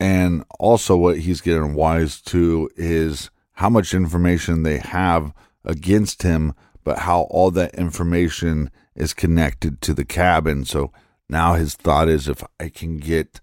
and 0.00 0.44
also 0.58 0.96
what 0.96 1.20
he's 1.20 1.40
getting 1.40 1.74
wise 1.74 2.20
to 2.22 2.68
is 2.74 3.30
how 3.52 3.70
much 3.70 3.94
information 3.94 4.64
they 4.64 4.78
have 4.78 5.32
against 5.64 6.24
him, 6.24 6.52
but 6.82 6.98
how 6.98 7.28
all 7.30 7.52
that 7.52 7.76
information 7.76 8.68
is 8.96 9.14
connected 9.14 9.80
to 9.82 9.94
the 9.94 10.04
cabin. 10.04 10.64
So 10.64 10.92
now 11.28 11.54
his 11.54 11.76
thought 11.76 12.08
is 12.08 12.26
if 12.26 12.42
I 12.58 12.70
can 12.70 12.96
get, 12.96 13.40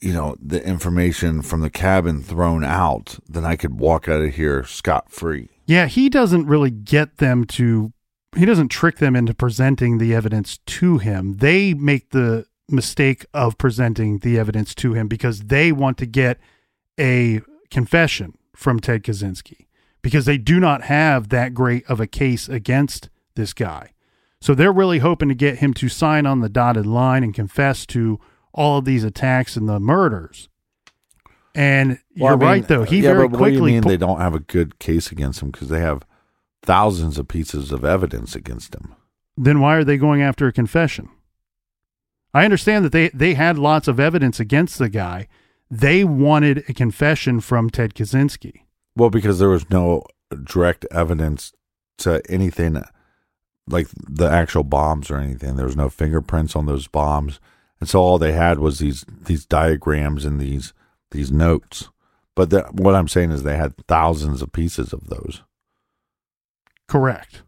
you 0.00 0.12
know, 0.12 0.36
the 0.40 0.64
information 0.64 1.42
from 1.42 1.60
the 1.60 1.70
cabin 1.70 2.22
thrown 2.22 2.64
out, 2.64 3.18
then 3.28 3.44
I 3.44 3.56
could 3.56 3.78
walk 3.78 4.08
out 4.08 4.22
of 4.22 4.34
here 4.34 4.64
scot 4.64 5.10
free. 5.10 5.48
Yeah, 5.66 5.86
he 5.86 6.08
doesn't 6.08 6.46
really 6.46 6.70
get 6.70 7.18
them 7.18 7.44
to 7.44 7.92
he 8.36 8.44
doesn't 8.44 8.68
trick 8.68 8.98
them 8.98 9.16
into 9.16 9.34
presenting 9.34 9.98
the 9.98 10.14
evidence 10.14 10.58
to 10.66 10.98
him. 10.98 11.38
They 11.38 11.72
make 11.74 12.10
the 12.10 12.46
mistake 12.68 13.24
of 13.32 13.56
presenting 13.56 14.18
the 14.18 14.38
evidence 14.38 14.74
to 14.76 14.92
him 14.92 15.08
because 15.08 15.40
they 15.40 15.72
want 15.72 15.96
to 15.98 16.06
get 16.06 16.38
a 17.00 17.40
confession 17.70 18.36
from 18.54 18.80
Ted 18.80 19.02
Kaczynski 19.02 19.66
because 20.02 20.26
they 20.26 20.38
do 20.38 20.60
not 20.60 20.82
have 20.82 21.30
that 21.30 21.54
great 21.54 21.88
of 21.88 22.00
a 22.00 22.06
case 22.06 22.48
against 22.48 23.08
this 23.34 23.52
guy. 23.52 23.92
So 24.40 24.54
they're 24.54 24.72
really 24.72 24.98
hoping 24.98 25.28
to 25.28 25.34
get 25.34 25.58
him 25.58 25.74
to 25.74 25.88
sign 25.88 26.26
on 26.26 26.40
the 26.40 26.48
dotted 26.48 26.86
line 26.86 27.24
and 27.24 27.34
confess 27.34 27.86
to 27.86 28.20
all 28.58 28.78
of 28.78 28.84
these 28.84 29.04
attacks 29.04 29.56
and 29.56 29.68
the 29.68 29.78
murders. 29.78 30.48
And 31.54 31.90
Well, 31.90 31.98
you're 32.16 32.32
I 32.32 32.36
mean, 32.36 32.40
right, 32.40 32.68
though. 32.68 32.82
He 32.82 32.96
yeah, 33.00 33.14
very 33.14 33.28
but 33.28 33.40
what 33.40 33.48
do 33.48 33.54
you 33.54 33.62
mean 33.62 33.82
pu- 33.82 33.88
they 33.88 33.96
don't 33.96 34.20
have 34.20 34.34
a 34.34 34.40
good 34.40 34.78
case 34.78 35.12
against 35.12 35.40
him 35.40 35.50
because 35.50 35.68
they 35.68 35.80
have 35.80 36.04
thousands 36.62 37.18
of 37.18 37.28
pieces 37.28 37.72
of 37.72 37.84
evidence 37.84 38.34
against 38.34 38.74
him. 38.74 38.94
then 39.36 39.60
why 39.60 39.76
are 39.76 39.84
they 39.84 39.96
going 39.96 40.20
after 40.20 40.46
a 40.48 40.52
confession? 40.52 41.08
I 42.34 42.44
understand 42.44 42.84
that 42.84 42.92
they, 42.92 43.08
they 43.10 43.34
had 43.34 43.56
lots 43.58 43.88
of 43.88 43.98
evidence 44.00 44.40
against 44.40 44.78
the 44.78 44.88
guy. 44.88 45.28
They 45.70 46.04
wanted 46.04 46.64
a 46.68 46.74
confession 46.74 47.40
from 47.40 47.70
Ted 47.70 47.94
Kaczynski. 47.94 48.62
Well, 48.96 49.10
because 49.10 49.38
there 49.38 49.48
was 49.48 49.70
no 49.70 50.02
direct 50.44 50.84
evidence 50.90 51.52
to 51.98 52.20
anything 52.28 52.82
like 53.68 53.88
the 53.94 54.28
actual 54.28 54.64
bombs 54.64 55.10
or 55.10 55.16
anything. 55.16 55.56
There 55.56 55.66
was 55.66 55.76
no 55.76 55.88
fingerprints 55.88 56.56
on 56.56 56.66
those 56.66 56.88
bombs, 56.88 57.40
and 57.80 57.88
so 57.88 58.00
all 58.00 58.18
they 58.18 58.32
had 58.32 58.58
was 58.58 58.78
these 58.78 59.04
these 59.08 59.46
diagrams 59.46 60.24
and 60.24 60.40
these 60.40 60.72
these 61.10 61.30
notes. 61.30 61.88
But 62.34 62.72
what 62.74 62.94
I'm 62.94 63.08
saying 63.08 63.32
is 63.32 63.42
they 63.42 63.56
had 63.56 63.76
thousands 63.86 64.42
of 64.42 64.52
pieces 64.52 64.92
of 64.92 65.08
those. 65.08 65.42
Correct. 66.86 67.42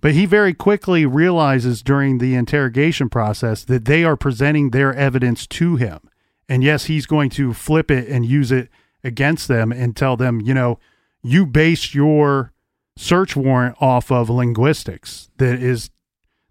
But 0.00 0.14
he 0.14 0.26
very 0.26 0.52
quickly 0.52 1.06
realizes 1.06 1.82
during 1.82 2.18
the 2.18 2.34
interrogation 2.34 3.08
process 3.08 3.64
that 3.64 3.84
they 3.84 4.04
are 4.04 4.16
presenting 4.16 4.70
their 4.70 4.92
evidence 4.94 5.46
to 5.48 5.76
him. 5.76 6.00
And 6.48 6.64
yes, 6.64 6.86
he's 6.86 7.06
going 7.06 7.30
to 7.30 7.54
flip 7.54 7.90
it 7.90 8.08
and 8.08 8.26
use 8.26 8.50
it 8.50 8.68
against 9.04 9.48
them 9.48 9.70
and 9.70 9.96
tell 9.96 10.16
them, 10.16 10.40
you 10.40 10.54
know, 10.54 10.78
you 11.22 11.46
based 11.46 11.94
your 11.94 12.52
search 12.96 13.36
warrant 13.36 13.76
off 13.80 14.10
of 14.10 14.28
linguistics. 14.28 15.30
That 15.36 15.62
is, 15.62 15.90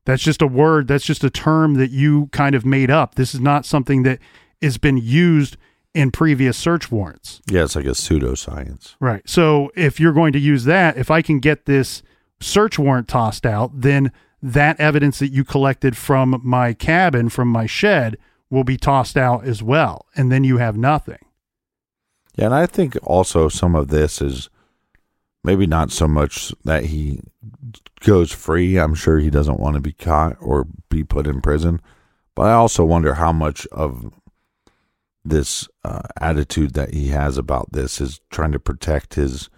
that's 0.05 0.23
just 0.23 0.41
a 0.41 0.47
word, 0.47 0.87
that's 0.87 1.05
just 1.05 1.23
a 1.23 1.29
term 1.29 1.75
that 1.75 1.91
you 1.91 2.27
kind 2.27 2.55
of 2.55 2.65
made 2.65 2.89
up. 2.89 3.15
This 3.15 3.33
is 3.33 3.39
not 3.39 3.65
something 3.65 4.03
that 4.03 4.19
has 4.61 4.77
been 4.77 4.97
used 4.97 5.57
in 5.93 6.11
previous 6.11 6.57
search 6.57 6.91
warrants. 6.91 7.41
Yeah, 7.49 7.63
it's 7.63 7.75
like 7.75 7.85
a 7.85 7.89
pseudoscience. 7.89 8.95
Right. 8.99 9.27
So 9.27 9.71
if 9.75 9.99
you're 9.99 10.13
going 10.13 10.33
to 10.33 10.39
use 10.39 10.63
that, 10.65 10.97
if 10.97 11.11
I 11.11 11.21
can 11.21 11.39
get 11.39 11.65
this 11.65 12.01
search 12.39 12.79
warrant 12.79 13.07
tossed 13.07 13.45
out, 13.45 13.81
then 13.81 14.11
that 14.41 14.79
evidence 14.79 15.19
that 15.19 15.31
you 15.31 15.43
collected 15.43 15.95
from 15.95 16.41
my 16.43 16.73
cabin, 16.73 17.29
from 17.29 17.49
my 17.49 17.65
shed, 17.65 18.17
will 18.49 18.63
be 18.63 18.77
tossed 18.77 19.17
out 19.17 19.45
as 19.45 19.61
well. 19.61 20.05
And 20.15 20.31
then 20.31 20.43
you 20.43 20.57
have 20.57 20.77
nothing. 20.77 21.19
Yeah, 22.35 22.45
and 22.45 22.53
I 22.53 22.65
think 22.65 22.97
also 23.03 23.49
some 23.49 23.75
of 23.75 23.89
this 23.89 24.21
is 24.21 24.49
maybe 25.43 25.67
not 25.67 25.91
so 25.91 26.07
much 26.07 26.53
that 26.63 26.85
he 26.85 27.21
goes 28.01 28.31
free. 28.31 28.77
I'm 28.77 28.95
sure 28.95 29.19
he 29.19 29.29
doesn't 29.29 29.59
want 29.59 29.75
to 29.75 29.81
be 29.81 29.93
caught 29.93 30.37
or 30.39 30.67
be 30.89 31.03
put 31.03 31.27
in 31.27 31.41
prison. 31.41 31.81
But 32.35 32.43
I 32.43 32.53
also 32.53 32.85
wonder 32.85 33.15
how 33.15 33.31
much 33.31 33.65
of 33.67 34.13
this 35.23 35.67
uh, 35.83 36.01
attitude 36.19 36.73
that 36.73 36.93
he 36.93 37.09
has 37.09 37.37
about 37.37 37.71
this 37.71 38.01
is 38.01 38.19
trying 38.29 38.51
to 38.51 38.59
protect 38.59 39.15
his 39.15 39.49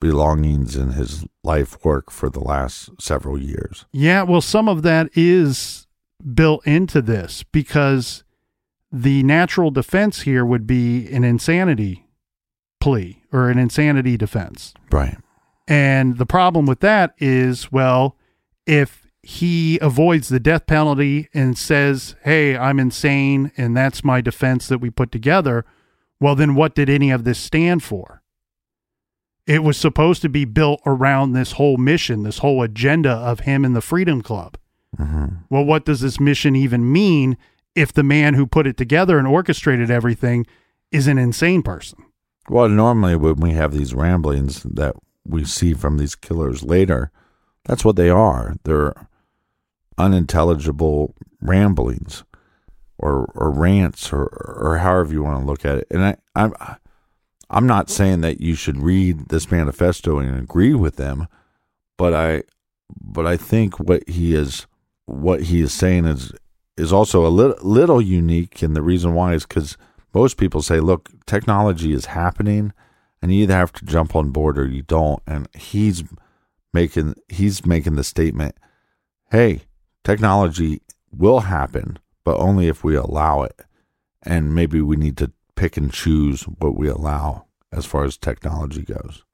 belongings 0.00 0.74
and 0.74 0.94
his 0.94 1.24
life 1.44 1.84
work 1.84 2.10
for 2.10 2.28
the 2.28 2.40
last 2.40 2.90
several 3.00 3.40
years. 3.40 3.86
Yeah, 3.92 4.22
well, 4.22 4.40
some 4.40 4.68
of 4.68 4.82
that 4.82 5.10
is 5.14 5.86
built 6.34 6.66
into 6.66 7.00
this 7.00 7.44
because 7.44 8.24
the 8.90 9.22
natural 9.22 9.70
defense 9.70 10.22
here 10.22 10.44
would 10.44 10.66
be 10.66 11.08
an 11.12 11.22
insanity 11.24 12.06
plea 12.80 13.22
or 13.32 13.48
an 13.48 13.58
insanity 13.58 14.16
defense. 14.16 14.74
Right. 14.90 15.16
And 15.68 16.18
the 16.18 16.26
problem 16.26 16.66
with 16.66 16.80
that 16.80 17.14
is, 17.18 17.70
well, 17.70 18.16
if 18.66 19.06
he 19.22 19.78
avoids 19.80 20.28
the 20.28 20.40
death 20.40 20.66
penalty 20.66 21.28
and 21.32 21.56
says, 21.56 22.16
hey, 22.24 22.56
I'm 22.56 22.80
insane 22.80 23.52
and 23.56 23.76
that's 23.76 24.02
my 24.02 24.20
defense 24.20 24.66
that 24.68 24.78
we 24.78 24.90
put 24.90 25.12
together, 25.12 25.64
well, 26.20 26.34
then 26.34 26.54
what 26.54 26.74
did 26.74 26.90
any 26.90 27.10
of 27.10 27.24
this 27.24 27.38
stand 27.38 27.82
for? 27.82 28.22
It 29.46 29.62
was 29.62 29.76
supposed 29.76 30.22
to 30.22 30.28
be 30.28 30.44
built 30.44 30.80
around 30.86 31.32
this 31.32 31.52
whole 31.52 31.76
mission, 31.76 32.22
this 32.22 32.38
whole 32.38 32.62
agenda 32.62 33.10
of 33.10 33.40
him 33.40 33.64
and 33.64 33.74
the 33.74 33.80
Freedom 33.80 34.22
Club. 34.22 34.56
Mm-hmm. 34.96 35.36
Well, 35.50 35.64
what 35.64 35.84
does 35.84 36.00
this 36.00 36.20
mission 36.20 36.54
even 36.54 36.92
mean 36.92 37.36
if 37.74 37.92
the 37.92 38.02
man 38.02 38.34
who 38.34 38.46
put 38.46 38.66
it 38.66 38.76
together 38.76 39.18
and 39.18 39.26
orchestrated 39.26 39.90
everything 39.90 40.46
is 40.90 41.06
an 41.06 41.18
insane 41.18 41.62
person? 41.62 42.04
Well, 42.48 42.68
normally 42.68 43.16
when 43.16 43.36
we 43.36 43.52
have 43.52 43.72
these 43.72 43.94
ramblings 43.94 44.62
that 44.64 44.94
we 45.24 45.44
see 45.44 45.74
from 45.74 45.98
these 45.98 46.14
killers 46.14 46.62
later, 46.62 47.10
that's 47.64 47.84
what 47.84 47.96
they 47.96 48.10
are. 48.10 48.56
They're 48.64 48.94
unintelligible 49.98 51.14
ramblings 51.40 52.24
or 52.98 53.30
or 53.34 53.50
rants 53.50 54.12
or 54.12 54.26
or 54.56 54.78
however 54.78 55.12
you 55.12 55.22
want 55.22 55.40
to 55.40 55.46
look 55.46 55.64
at 55.64 55.78
it. 55.78 55.86
And 55.90 56.02
I 56.02 56.16
I'm 56.34 56.54
I'm 57.50 57.66
not 57.66 57.90
saying 57.90 58.22
that 58.22 58.40
you 58.40 58.54
should 58.54 58.78
read 58.78 59.28
this 59.28 59.50
manifesto 59.50 60.18
and 60.18 60.38
agree 60.38 60.74
with 60.74 60.96
them, 60.96 61.28
but 61.98 62.14
I 62.14 62.42
but 63.00 63.26
I 63.26 63.36
think 63.36 63.78
what 63.78 64.08
he 64.08 64.34
is 64.34 64.66
what 65.06 65.42
he 65.44 65.60
is 65.60 65.72
saying 65.72 66.06
is 66.06 66.32
is 66.76 66.92
also 66.92 67.26
a 67.26 67.28
little 67.28 67.56
little 67.62 68.00
unique 68.00 68.62
and 68.62 68.74
the 68.74 68.82
reason 68.82 69.14
why 69.14 69.34
is 69.34 69.44
cuz 69.44 69.76
most 70.14 70.36
people 70.36 70.62
say 70.62 70.80
look 70.80 71.10
technology 71.26 71.92
is 71.92 72.06
happening 72.06 72.72
and 73.22 73.32
you 73.32 73.44
either 73.44 73.54
have 73.54 73.72
to 73.72 73.84
jump 73.84 74.16
on 74.16 74.30
board 74.30 74.58
or 74.58 74.66
you 74.66 74.82
don't. 74.82 75.22
And 75.26 75.48
he's 75.54 76.02
making 76.74 77.14
he's 77.28 77.64
making 77.64 77.96
the 77.96 78.04
statement 78.04 78.56
hey 79.30 79.60
technology 80.04 80.80
will 81.14 81.40
happen 81.40 81.98
but 82.24 82.38
only 82.38 82.66
if 82.68 82.84
we 82.84 82.94
allow 82.94 83.42
it. 83.42 83.60
And 84.22 84.54
maybe 84.54 84.80
we 84.80 84.96
need 84.96 85.16
to 85.18 85.32
pick 85.56 85.76
and 85.76 85.92
choose 85.92 86.44
what 86.44 86.76
we 86.76 86.88
allow 86.88 87.46
as 87.72 87.84
far 87.84 88.04
as 88.04 88.16
technology 88.16 88.82
goes. 88.82 89.24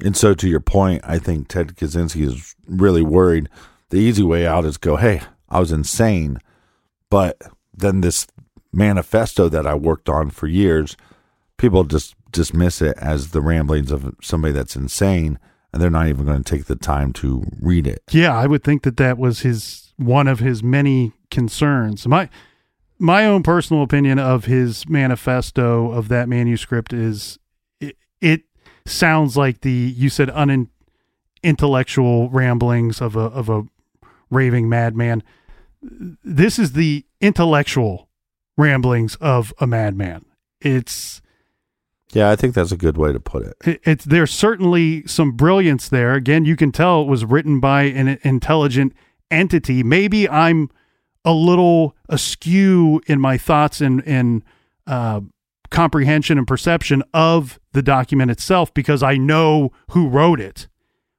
And 0.00 0.16
so 0.16 0.34
to 0.34 0.48
your 0.48 0.60
point 0.60 1.02
i 1.04 1.18
think 1.18 1.48
ted 1.48 1.76
kaczynski 1.76 2.22
is 2.26 2.54
really 2.66 3.02
worried. 3.02 3.48
The 3.90 3.98
easy 3.98 4.22
way 4.22 4.46
out 4.46 4.66
is 4.66 4.76
go 4.76 4.96
hey 4.96 5.22
i 5.48 5.60
was 5.60 5.72
insane. 5.72 6.40
But 7.08 7.40
then 7.72 8.00
this 8.02 8.26
manifesto 8.72 9.48
that 9.48 9.66
i 9.66 9.74
worked 9.74 10.10
on 10.10 10.28
for 10.28 10.46
years 10.46 10.96
people 11.56 11.84
just 11.84 12.14
dismiss 12.36 12.80
it 12.80 12.96
as 12.98 13.30
the 13.30 13.40
ramblings 13.40 13.90
of 13.90 14.14
somebody 14.22 14.52
that's 14.52 14.76
insane 14.76 15.38
and 15.72 15.82
they're 15.82 15.90
not 15.90 16.06
even 16.06 16.26
going 16.26 16.42
to 16.42 16.56
take 16.56 16.66
the 16.66 16.76
time 16.76 17.12
to 17.12 17.44
read 17.60 17.86
it 17.86 18.02
Yeah, 18.10 18.36
I 18.36 18.46
would 18.46 18.62
think 18.62 18.82
that 18.84 18.96
that 18.98 19.18
was 19.18 19.40
his 19.40 19.86
one 19.96 20.28
of 20.28 20.40
his 20.40 20.62
many 20.62 21.12
concerns. 21.30 22.06
My 22.06 22.28
my 22.98 23.26
own 23.26 23.42
personal 23.42 23.82
opinion 23.82 24.18
of 24.18 24.46
his 24.46 24.88
manifesto 24.88 25.90
of 25.90 26.08
that 26.08 26.28
manuscript 26.28 26.92
is 26.92 27.38
it, 27.80 27.96
it 28.20 28.42
sounds 28.86 29.36
like 29.36 29.60
the 29.60 29.70
you 29.70 30.08
said 30.08 30.30
unintellectual 30.30 32.30
ramblings 32.30 33.00
of 33.00 33.16
a 33.16 33.20
of 33.20 33.48
a 33.48 33.64
raving 34.30 34.68
madman. 34.68 35.22
This 35.82 36.58
is 36.58 36.72
the 36.72 37.04
intellectual 37.20 38.08
ramblings 38.56 39.16
of 39.16 39.52
a 39.58 39.66
madman. 39.66 40.24
It's 40.60 41.20
yeah 42.16 42.30
i 42.30 42.36
think 42.36 42.54
that's 42.54 42.72
a 42.72 42.76
good 42.76 42.96
way 42.96 43.12
to 43.12 43.20
put 43.20 43.42
it 43.44 43.54
it- 43.64 43.80
it's 43.84 44.04
there's 44.04 44.32
certainly 44.32 45.06
some 45.06 45.32
brilliance 45.32 45.88
there. 45.88 46.14
Again, 46.14 46.44
you 46.44 46.56
can 46.56 46.72
tell 46.72 47.02
it 47.02 47.08
was 47.08 47.24
written 47.24 47.60
by 47.60 47.82
an 47.84 48.18
intelligent 48.22 48.92
entity. 49.30 49.82
Maybe 49.82 50.28
I'm 50.28 50.70
a 51.24 51.32
little 51.32 51.96
askew 52.08 53.00
in 53.06 53.20
my 53.20 53.36
thoughts 53.38 53.80
and 53.80 54.02
and 54.06 54.42
uh, 54.86 55.20
comprehension 55.70 56.38
and 56.38 56.46
perception 56.46 57.02
of 57.12 57.58
the 57.72 57.82
document 57.82 58.30
itself 58.30 58.72
because 58.72 59.02
I 59.02 59.16
know 59.16 59.70
who 59.90 60.08
wrote 60.08 60.40
it. 60.40 60.68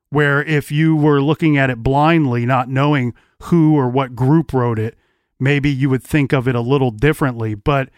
Where 0.10 0.42
if 0.44 0.72
you 0.72 0.96
were 0.96 1.22
looking 1.22 1.58
at 1.58 1.70
it 1.70 1.84
blindly, 1.84 2.46
not 2.46 2.70
knowing 2.70 3.14
who 3.44 3.76
or 3.76 3.90
what 3.90 4.16
group 4.16 4.54
wrote 4.54 4.80
it, 4.80 4.96
maybe 5.40 5.70
you 5.70 5.90
would 5.90 6.04
think 6.04 6.32
of 6.34 6.48
it 6.48 6.56
a 6.56 6.62
little 6.62 6.92
differently. 6.92 7.56
But 7.56 7.90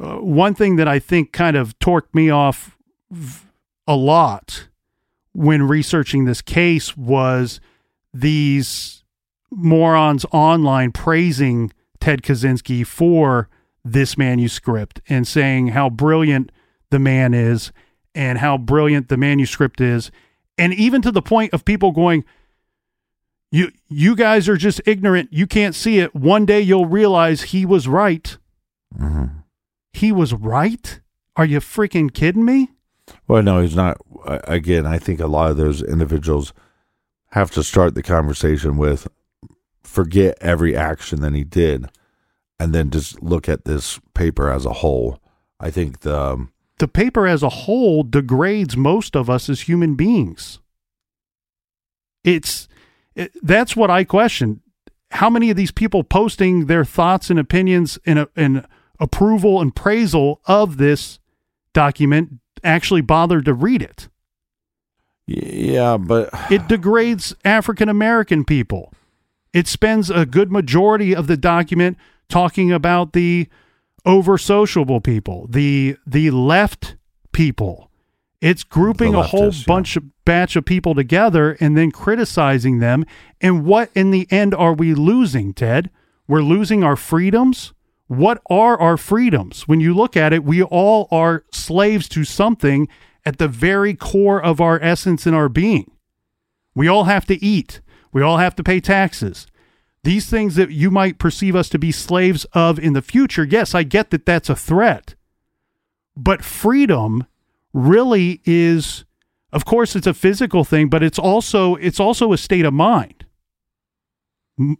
uh, 0.00 0.16
one 0.16 0.54
thing 0.54 0.76
that 0.76 0.88
I 0.88 0.98
think 0.98 1.32
kind 1.32 1.56
of 1.56 1.78
torqued 1.78 2.14
me 2.14 2.30
off 2.30 2.76
v- 3.10 3.46
a 3.86 3.96
lot 3.96 4.68
when 5.32 5.62
researching 5.62 6.24
this 6.24 6.40
case 6.42 6.96
was 6.96 7.60
these 8.14 9.04
morons 9.50 10.24
online 10.32 10.92
praising 10.92 11.72
Ted 12.00 12.22
Kaczynski 12.22 12.86
for 12.86 13.48
this 13.84 14.16
manuscript 14.16 15.00
and 15.08 15.26
saying 15.26 15.68
how 15.68 15.90
brilliant 15.90 16.50
the 16.90 16.98
man 16.98 17.34
is 17.34 17.72
and 18.14 18.38
how 18.38 18.56
brilliant 18.58 19.08
the 19.08 19.16
manuscript 19.16 19.80
is. 19.80 20.10
And 20.56 20.74
even 20.74 21.02
to 21.02 21.12
the 21.12 21.22
point 21.22 21.52
of 21.52 21.64
people 21.64 21.92
going 21.92 22.24
you 23.52 23.72
you 23.88 24.14
guys 24.14 24.48
are 24.48 24.56
just 24.56 24.80
ignorant. 24.86 25.32
You 25.32 25.46
can't 25.46 25.74
see 25.74 25.98
it. 25.98 26.14
One 26.14 26.46
day 26.46 26.60
you'll 26.60 26.86
realize 26.86 27.42
he 27.42 27.66
was 27.66 27.88
right 27.88 28.36
he 29.92 30.12
was 30.12 30.32
right 30.32 31.00
are 31.36 31.44
you 31.44 31.60
freaking 31.60 32.12
kidding 32.12 32.44
me 32.44 32.70
well 33.28 33.42
no 33.42 33.60
he's 33.60 33.76
not 33.76 33.96
again 34.26 34.86
i 34.86 34.98
think 34.98 35.20
a 35.20 35.26
lot 35.26 35.50
of 35.50 35.56
those 35.56 35.82
individuals 35.82 36.52
have 37.32 37.50
to 37.50 37.62
start 37.62 37.94
the 37.94 38.02
conversation 38.02 38.76
with 38.76 39.08
forget 39.82 40.36
every 40.40 40.76
action 40.76 41.20
that 41.20 41.34
he 41.34 41.44
did 41.44 41.86
and 42.58 42.74
then 42.74 42.90
just 42.90 43.22
look 43.22 43.48
at 43.48 43.64
this 43.64 43.98
paper 44.14 44.50
as 44.50 44.66
a 44.66 44.74
whole 44.74 45.20
I 45.60 45.70
think 45.70 46.00
the 46.00 46.18
um, 46.18 46.52
The 46.78 46.88
paper 46.88 47.26
as 47.26 47.42
a 47.42 47.50
whole 47.50 48.02
degrades 48.02 48.76
most 48.76 49.14
of 49.14 49.28
us 49.28 49.48
as 49.48 49.62
human 49.62 49.94
beings. 49.94 50.58
It's 52.24 52.66
it, 53.14 53.32
that's 53.42 53.76
what 53.76 53.90
I 53.90 54.04
question. 54.04 54.62
How 55.12 55.28
many 55.28 55.50
of 55.50 55.56
these 55.56 55.72
people 55.72 56.02
posting 56.02 56.66
their 56.66 56.84
thoughts 56.84 57.30
and 57.30 57.38
opinions 57.38 57.98
and, 58.06 58.26
and 58.36 58.66
approval 59.00 59.60
and 59.60 59.74
praisal 59.74 60.36
of 60.44 60.76
this 60.76 61.18
document 61.72 62.34
actually 62.62 63.00
bothered 63.00 63.46
to 63.46 63.54
read 63.54 63.82
it? 63.82 64.08
yeah, 65.26 65.96
but 65.96 66.30
It 66.50 66.66
degrades 66.66 67.34
African 67.44 67.88
American 67.88 68.44
people. 68.44 68.92
It 69.52 69.68
spends 69.68 70.10
a 70.10 70.26
good 70.26 70.50
majority 70.50 71.14
of 71.14 71.26
the 71.28 71.36
document 71.36 71.98
talking 72.28 72.72
about 72.72 73.12
the 73.12 73.48
over 74.04 74.38
sociable 74.38 75.00
people, 75.00 75.46
the 75.48 75.96
the 76.06 76.30
left 76.30 76.96
people. 77.32 77.90
It's 78.40 78.64
grouping 78.64 79.14
a 79.14 79.22
whole 79.22 79.50
leftists, 79.50 79.60
yeah. 79.60 79.74
bunch 79.74 79.96
of 79.96 80.24
batch 80.24 80.56
of 80.56 80.64
people 80.64 80.94
together 80.94 81.56
and 81.60 81.76
then 81.76 81.90
criticizing 81.90 82.78
them. 82.78 83.04
And 83.40 83.64
what 83.64 83.90
in 83.94 84.10
the 84.12 84.26
end 84.30 84.54
are 84.54 84.72
we 84.72 84.94
losing, 84.94 85.52
Ted? 85.52 85.90
We're 86.26 86.42
losing 86.42 86.82
our 86.82 86.96
freedoms. 86.96 87.74
What 88.10 88.42
are 88.50 88.76
our 88.76 88.96
freedoms? 88.96 89.68
When 89.68 89.78
you 89.78 89.94
look 89.94 90.16
at 90.16 90.32
it, 90.32 90.42
we 90.42 90.64
all 90.64 91.06
are 91.12 91.44
slaves 91.52 92.08
to 92.08 92.24
something 92.24 92.88
at 93.24 93.38
the 93.38 93.46
very 93.46 93.94
core 93.94 94.42
of 94.42 94.60
our 94.60 94.82
essence 94.82 95.26
and 95.26 95.36
our 95.36 95.48
being. 95.48 95.92
We 96.74 96.88
all 96.88 97.04
have 97.04 97.24
to 97.26 97.40
eat. 97.40 97.80
We 98.12 98.20
all 98.20 98.38
have 98.38 98.56
to 98.56 98.64
pay 98.64 98.80
taxes. 98.80 99.46
These 100.02 100.28
things 100.28 100.56
that 100.56 100.72
you 100.72 100.90
might 100.90 101.20
perceive 101.20 101.54
us 101.54 101.68
to 101.68 101.78
be 101.78 101.92
slaves 101.92 102.46
of 102.46 102.80
in 102.80 102.94
the 102.94 103.00
future, 103.00 103.44
yes, 103.44 103.76
I 103.76 103.84
get 103.84 104.10
that 104.10 104.26
that's 104.26 104.48
a 104.48 104.56
threat. 104.56 105.14
But 106.16 106.42
freedom 106.42 107.28
really 107.72 108.40
is 108.44 109.04
of 109.52 109.64
course 109.64 109.94
it's 109.94 110.08
a 110.08 110.14
physical 110.14 110.64
thing, 110.64 110.88
but 110.88 111.04
it's 111.04 111.18
also 111.18 111.76
it's 111.76 112.00
also 112.00 112.32
a 112.32 112.38
state 112.38 112.64
of 112.64 112.74
mind. 112.74 113.19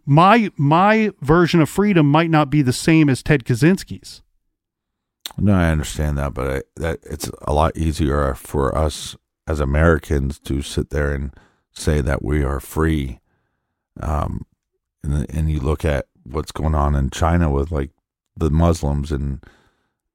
My 0.05 0.51
my 0.57 1.11
version 1.21 1.59
of 1.59 1.67
freedom 1.67 2.05
might 2.05 2.29
not 2.29 2.51
be 2.51 2.61
the 2.61 2.73
same 2.73 3.09
as 3.09 3.23
Ted 3.23 3.45
Kaczynski's. 3.45 4.21
No, 5.37 5.53
I 5.53 5.69
understand 5.71 6.19
that, 6.19 6.35
but 6.35 6.47
I, 6.47 6.61
that 6.75 6.99
it's 7.03 7.31
a 7.41 7.53
lot 7.53 7.75
easier 7.75 8.35
for 8.35 8.77
us 8.77 9.15
as 9.47 9.59
Americans 9.59 10.37
to 10.39 10.61
sit 10.61 10.91
there 10.91 11.13
and 11.13 11.33
say 11.71 11.99
that 12.01 12.23
we 12.23 12.43
are 12.43 12.59
free. 12.59 13.21
Um, 13.99 14.45
and 15.03 15.25
and 15.35 15.49
you 15.49 15.59
look 15.59 15.83
at 15.83 16.05
what's 16.23 16.51
going 16.51 16.75
on 16.75 16.93
in 16.93 17.09
China 17.09 17.49
with 17.49 17.71
like 17.71 17.89
the 18.37 18.51
Muslims 18.51 19.11
and 19.11 19.43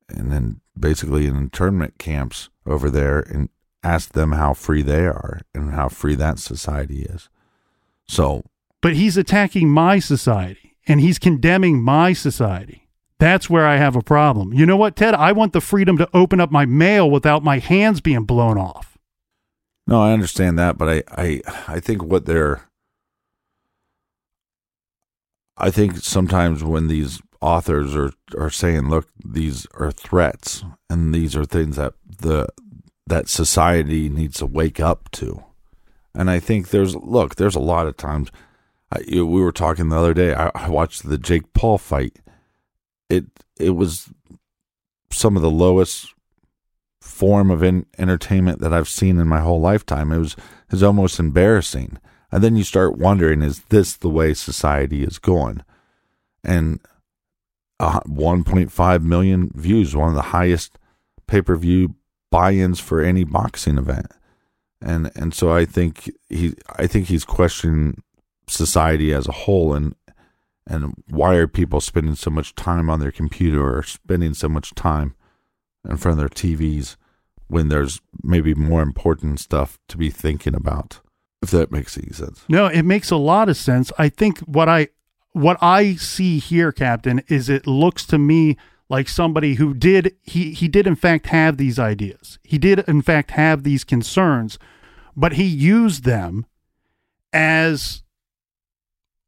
and 0.09 0.31
then 0.31 0.61
basically 0.79 1.27
in 1.27 1.35
internment 1.35 1.99
camps 1.99 2.51
over 2.64 2.89
there 2.89 3.19
and 3.21 3.49
ask 3.83 4.12
them 4.12 4.33
how 4.33 4.55
free 4.55 4.83
they 4.83 5.07
are 5.07 5.41
and 5.55 5.73
how 5.73 5.89
free 5.89 6.14
that 6.14 6.39
society 6.39 7.03
is. 7.03 7.29
So 8.07 8.45
But 8.83 8.95
he's 8.95 9.16
attacking 9.16 9.68
my 9.68 9.99
society 9.99 10.77
and 10.87 11.01
he's 11.01 11.18
condemning 11.18 11.83
my 11.83 12.12
society. 12.12 12.89
That's 13.18 13.49
where 13.49 13.66
I 13.66 13.77
have 13.77 13.97
a 13.97 14.03
problem. 14.03 14.53
You 14.53 14.66
know 14.66 14.77
what, 14.77 14.95
Ted? 14.95 15.14
I 15.14 15.33
want 15.33 15.53
the 15.53 15.61
freedom 15.61 15.97
to 15.99 16.09
open 16.12 16.41
up 16.41 16.51
my 16.51 16.66
mail 16.66 17.11
without 17.11 17.43
my 17.43 17.59
hands 17.59 18.01
being 18.01 18.24
blown 18.24 18.59
off. 18.59 18.99
No, 19.87 20.03
I 20.03 20.12
understand 20.12 20.59
that, 20.59 20.77
but 20.77 20.89
I, 20.89 21.03
I, 21.11 21.41
I 21.68 21.81
think 21.81 22.03
what 22.03 22.27
they're, 22.27 22.68
I 25.57 25.70
think 25.70 25.99
sometimes 25.99 26.62
when 26.62 26.89
these 26.89 27.20
authors 27.41 27.95
are 27.95 28.12
are 28.37 28.51
saying, 28.51 28.91
"Look, 28.91 29.09
these 29.24 29.66
are 29.74 29.93
threats, 29.93 30.64
and 30.91 31.14
these 31.14 31.37
are 31.37 31.45
things 31.45 31.77
that 31.77 31.95
the 32.05 32.49
that 33.07 33.29
society 33.29 34.09
needs 34.09 34.39
to 34.39 34.47
wake 34.47 34.81
up 34.81 35.11
to," 35.12 35.45
and 36.14 36.31
I 36.31 36.41
think 36.41 36.70
there's 36.70 36.97
look, 36.97 37.37
there's 37.37 37.55
a 37.55 37.61
lot 37.61 37.87
of 37.87 37.97
times. 37.97 38.31
I, 38.93 39.01
we 39.09 39.24
were 39.24 39.53
talking 39.53 39.89
the 39.89 39.99
other 39.99 40.14
day. 40.14 40.34
I, 40.34 40.51
I 40.55 40.68
watched 40.68 41.09
the 41.09 41.18
Jake 41.18 41.53
Paul 41.53 41.78
fight. 41.78 42.20
It 43.09 43.26
it 43.59 43.70
was 43.70 44.11
some 45.11 45.37
of 45.37 45.43
the 45.43 45.51
lowest 45.51 46.12
form 47.01 47.51
of 47.51 47.62
in, 47.62 47.87
entertainment 47.99 48.61
that 48.61 48.72
I've 48.72 48.89
seen 48.89 49.18
in 49.18 49.28
my 49.28 49.41
whole 49.41 49.61
lifetime. 49.61 50.12
It 50.12 50.18
was 50.18 50.37
is 50.70 50.82
almost 50.82 51.18
embarrassing. 51.18 51.99
And 52.32 52.43
then 52.43 52.57
you 52.57 52.64
start 52.64 52.99
wondering, 52.99 53.41
is 53.41 53.61
this 53.68 53.97
the 53.97 54.11
way 54.11 54.34
society 54.34 55.05
is 55.05 55.18
going? 55.18 55.62
And 56.43 56.80
uh, 57.78 58.01
1.5 58.01 59.03
million 59.03 59.51
views, 59.55 59.95
one 59.95 60.09
of 60.09 60.14
the 60.14 60.22
highest 60.22 60.78
pay 61.26 61.43
per 61.43 61.57
view 61.57 61.95
buy-ins 62.30 62.80
for 62.80 63.01
any 63.01 63.24
boxing 63.24 63.78
event. 63.78 64.07
And 64.80 65.11
and 65.16 65.32
so 65.32 65.53
I 65.53 65.64
think 65.64 66.11
he 66.28 66.55
I 66.76 66.87
think 66.87 67.07
he's 67.07 67.24
questioning 67.24 68.03
society 68.49 69.12
as 69.12 69.26
a 69.26 69.32
whole 69.32 69.74
and 69.74 69.94
and 70.68 70.94
why 71.09 71.36
are 71.36 71.47
people 71.47 71.80
spending 71.80 72.16
so 72.16 72.30
much 72.30 72.55
time 72.57 72.90
on 72.90 72.99
their 72.99 73.12
computer 73.12 73.78
or 73.78 73.82
spending 73.84 74.34
so 74.34 74.49
much 74.49 74.74
time 74.74 75.14
in 75.88 75.97
front 75.97 76.18
of 76.18 76.18
their 76.18 76.28
TVs 76.28 76.97
when 77.47 77.68
there's 77.68 78.01
maybe 78.24 78.53
more 78.53 78.82
important 78.82 79.38
stuff 79.38 79.78
to 79.86 79.97
be 79.97 80.11
thinking 80.11 80.55
about 80.55 81.01
if 81.42 81.51
that 81.51 81.70
makes 81.70 81.97
any 81.97 82.12
sense 82.12 82.44
No, 82.49 82.66
it 82.66 82.82
makes 82.82 83.11
a 83.11 83.16
lot 83.16 83.49
of 83.49 83.57
sense. 83.57 83.92
I 83.99 84.09
think 84.09 84.38
what 84.40 84.68
I 84.68 84.88
what 85.32 85.59
I 85.61 85.97
see 85.97 86.38
here, 86.38 86.72
Captain, 86.72 87.22
is 87.28 87.51
it 87.51 87.66
looks 87.66 88.07
to 88.07 88.18
me 88.18 88.57
like 88.88 89.09
somebody 89.09 89.55
who 89.55 89.74
did 89.74 90.16
he 90.22 90.53
he 90.53 90.68
did 90.68 90.86
in 90.86 90.97
fact 90.97 91.26
have 91.26 91.57
these 91.57 91.78
ideas. 91.78 92.38
He 92.42 92.59
did 92.59 92.80
in 92.88 93.03
fact 93.03 93.32
have 93.32 93.62
these 93.62 93.84
concerns, 93.84 94.59
but 95.14 95.34
he 95.34 95.44
used 95.44 96.05
them 96.05 96.47
as 97.32 98.03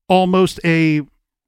almost 0.08 0.60
a 0.64 1.02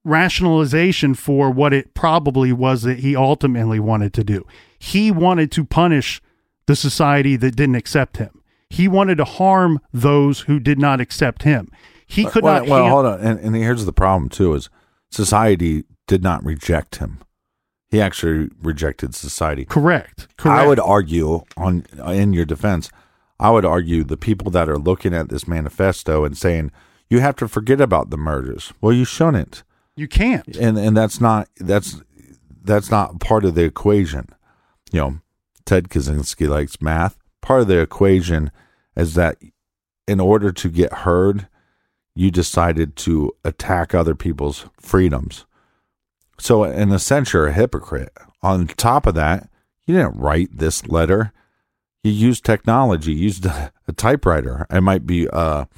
rationalization 0.05 1.15
for 1.15 1.51
what 1.51 1.73
it 1.73 1.95
probably 1.95 2.53
was 2.53 2.83
that 2.83 3.01
he 3.01 3.15
ultimately 3.15 3.79
wanted 3.81 4.15
to 4.15 4.25
do. 4.25 4.47
He 4.79 5.11
wanted 5.11 5.53
to 5.53 5.65
punish 5.65 6.23
the 6.67 6.77
society 6.77 7.37
that 7.37 7.57
didn't 7.57 7.75
accept 7.75 8.17
him. 8.17 8.43
He 8.71 8.89
wanted 8.89 9.17
to 9.17 9.25
harm 9.25 9.81
those 9.93 10.41
who 10.41 10.61
did 10.61 10.79
not 10.79 11.01
accept 11.01 11.43
him. 11.43 11.69
He 12.07 12.25
could 12.25 12.43
well, 12.43 12.61
not. 12.61 12.69
well 12.69 12.83
han- 12.83 12.91
hold 12.91 13.07
on 13.07 13.21
and, 13.21 13.39
and 13.41 13.57
here's 13.57 13.85
the 13.85 13.93
problem 13.93 14.29
too 14.29 14.55
is 14.55 14.69
society 15.11 15.85
did 16.07 16.23
not 16.23 16.45
reject 16.45 16.97
him 16.97 17.21
he 17.91 18.01
actually 18.01 18.49
rejected 18.63 19.15
society 19.15 19.65
Correct. 19.65 20.29
Correct. 20.37 20.61
I 20.61 20.67
would 20.67 20.81
argue 20.81 21.43
on 21.57 21.85
in 22.07 22.33
your 22.33 22.45
defense, 22.45 22.91
I 23.39 23.51
would 23.51 23.65
argue 23.65 24.05
the 24.05 24.17
people 24.17 24.51
that 24.53 24.69
are 24.69 24.79
looking 24.79 25.13
at 25.13 25.29
this 25.29 25.49
manifesto 25.49 26.25
and 26.25 26.37
saying 26.37 26.71
you 27.11 27.21
have 27.21 27.37
to 27.37 27.49
forget 27.49 27.81
about 27.81 28.09
the 28.11 28.17
murders. 28.17 28.73
Well, 28.81 28.93
you 28.93 29.05
shouldn't, 29.05 29.63
You 29.97 30.09
can't. 30.09 30.57
and 30.57 30.79
and 30.79 30.97
that's 30.97 31.21
not 31.21 31.49
that's 31.59 32.01
that's 32.63 32.91
not 32.91 33.21
part 33.21 33.45
of 33.45 33.55
the 33.55 33.65
equation. 33.65 34.29
You 34.93 35.01
know, 35.01 35.21
Ted 35.67 35.89
Kaczynski 35.89 36.49
likes 36.49 36.81
math. 36.81 37.19
Part 37.43 37.63
of 37.63 37.69
the 37.69 37.81
equation 37.81 38.51
is 38.97 39.15
that 39.15 39.37
in 40.07 40.21
order 40.21 40.53
to 40.53 40.69
get 40.69 40.93
heard, 40.93 41.49
you 42.15 42.31
decided 42.31 42.97
to 42.97 43.33
attack 43.45 43.95
other 43.95 44.15
people's 44.15 44.67
freedoms. 44.81 45.47
So, 46.39 46.65
in 46.65 46.91
a 46.91 46.99
sense, 46.99 47.33
you're 47.33 47.49
a 47.49 47.53
hypocrite. 47.53 48.13
On 48.43 48.67
top 48.67 49.07
of 49.07 49.15
that, 49.15 49.49
you 49.87 49.95
didn't 49.95 50.19
write 50.19 50.57
this 50.59 50.87
letter. 50.89 51.33
You 52.03 52.13
used 52.13 52.45
technology, 52.45 53.13
you 53.13 53.25
used 53.25 53.45
a, 53.47 53.73
a 53.89 53.93
typewriter. 53.93 54.67
It 54.71 54.81
might 54.81 55.07
be 55.07 55.27
a, 55.33 55.69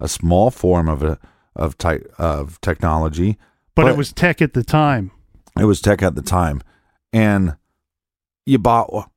a 0.00 0.08
small 0.08 0.50
form 0.50 0.88
of 0.88 1.02
a 1.02 1.18
of 1.54 1.78
type 1.78 2.12
of 2.18 2.60
technology, 2.60 3.38
But, 3.74 3.88
it 3.88 3.96
was 3.96 4.12
tech 4.12 4.42
at 4.42 4.52
the 4.52 4.62
time. 4.62 5.10
it 5.58 5.64
was 5.64 5.80
tech 5.80 6.02
at 6.02 6.14
the 6.14 6.22
time, 6.22 6.60
and 7.12 7.56
you 8.44 8.58
bought 8.58 9.10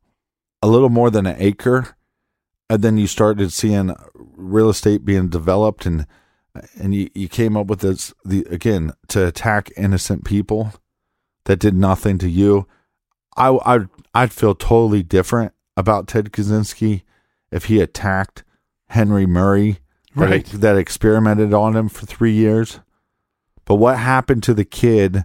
a 0.61 0.67
little 0.67 0.89
more 0.89 1.09
than 1.09 1.25
an 1.25 1.35
acre, 1.37 1.95
and 2.69 2.81
then 2.81 2.97
you 2.97 3.07
started 3.07 3.51
seeing 3.51 3.93
real 4.15 4.69
estate 4.69 5.03
being 5.03 5.27
developed, 5.27 5.85
and 5.85 6.07
and 6.77 6.95
you, 6.95 7.09
you 7.13 7.27
came 7.27 7.57
up 7.57 7.67
with 7.67 7.79
this 7.81 8.13
the 8.23 8.45
again 8.49 8.93
to 9.09 9.27
attack 9.27 9.71
innocent 9.75 10.23
people 10.23 10.73
that 11.43 11.59
did 11.59 11.75
nothing 11.75 12.17
to 12.19 12.29
you. 12.29 12.67
I 13.35 13.49
I 13.65 13.79
I'd 14.13 14.31
feel 14.31 14.55
totally 14.55 15.03
different 15.03 15.53
about 15.75 16.07
Ted 16.07 16.31
Kaczynski 16.31 17.03
if 17.51 17.65
he 17.65 17.79
attacked 17.81 18.43
Henry 18.89 19.25
Murray 19.25 19.79
Right. 20.19 20.45
that 20.45 20.77
experimented 20.77 21.53
on 21.53 21.75
him 21.75 21.89
for 21.89 22.05
three 22.05 22.33
years. 22.33 22.79
But 23.65 23.75
what 23.75 23.97
happened 23.97 24.43
to 24.43 24.53
the 24.53 24.65
kid 24.65 25.23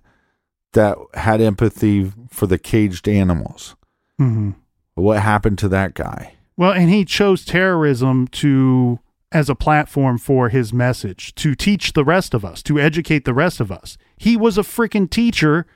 that 0.73 0.97
had 1.15 1.41
empathy 1.41 2.13
for 2.31 2.47
the 2.47 2.59
caged 2.59 3.09
animals? 3.09 3.77
hmm 4.19 4.51
What 4.95 5.21
happened 5.23 5.59
to 5.59 5.69
that 5.69 5.95
guy? 5.95 6.35
Well, 6.57 6.73
and 6.73 6.89
he 6.91 7.05
chose 7.05 7.45
terrorism 7.45 8.29
to 8.29 9.01
as 9.33 9.49
a 9.51 9.55
platform 9.57 10.17
for 10.19 10.49
his 10.51 10.73
message 10.73 11.35
to 11.35 11.57
teach 11.57 11.95
the 11.95 12.05
rest 12.05 12.35
of 12.35 12.45
us, 12.45 12.63
to 12.63 12.79
educate 12.79 13.25
the 13.25 13.35
rest 13.35 13.59
of 13.59 13.73
us. 13.73 13.97
He 14.17 14.37
was 14.37 14.57
a 14.57 14.63
freaking 14.63 15.11
teacher 15.11 15.67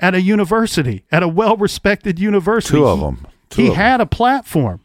at 0.00 0.14
a 0.14 0.22
university, 0.22 1.04
at 1.12 1.22
a 1.22 1.28
well-respected 1.28 2.18
university. 2.18 2.78
Two 2.78 2.86
of 2.86 2.98
He- 3.00 3.04
them. 3.04 3.26
Two 3.50 3.62
he 3.62 3.68
of 3.68 3.74
had 3.74 4.00
a 4.00 4.06
platform. 4.06 4.80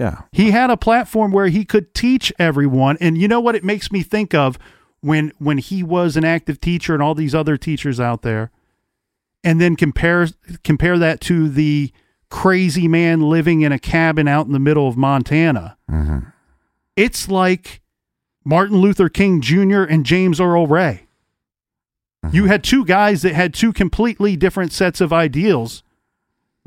Yeah. 0.00 0.22
He 0.32 0.50
had 0.50 0.70
a 0.70 0.78
platform 0.78 1.30
where 1.30 1.48
he 1.48 1.62
could 1.66 1.92
teach 1.92 2.32
everyone. 2.38 2.96
And 3.02 3.18
you 3.18 3.28
know 3.28 3.38
what 3.38 3.54
it 3.54 3.62
makes 3.62 3.92
me 3.92 4.02
think 4.02 4.32
of 4.32 4.58
when 5.02 5.30
when 5.38 5.58
he 5.58 5.82
was 5.82 6.16
an 6.16 6.24
active 6.24 6.58
teacher 6.58 6.94
and 6.94 7.02
all 7.02 7.14
these 7.14 7.34
other 7.34 7.58
teachers 7.58 8.00
out 8.00 8.22
there. 8.22 8.50
And 9.44 9.60
then 9.60 9.76
compare 9.76 10.28
compare 10.64 10.98
that 10.98 11.20
to 11.22 11.50
the 11.50 11.92
crazy 12.30 12.88
man 12.88 13.20
living 13.20 13.60
in 13.60 13.72
a 13.72 13.78
cabin 13.78 14.26
out 14.26 14.46
in 14.46 14.52
the 14.52 14.58
middle 14.58 14.88
of 14.88 14.96
Montana. 14.96 15.76
Mm-hmm. 15.90 16.30
It's 16.96 17.28
like 17.28 17.82
Martin 18.42 18.78
Luther 18.78 19.10
King 19.10 19.42
Jr. 19.42 19.82
and 19.82 20.06
James 20.06 20.40
Earl 20.40 20.66
Ray. 20.66 21.08
You 22.32 22.42
mm-hmm. 22.42 22.46
had 22.50 22.64
two 22.64 22.86
guys 22.86 23.20
that 23.20 23.34
had 23.34 23.52
two 23.52 23.74
completely 23.74 24.34
different 24.34 24.72
sets 24.72 25.02
of 25.02 25.12
ideals 25.12 25.82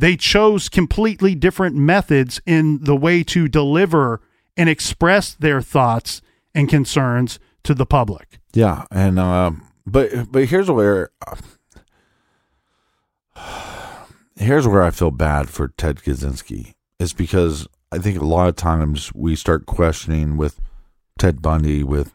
they 0.04 0.18
chose 0.18 0.68
completely 0.68 1.34
different 1.34 1.78
methods 1.78 2.42
in 2.46 2.84
the 2.84 2.96
way 2.96 3.24
to 3.24 3.48
deliver 3.48 4.20
and 4.58 4.68
express 4.68 5.34
their 5.34 5.62
thoughts 5.62 6.22
and 6.54 6.68
concerns 6.68 7.40
to 7.64 7.74
the 7.74 7.86
public. 7.86 8.38
Yeah, 8.54 8.84
and 8.92 9.18
um, 9.18 9.66
but 9.86 10.30
but 10.30 10.44
here's 10.44 10.70
where 10.70 11.10
here's 14.36 14.68
where 14.68 14.84
I 14.84 14.92
feel 14.92 15.10
bad 15.10 15.50
for 15.50 15.70
Ted 15.70 16.00
Kaczynski 16.00 16.74
is 17.00 17.14
because 17.14 17.66
I 17.90 17.98
think 17.98 18.20
a 18.20 18.26
lot 18.26 18.50
of 18.50 18.58
times 18.58 19.14
we 19.16 19.38
start 19.38 19.66
questioning 19.66 20.36
with 20.36 20.60
Ted 21.18 21.42
Bundy 21.42 21.82
with. 21.82 22.12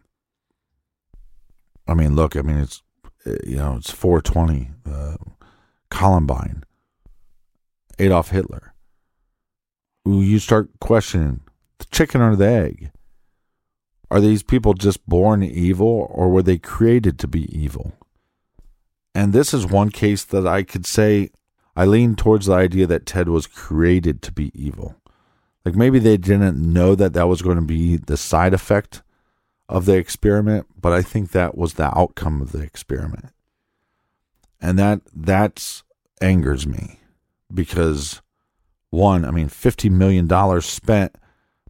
I 1.87 1.95
mean, 1.95 2.15
look, 2.15 2.37
I 2.37 2.43
mean 2.43 2.59
it's 2.59 2.83
uh, 3.27 3.37
you 3.47 3.57
know 3.57 3.77
it's 3.77 3.91
420, 3.91 4.73
uh, 4.85 5.17
Columbine, 5.89 6.65
Adolf 7.99 8.31
Hitler. 8.31 8.75
You 10.05 10.39
start 10.39 10.71
questioning 10.81 11.41
the 11.79 11.87
chicken 11.87 12.21
or 12.21 12.37
the 12.37 12.47
egg. 12.47 12.91
Are 14.11 14.21
these 14.21 14.43
people 14.43 14.75
just 14.75 15.07
born 15.07 15.43
evil 15.43 16.09
or 16.11 16.31
were 16.31 16.43
they 16.43 16.59
created 16.59 17.19
to 17.19 17.29
be 17.29 17.45
evil? 17.57 17.93
And 19.15 19.33
this 19.33 19.53
is 19.53 19.67
one 19.67 19.91
case 19.91 20.25
that 20.25 20.47
I 20.47 20.63
could 20.63 20.87
say 20.87 21.31
I 21.77 21.85
lean 21.85 22.17
towards 22.17 22.47
the 22.47 22.55
idea 22.55 22.87
that 22.87 23.07
Ted 23.07 23.29
was 23.29 23.47
created 23.47 24.23
to 24.23 24.33
be 24.33 24.51
evil. 24.55 24.97
Like 25.65 25.75
maybe 25.75 25.99
they 25.99 26.17
didn't 26.17 26.57
know 26.57 26.95
that 26.95 27.13
that 27.13 27.29
was 27.29 27.43
going 27.43 27.57
to 27.57 27.63
be 27.63 27.97
the 27.97 28.17
side 28.17 28.55
effect 28.55 29.03
of 29.69 29.85
the 29.85 29.97
experiment, 29.97 30.67
but 30.81 30.93
I 30.93 31.03
think 31.03 31.33
that 31.33 31.57
was 31.59 31.75
the 31.75 31.97
outcome 31.97 32.41
of 32.41 32.53
the 32.53 32.63
experiment. 32.63 33.27
And 34.61 34.79
that 34.79 35.03
that's 35.15 35.85
angers 36.21 36.67
me 36.67 36.98
because 37.53 38.23
one, 38.91 39.25
I 39.25 39.31
mean 39.31 39.49
50 39.49 39.89
million 39.91 40.27
dollars 40.27 40.67
spent 40.67 41.17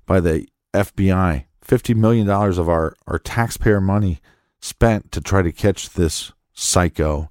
by 0.06 0.20
the 0.20 0.46
FBI, 0.74 1.44
$50 1.64 1.96
million 1.96 2.28
of 2.28 2.68
our, 2.68 2.96
our 3.06 3.18
taxpayer 3.18 3.80
money 3.80 4.20
spent 4.60 5.12
to 5.12 5.20
try 5.20 5.42
to 5.42 5.52
catch 5.52 5.90
this 5.90 6.32
psycho. 6.52 7.30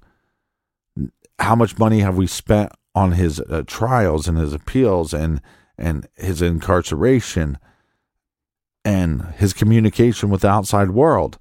How 1.38 1.54
much 1.54 1.78
money 1.78 2.00
have 2.00 2.16
we 2.16 2.26
spent 2.26 2.72
on 2.94 3.12
his 3.12 3.40
uh, 3.40 3.62
trials 3.66 4.26
and 4.26 4.38
his 4.38 4.52
appeals 4.52 5.12
and, 5.12 5.40
and 5.76 6.08
his 6.16 6.42
incarceration 6.42 7.58
and 8.84 9.22
his 9.36 9.52
communication 9.52 10.30
with 10.30 10.40
the 10.42 10.48
outside 10.48 10.90
world? 10.90 11.38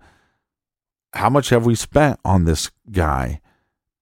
How 1.13 1.29
much 1.29 1.49
have 1.49 1.65
we 1.65 1.75
spent 1.75 2.19
on 2.25 2.45
this 2.45 2.69
guy? 2.91 3.41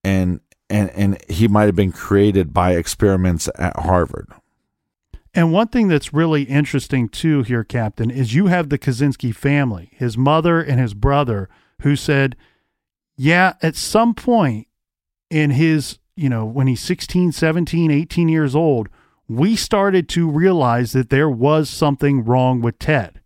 And, 0.02 0.40
and, 0.68 0.90
and 0.90 1.18
he 1.28 1.48
might 1.48 1.64
have 1.64 1.76
been 1.76 1.92
created 1.92 2.52
by 2.52 2.72
experiments 2.72 3.48
at 3.56 3.76
Harvard. 3.76 4.28
And 5.34 5.52
one 5.52 5.68
thing 5.68 5.88
that's 5.88 6.14
really 6.14 6.44
interesting 6.44 7.08
too 7.08 7.42
here, 7.42 7.62
Captain, 7.62 8.10
is 8.10 8.34
you 8.34 8.46
have 8.46 8.70
the 8.70 8.78
Kaczynski 8.78 9.34
family, 9.34 9.90
his 9.92 10.16
mother 10.16 10.60
and 10.60 10.80
his 10.80 10.94
brother, 10.94 11.50
who 11.82 11.94
said, 11.94 12.36
yeah, 13.16 13.54
at 13.62 13.76
some 13.76 14.14
point 14.14 14.66
in 15.30 15.50
his, 15.50 15.98
you 16.16 16.30
know, 16.30 16.46
when 16.46 16.66
he's 16.66 16.80
16, 16.80 17.32
17, 17.32 17.90
18 17.90 18.28
years 18.28 18.54
old, 18.54 18.88
we 19.28 19.56
started 19.56 20.08
to 20.10 20.28
realize 20.28 20.92
that 20.92 21.10
there 21.10 21.28
was 21.28 21.68
something 21.68 22.24
wrong 22.24 22.62
with 22.62 22.78
Ted. 22.78 23.20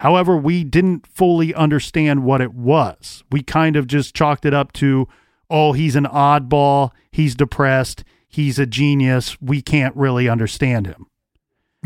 However, 0.00 0.36
we 0.36 0.64
didn't 0.64 1.06
fully 1.06 1.52
understand 1.52 2.24
what 2.24 2.40
it 2.40 2.54
was. 2.54 3.24
We 3.30 3.42
kind 3.42 3.76
of 3.76 3.86
just 3.86 4.14
chalked 4.14 4.46
it 4.46 4.54
up 4.54 4.72
to, 4.74 5.08
oh, 5.50 5.72
he's 5.72 5.96
an 5.96 6.04
oddball, 6.04 6.90
he's 7.10 7.34
depressed, 7.34 8.04
he's 8.28 8.58
a 8.58 8.66
genius, 8.66 9.40
we 9.40 9.62
can't 9.62 9.96
really 9.96 10.28
understand 10.28 10.86
him. 10.86 11.06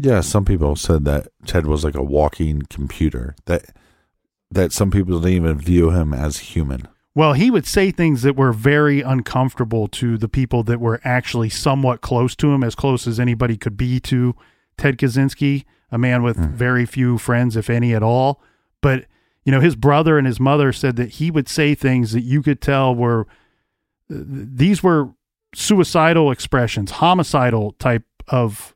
Yeah, 0.00 0.20
some 0.20 0.44
people 0.44 0.76
said 0.76 1.04
that 1.04 1.28
Ted 1.46 1.66
was 1.66 1.84
like 1.84 1.94
a 1.94 2.02
walking 2.02 2.62
computer. 2.62 3.34
That 3.44 3.66
that 4.50 4.72
some 4.72 4.90
people 4.90 5.18
didn't 5.18 5.36
even 5.36 5.58
view 5.58 5.90
him 5.90 6.12
as 6.12 6.38
human. 6.38 6.88
Well, 7.14 7.34
he 7.34 7.50
would 7.50 7.66
say 7.66 7.90
things 7.90 8.22
that 8.22 8.36
were 8.36 8.52
very 8.52 9.00
uncomfortable 9.00 9.86
to 9.88 10.16
the 10.16 10.28
people 10.28 10.62
that 10.64 10.80
were 10.80 11.00
actually 11.04 11.50
somewhat 11.50 12.00
close 12.00 12.34
to 12.36 12.52
him, 12.52 12.64
as 12.64 12.74
close 12.74 13.06
as 13.06 13.20
anybody 13.20 13.56
could 13.56 13.76
be 13.76 14.00
to 14.00 14.34
Ted 14.78 14.96
Kaczynski, 14.96 15.64
a 15.90 15.98
man 15.98 16.22
with 16.22 16.36
hmm. 16.36 16.54
very 16.54 16.86
few 16.86 17.18
friends, 17.18 17.56
if 17.56 17.68
any 17.68 17.94
at 17.94 18.02
all. 18.02 18.42
But, 18.80 19.06
you 19.44 19.52
know, 19.52 19.60
his 19.60 19.76
brother 19.76 20.16
and 20.16 20.26
his 20.26 20.40
mother 20.40 20.72
said 20.72 20.96
that 20.96 21.10
he 21.10 21.30
would 21.30 21.48
say 21.48 21.74
things 21.74 22.12
that 22.12 22.22
you 22.22 22.42
could 22.42 22.62
tell 22.62 22.94
were 22.94 23.26
these 24.12 24.82
were 24.82 25.10
suicidal 25.54 26.30
expressions, 26.30 26.92
homicidal 26.92 27.72
type 27.72 28.04
of 28.28 28.74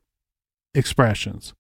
expressions. 0.74 1.55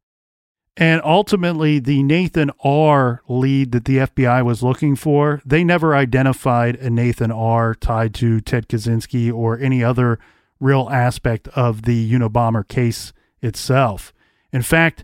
And 0.78 1.00
ultimately, 1.04 1.78
the 1.78 2.02
Nathan 2.02 2.50
R 2.62 3.22
lead 3.28 3.72
that 3.72 3.86
the 3.86 3.98
FBI 3.98 4.44
was 4.44 4.62
looking 4.62 4.94
for, 4.94 5.40
they 5.44 5.64
never 5.64 5.96
identified 5.96 6.76
a 6.76 6.90
Nathan 6.90 7.32
R 7.32 7.74
tied 7.74 8.12
to 8.14 8.40
Ted 8.42 8.68
Kaczynski 8.68 9.32
or 9.32 9.58
any 9.58 9.82
other 9.82 10.18
real 10.60 10.88
aspect 10.90 11.48
of 11.48 11.82
the 11.82 12.12
Unabomber 12.12 12.66
case 12.66 13.14
itself. 13.40 14.12
In 14.52 14.60
fact, 14.60 15.02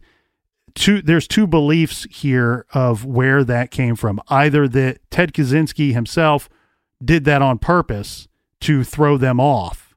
two 0.74 1.00
there's 1.00 1.26
two 1.26 1.46
beliefs 1.46 2.06
here 2.10 2.66
of 2.74 3.06
where 3.06 3.42
that 3.42 3.70
came 3.70 3.96
from. 3.96 4.20
Either 4.28 4.68
that 4.68 4.98
Ted 5.10 5.32
Kaczynski 5.32 5.94
himself 5.94 6.50
did 7.02 7.24
that 7.24 7.40
on 7.40 7.58
purpose 7.58 8.28
to 8.62 8.84
throw 8.84 9.16
them 9.16 9.40
off, 9.40 9.94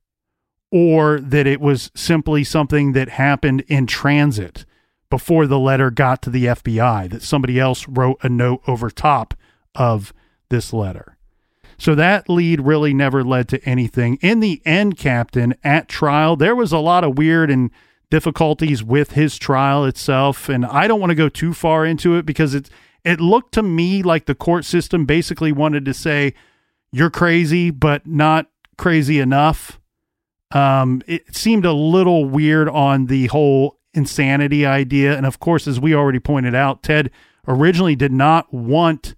or 0.72 1.20
that 1.20 1.48
it 1.48 1.62
was 1.62 1.92
simply 1.96 2.44
something 2.44 2.94
that 2.94 3.10
happened 3.10 3.62
in 3.68 3.88
transit 3.88 4.66
before 5.10 5.48
the 5.48 5.60
letter 5.60 5.92
got 5.92 6.22
to 6.24 6.30
the 6.30 6.46
FBI, 6.46 7.10
that 7.10 7.22
somebody 7.22 7.60
else 7.60 7.88
wrote 7.88 8.18
a 8.22 8.30
note 8.30 8.62
over 8.68 8.90
top 8.90 9.34
of 9.76 10.14
this 10.50 10.74
letter. 10.74 11.18
So 11.78 11.94
that 11.96 12.30
lead 12.30 12.62
really 12.62 12.94
never 12.94 13.24
led 13.24 13.48
to 13.50 13.64
anything. 13.68 14.18
In 14.22 14.40
the 14.40 14.62
end, 14.66 14.98
Captain, 14.98 15.56
at 15.64 15.90
trial, 15.90 16.36
there 16.36 16.56
was 16.56 16.72
a 16.72 16.80
lot 16.80 17.04
of 17.04 17.18
weird 17.18 17.52
and 17.52 17.70
difficulties 18.10 18.84
with 18.84 19.12
his 19.12 19.38
trial 19.38 19.86
itself. 19.86 20.48
And 20.50 20.66
I 20.66 20.88
don't 20.88 21.00
want 21.00 21.12
to 21.12 21.16
go 21.16 21.30
too 21.30 21.54
far 21.54 21.86
into 21.86 22.16
it 22.16 22.26
because 22.26 22.56
it, 22.56 22.70
it 23.04 23.20
looked 23.20 23.54
to 23.54 23.64
me 23.64 24.04
like 24.04 24.26
the 24.26 24.36
court 24.36 24.66
system 24.66 25.06
basically 25.06 25.52
wanted 25.52 25.86
to 25.86 25.94
say, 25.94 26.34
you're 26.92 27.10
crazy, 27.10 27.72
but 27.72 28.08
not 28.08 28.48
crazy 28.78 29.20
enough. 29.20 29.80
Um, 30.52 31.02
it 31.08 31.36
seemed 31.36 31.66
a 31.66 31.74
little 31.74 32.26
weird 32.26 32.70
on 32.70 33.08
the 33.08 33.28
whole 33.28 33.78
insanity 33.94 34.66
idea. 34.66 35.16
And 35.16 35.26
of 35.26 35.40
course, 35.40 35.68
as 35.68 35.80
we 35.80 35.96
already 35.96 36.20
pointed 36.20 36.54
out, 36.54 36.84
Ted 36.84 37.10
originally 37.48 37.96
did 37.96 38.12
not 38.12 38.54
want, 38.54 39.16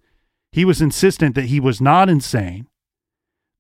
he 0.52 0.66
was 0.66 0.82
insistent 0.82 1.36
that 1.36 1.46
he 1.46 1.60
was 1.60 1.82
not 1.82 2.10
insane, 2.10 2.68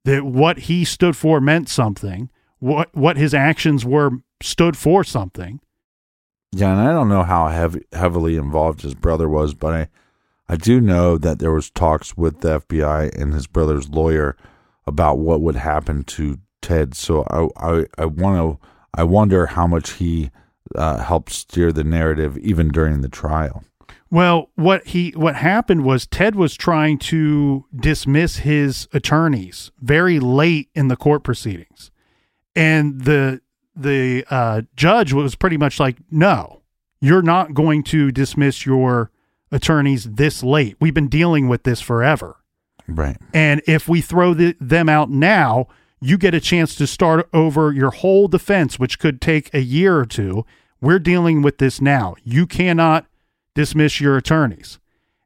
that 0.05 0.23
what 0.23 0.59
he 0.59 0.85
stood 0.85 1.15
for 1.15 1.41
meant 1.41 1.69
something, 1.69 2.29
what, 2.59 2.95
what 2.95 3.17
his 3.17 3.33
actions 3.33 3.85
were 3.85 4.11
stood 4.41 4.77
for 4.77 5.03
something. 5.03 5.59
Yeah, 6.53 6.71
and 6.71 6.81
I 6.81 6.93
don't 6.93 7.09
know 7.09 7.23
how 7.23 7.49
heavy, 7.49 7.83
heavily 7.91 8.37
involved 8.37 8.81
his 8.81 8.95
brother 8.95 9.27
was, 9.27 9.53
but 9.53 9.73
I, 9.73 9.87
I 10.47 10.55
do 10.55 10.79
know 10.79 11.17
that 11.17 11.39
there 11.39 11.51
was 11.51 11.69
talks 11.69 12.15
with 12.15 12.39
the 12.39 12.61
FBI 12.61 13.13
and 13.19 13.33
his 13.33 13.47
brother's 13.47 13.89
lawyer 13.89 14.37
about 14.87 15.19
what 15.19 15.41
would 15.41 15.55
happen 15.55 16.03
to 16.05 16.39
Ted. 16.61 16.95
So 16.95 17.23
I, 17.29 17.47
I, 17.57 17.85
I 17.97 18.05
want 18.05 18.59
to, 18.59 18.67
I 18.93 19.03
wonder 19.03 19.45
how 19.47 19.67
much 19.67 19.93
he 19.93 20.31
uh, 20.75 20.97
helped 20.97 21.31
steer 21.31 21.71
the 21.71 21.83
narrative 21.83 22.37
even 22.37 22.69
during 22.69 23.01
the 23.01 23.09
trial. 23.09 23.63
Well, 24.09 24.51
what 24.55 24.87
he 24.87 25.11
what 25.11 25.35
happened 25.35 25.83
was 25.83 26.07
Ted 26.07 26.35
was 26.35 26.55
trying 26.55 26.97
to 26.99 27.65
dismiss 27.75 28.37
his 28.37 28.87
attorneys 28.93 29.71
very 29.81 30.19
late 30.19 30.69
in 30.73 30.87
the 30.87 30.95
court 30.95 31.23
proceedings, 31.23 31.91
and 32.55 33.01
the 33.01 33.41
the 33.75 34.25
uh, 34.29 34.61
judge 34.77 35.11
was 35.11 35.35
pretty 35.35 35.57
much 35.57 35.77
like, 35.77 35.97
"No, 36.09 36.61
you're 37.01 37.21
not 37.21 37.53
going 37.53 37.83
to 37.83 38.11
dismiss 38.13 38.65
your 38.65 39.11
attorneys 39.51 40.05
this 40.05 40.41
late. 40.41 40.77
We've 40.79 40.93
been 40.93 41.09
dealing 41.09 41.49
with 41.49 41.63
this 41.63 41.81
forever, 41.81 42.37
Right. 42.87 43.17
and 43.33 43.61
if 43.67 43.87
we 43.87 44.01
throw 44.01 44.33
the, 44.33 44.55
them 44.61 44.87
out 44.87 45.09
now, 45.09 45.67
you 45.99 46.17
get 46.17 46.33
a 46.33 46.39
chance 46.39 46.75
to 46.75 46.87
start 46.87 47.27
over 47.33 47.73
your 47.73 47.91
whole 47.91 48.27
defense, 48.27 48.79
which 48.79 48.99
could 48.99 49.19
take 49.19 49.53
a 49.53 49.61
year 49.61 49.97
or 49.97 50.05
two. 50.05 50.45
We're 50.79 50.99
dealing 50.99 51.41
with 51.41 51.57
this 51.57 51.81
now. 51.81 52.15
You 52.23 52.45
cannot 52.45 53.07
dismiss 53.55 53.99
your 53.99 54.15
attorneys. 54.15 54.79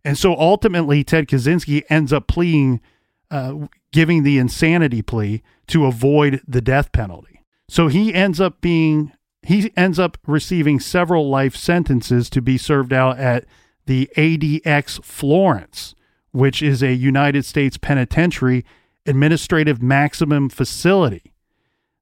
And 0.04 0.18
so 0.18 0.36
ultimately, 0.36 1.04
Ted 1.04 1.28
Kaczynski 1.28 1.84
ends 1.90 2.12
up 2.14 2.28
pleading, 2.28 2.82
uh, 3.30 3.68
giving 3.92 4.24
the 4.24 4.38
insanity 4.38 5.02
plea 5.02 5.44
to 5.68 5.86
avoid 5.86 6.42
the 6.48 6.62
death 6.62 6.92
penalty. 6.92 7.44
So 7.68 7.88
he 7.88 8.14
ends 8.14 8.40
up 8.40 8.62
being, 8.62 9.12
he 9.44 9.72
ends 9.76 10.00
up 10.00 10.18
receiving 10.26 10.80
several 10.80 11.30
life 11.30 11.56
sentences 11.56 12.30
to 12.32 12.42
be 12.42 12.58
served 12.58 12.94
out 12.94 13.20
at 13.20 13.46
the 13.86 14.10
ADX 14.16 15.04
Florence, 15.04 15.96
which 16.32 16.62
is 16.62 16.82
a 16.82 16.94
United 16.94 17.46
States 17.46 17.78
penitentiary 17.78 18.66
administrative 19.06 19.82
maximum 19.82 20.50
facility. 20.50 21.34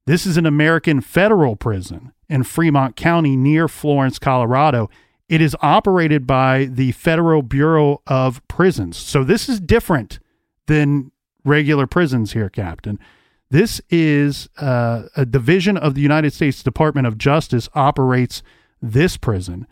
This 0.05 0.25
is 0.25 0.37
an 0.37 0.45
American 0.45 1.01
federal 1.01 1.55
prison 1.55 2.13
in 2.27 2.43
Fremont 2.43 2.95
County 2.95 3.35
near 3.35 3.67
Florence, 3.67 4.19
Colorado. 4.19 4.89
It 5.27 5.41
is 5.41 5.55
operated 5.61 6.25
by 6.25 6.65
the 6.65 6.91
Federal 6.93 7.41
Bureau 7.41 8.01
of 8.07 8.45
Prisons. 8.47 8.97
So 8.97 9.23
this 9.23 9.47
is 9.47 9.59
different 9.59 10.19
than 10.65 11.11
regular 11.45 11.87
prisons 11.87 12.33
here, 12.33 12.49
Captain. 12.49 12.99
This 13.51 13.81
is 13.89 14.47
uh, 14.57 15.03
a 15.15 15.25
division 15.25 15.77
of 15.77 15.95
the 15.95 16.01
United 16.01 16.33
States 16.33 16.61
Department 16.61 17.07
of 17.07 17.17
Justice 17.17 17.69
operates 17.73 18.43
this 18.81 19.17
prison. 19.17 19.67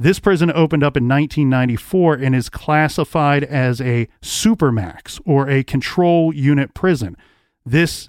This 0.00 0.18
prison 0.18 0.50
opened 0.50 0.82
up 0.82 0.96
in 0.96 1.06
1994 1.06 2.14
and 2.14 2.34
is 2.34 2.48
classified 2.48 3.44
as 3.44 3.82
a 3.82 4.08
supermax 4.22 5.20
or 5.26 5.46
a 5.46 5.62
control 5.62 6.34
unit 6.34 6.72
prison. 6.72 7.18
This 7.66 8.08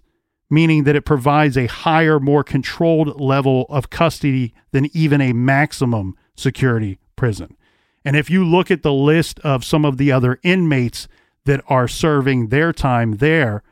meaning 0.49 0.85
that 0.85 0.95
it 0.95 1.03
provides 1.03 1.57
a 1.57 1.67
higher, 1.67 2.17
more 2.17 2.45
controlled 2.45 3.19
level 3.19 3.65
of 3.67 3.89
custody 3.89 4.53
than 4.71 4.87
even 4.95 5.19
a 5.19 5.33
maximum 5.33 6.15
security 6.33 6.97
prison. 7.17 7.57
And 8.05 8.15
if 8.15 8.29
you 8.29 8.45
look 8.45 8.71
at 8.71 8.83
the 8.83 8.93
list 8.93 9.41
of 9.41 9.65
some 9.65 9.83
of 9.83 9.97
the 9.97 10.13
other 10.13 10.39
inmates 10.43 11.09
that 11.43 11.61
are 11.67 11.89
serving 11.89 12.47
their 12.47 12.71
time 12.71 13.17
there, 13.17 13.63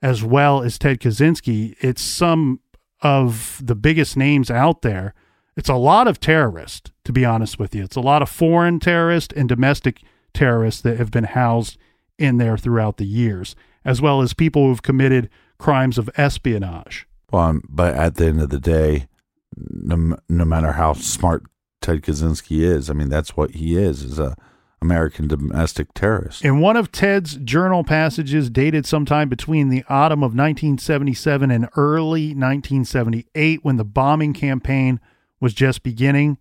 as 0.00 0.24
well 0.24 0.62
as 0.62 0.78
Ted 0.78 1.00
Kaczynski, 1.00 1.76
it's 1.82 2.00
some 2.00 2.60
of 3.02 3.60
the 3.62 3.74
biggest 3.74 4.16
names 4.16 4.50
out 4.50 4.80
there 4.80 5.12
it's 5.58 5.68
a 5.68 5.74
lot 5.74 6.06
of 6.06 6.20
terrorists, 6.20 6.92
to 7.04 7.12
be 7.12 7.24
honest 7.24 7.58
with 7.58 7.74
you. 7.74 7.82
It's 7.82 7.96
a 7.96 8.00
lot 8.00 8.22
of 8.22 8.28
foreign 8.28 8.78
terrorists 8.78 9.34
and 9.36 9.48
domestic 9.48 10.02
terrorists 10.32 10.80
that 10.82 10.98
have 10.98 11.10
been 11.10 11.24
housed 11.24 11.76
in 12.16 12.38
there 12.38 12.56
throughout 12.56 12.96
the 12.96 13.04
years, 13.04 13.56
as 13.84 14.00
well 14.00 14.22
as 14.22 14.34
people 14.34 14.68
who've 14.68 14.82
committed 14.82 15.28
crimes 15.58 15.98
of 15.98 16.08
espionage. 16.16 17.08
Well, 17.32 17.42
um, 17.42 17.62
but 17.68 17.96
at 17.96 18.14
the 18.14 18.26
end 18.26 18.40
of 18.40 18.50
the 18.50 18.60
day, 18.60 19.08
no, 19.56 20.16
no 20.28 20.44
matter 20.44 20.72
how 20.72 20.92
smart 20.92 21.42
Ted 21.80 22.02
Kaczynski 22.02 22.60
is, 22.60 22.88
I 22.88 22.92
mean, 22.92 23.08
that's 23.08 23.36
what 23.36 23.56
he 23.56 23.76
is, 23.76 24.04
is 24.04 24.20
a 24.20 24.36
American 24.80 25.26
domestic 25.26 25.92
terrorist. 25.92 26.44
In 26.44 26.60
one 26.60 26.76
of 26.76 26.92
Ted's 26.92 27.34
journal 27.34 27.82
passages 27.82 28.48
dated 28.48 28.86
sometime 28.86 29.28
between 29.28 29.70
the 29.70 29.82
autumn 29.88 30.20
of 30.20 30.36
1977 30.36 31.50
and 31.50 31.68
early 31.74 32.28
1978, 32.28 33.64
when 33.64 33.76
the 33.76 33.84
bombing 33.84 34.32
campaign– 34.32 35.00
was 35.40 35.54
just 35.54 35.82
beginning 35.82 36.38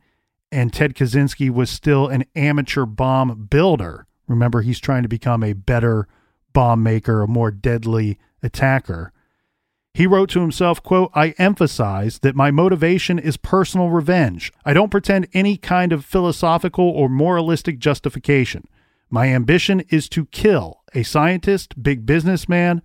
and 0.51 0.71
Ted 0.71 0.95
Kaczynski 0.95 1.49
was 1.49 1.69
still 1.69 2.07
an 2.07 2.25
amateur 2.35 2.85
bomb 2.85 3.47
builder. 3.49 4.05
Remember, 4.27 4.61
he's 4.61 4.79
trying 4.79 5.03
to 5.03 5.09
become 5.09 5.43
a 5.43 5.53
better 5.53 6.07
bomb 6.53 6.83
maker, 6.83 7.21
a 7.21 7.27
more 7.27 7.51
deadly 7.51 8.17
attacker. 8.41 9.11
He 9.93 10.07
wrote 10.07 10.29
to 10.29 10.41
himself, 10.41 10.81
quote, 10.83 11.11
I 11.15 11.29
emphasize 11.37 12.19
that 12.19 12.35
my 12.35 12.51
motivation 12.51 13.17
is 13.17 13.35
personal 13.35 13.89
revenge. 13.89 14.53
I 14.63 14.73
don't 14.73 14.91
pretend 14.91 15.27
any 15.33 15.57
kind 15.57 15.91
of 15.91 16.05
philosophical 16.05 16.87
or 16.87 17.09
moralistic 17.09 17.79
justification. 17.79 18.65
My 19.09 19.27
ambition 19.27 19.81
is 19.89 20.07
to 20.09 20.25
kill 20.27 20.81
a 20.93 21.03
scientist, 21.03 21.81
big 21.81 22.05
businessman, 22.05 22.81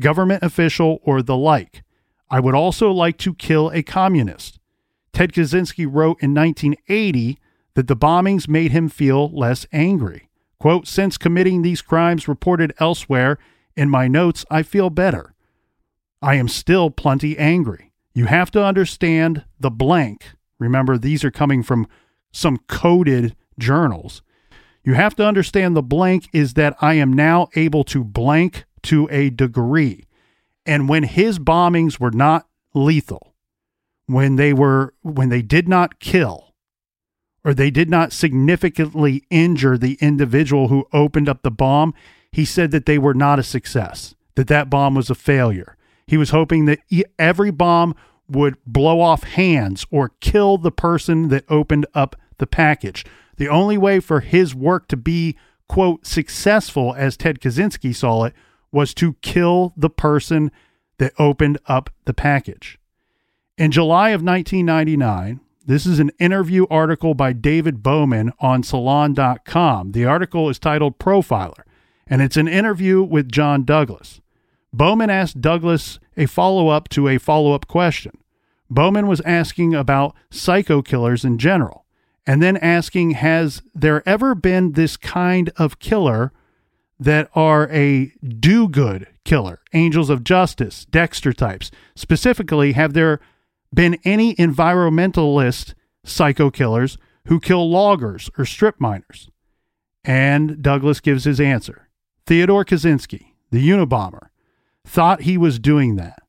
government 0.00 0.42
official, 0.42 0.98
or 1.04 1.22
the 1.22 1.36
like. 1.36 1.82
I 2.28 2.40
would 2.40 2.54
also 2.54 2.90
like 2.90 3.18
to 3.18 3.34
kill 3.34 3.70
a 3.70 3.82
communist. 3.82 4.58
Ted 5.16 5.32
Kaczynski 5.32 5.86
wrote 5.86 6.20
in 6.20 6.34
1980 6.34 7.38
that 7.72 7.86
the 7.86 7.96
bombings 7.96 8.48
made 8.48 8.72
him 8.72 8.90
feel 8.90 9.30
less 9.30 9.66
angry. 9.72 10.28
Quote, 10.60 10.86
since 10.86 11.16
committing 11.16 11.62
these 11.62 11.80
crimes 11.80 12.28
reported 12.28 12.74
elsewhere 12.78 13.38
in 13.74 13.88
my 13.88 14.08
notes, 14.08 14.44
I 14.50 14.62
feel 14.62 14.90
better. 14.90 15.32
I 16.20 16.34
am 16.34 16.48
still 16.48 16.90
plenty 16.90 17.38
angry. 17.38 17.94
You 18.12 18.26
have 18.26 18.50
to 18.50 18.62
understand 18.62 19.46
the 19.58 19.70
blank. 19.70 20.32
Remember, 20.58 20.98
these 20.98 21.24
are 21.24 21.30
coming 21.30 21.62
from 21.62 21.86
some 22.30 22.58
coded 22.68 23.34
journals. 23.58 24.20
You 24.84 24.92
have 24.92 25.16
to 25.16 25.26
understand 25.26 25.74
the 25.74 25.82
blank 25.82 26.28
is 26.34 26.52
that 26.54 26.76
I 26.82 26.92
am 26.92 27.10
now 27.10 27.48
able 27.56 27.84
to 27.84 28.04
blank 28.04 28.66
to 28.82 29.08
a 29.10 29.30
degree. 29.30 30.04
And 30.66 30.90
when 30.90 31.04
his 31.04 31.38
bombings 31.38 31.98
were 31.98 32.10
not 32.10 32.46
lethal, 32.74 33.32
when 34.06 34.36
they 34.36 34.52
were 34.52 34.94
when 35.02 35.28
they 35.28 35.42
did 35.42 35.68
not 35.68 36.00
kill 36.00 36.54
or 37.44 37.54
they 37.54 37.70
did 37.70 37.88
not 37.88 38.12
significantly 38.12 39.24
injure 39.30 39.78
the 39.78 39.96
individual 40.00 40.68
who 40.68 40.86
opened 40.92 41.28
up 41.28 41.42
the 41.42 41.50
bomb, 41.50 41.94
he 42.32 42.44
said 42.44 42.72
that 42.72 42.86
they 42.86 42.98
were 42.98 43.14
not 43.14 43.38
a 43.38 43.44
success, 43.44 44.16
that 44.34 44.48
that 44.48 44.68
bomb 44.68 44.94
was 44.94 45.10
a 45.10 45.14
failure. 45.14 45.76
He 46.08 46.16
was 46.16 46.30
hoping 46.30 46.64
that 46.66 46.80
every 47.18 47.50
bomb 47.50 47.94
would 48.28 48.56
blow 48.66 49.00
off 49.00 49.22
hands 49.22 49.86
or 49.90 50.12
kill 50.20 50.58
the 50.58 50.72
person 50.72 51.28
that 51.28 51.44
opened 51.48 51.86
up 51.94 52.16
the 52.38 52.46
package. 52.46 53.04
The 53.36 53.48
only 53.48 53.78
way 53.78 54.00
for 54.00 54.20
his 54.20 54.54
work 54.54 54.88
to 54.88 54.96
be, 54.96 55.36
quote, 55.68 56.06
successful, 56.06 56.94
as 56.96 57.16
Ted 57.16 57.40
Kaczynski 57.40 57.94
saw 57.94 58.24
it, 58.24 58.34
was 58.72 58.94
to 58.94 59.14
kill 59.22 59.72
the 59.76 59.90
person 59.90 60.50
that 60.98 61.12
opened 61.18 61.58
up 61.66 61.90
the 62.04 62.14
package. 62.14 62.78
In 63.58 63.70
July 63.70 64.10
of 64.10 64.22
1999, 64.22 65.40
this 65.64 65.86
is 65.86 65.98
an 65.98 66.10
interview 66.18 66.66
article 66.68 67.14
by 67.14 67.32
David 67.32 67.82
Bowman 67.82 68.34
on 68.38 68.62
Salon.com. 68.62 69.92
The 69.92 70.04
article 70.04 70.50
is 70.50 70.58
titled 70.58 70.98
Profiler, 70.98 71.62
and 72.06 72.20
it's 72.20 72.36
an 72.36 72.48
interview 72.48 73.02
with 73.02 73.32
John 73.32 73.64
Douglas. 73.64 74.20
Bowman 74.74 75.08
asked 75.08 75.40
Douglas 75.40 75.98
a 76.18 76.26
follow 76.26 76.68
up 76.68 76.90
to 76.90 77.08
a 77.08 77.16
follow 77.16 77.54
up 77.54 77.66
question. 77.66 78.18
Bowman 78.68 79.06
was 79.06 79.22
asking 79.22 79.74
about 79.74 80.14
psycho 80.30 80.82
killers 80.82 81.24
in 81.24 81.38
general, 81.38 81.86
and 82.26 82.42
then 82.42 82.58
asking, 82.58 83.12
Has 83.12 83.62
there 83.74 84.06
ever 84.06 84.34
been 84.34 84.72
this 84.72 84.98
kind 84.98 85.48
of 85.56 85.78
killer 85.78 86.30
that 87.00 87.30
are 87.34 87.70
a 87.70 88.12
do 88.22 88.68
good 88.68 89.06
killer? 89.24 89.60
Angels 89.72 90.10
of 90.10 90.24
Justice, 90.24 90.84
Dexter 90.84 91.32
types. 91.32 91.70
Specifically, 91.94 92.72
have 92.72 92.92
there 92.92 93.18
been 93.72 93.98
any 94.04 94.34
environmentalist 94.36 95.74
psycho 96.04 96.50
killers 96.50 96.98
who 97.26 97.40
kill 97.40 97.70
loggers 97.70 98.30
or 98.38 98.44
strip 98.44 98.80
miners? 98.80 99.30
And 100.04 100.62
Douglas 100.62 101.00
gives 101.00 101.24
his 101.24 101.40
answer. 101.40 101.88
Theodore 102.26 102.64
Kaczynski, 102.64 103.32
the 103.50 103.68
Unabomber, 103.68 104.28
thought 104.84 105.22
he 105.22 105.36
was 105.36 105.58
doing 105.58 105.96
that. 105.96 106.22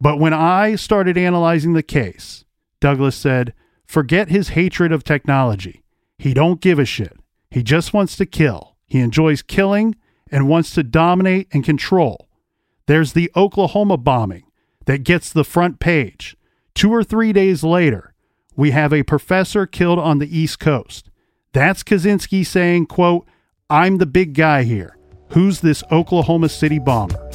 But 0.00 0.18
when 0.18 0.34
I 0.34 0.74
started 0.74 1.16
analyzing 1.16 1.72
the 1.72 1.82
case, 1.82 2.44
Douglas 2.80 3.16
said, 3.16 3.54
forget 3.86 4.28
his 4.28 4.50
hatred 4.50 4.92
of 4.92 5.04
technology. 5.04 5.82
He 6.18 6.34
don't 6.34 6.60
give 6.60 6.78
a 6.78 6.84
shit. 6.84 7.16
He 7.50 7.62
just 7.62 7.94
wants 7.94 8.16
to 8.16 8.26
kill. 8.26 8.76
He 8.86 9.00
enjoys 9.00 9.42
killing 9.42 9.94
and 10.30 10.48
wants 10.48 10.70
to 10.74 10.82
dominate 10.82 11.48
and 11.52 11.64
control. 11.64 12.28
There's 12.86 13.12
the 13.12 13.30
Oklahoma 13.36 13.96
bombing 13.96 14.44
that 14.86 15.04
gets 15.04 15.32
the 15.32 15.44
front 15.44 15.80
page. 15.80 16.36
Two 16.74 16.92
or 16.92 17.04
three 17.04 17.32
days 17.32 17.62
later, 17.62 18.14
we 18.56 18.72
have 18.72 18.92
a 18.92 19.04
professor 19.04 19.64
killed 19.64 20.00
on 20.00 20.18
the 20.18 20.36
East 20.38 20.58
Coast. 20.58 21.08
That's 21.52 21.84
Kaczynski 21.84 22.44
saying, 22.44 22.86
quote, 22.86 23.28
I'm 23.70 23.98
the 23.98 24.06
big 24.06 24.34
guy 24.34 24.64
here. 24.64 24.98
Who's 25.28 25.60
this 25.60 25.84
Oklahoma 25.92 26.48
City 26.48 26.80
bomber? 26.80 27.30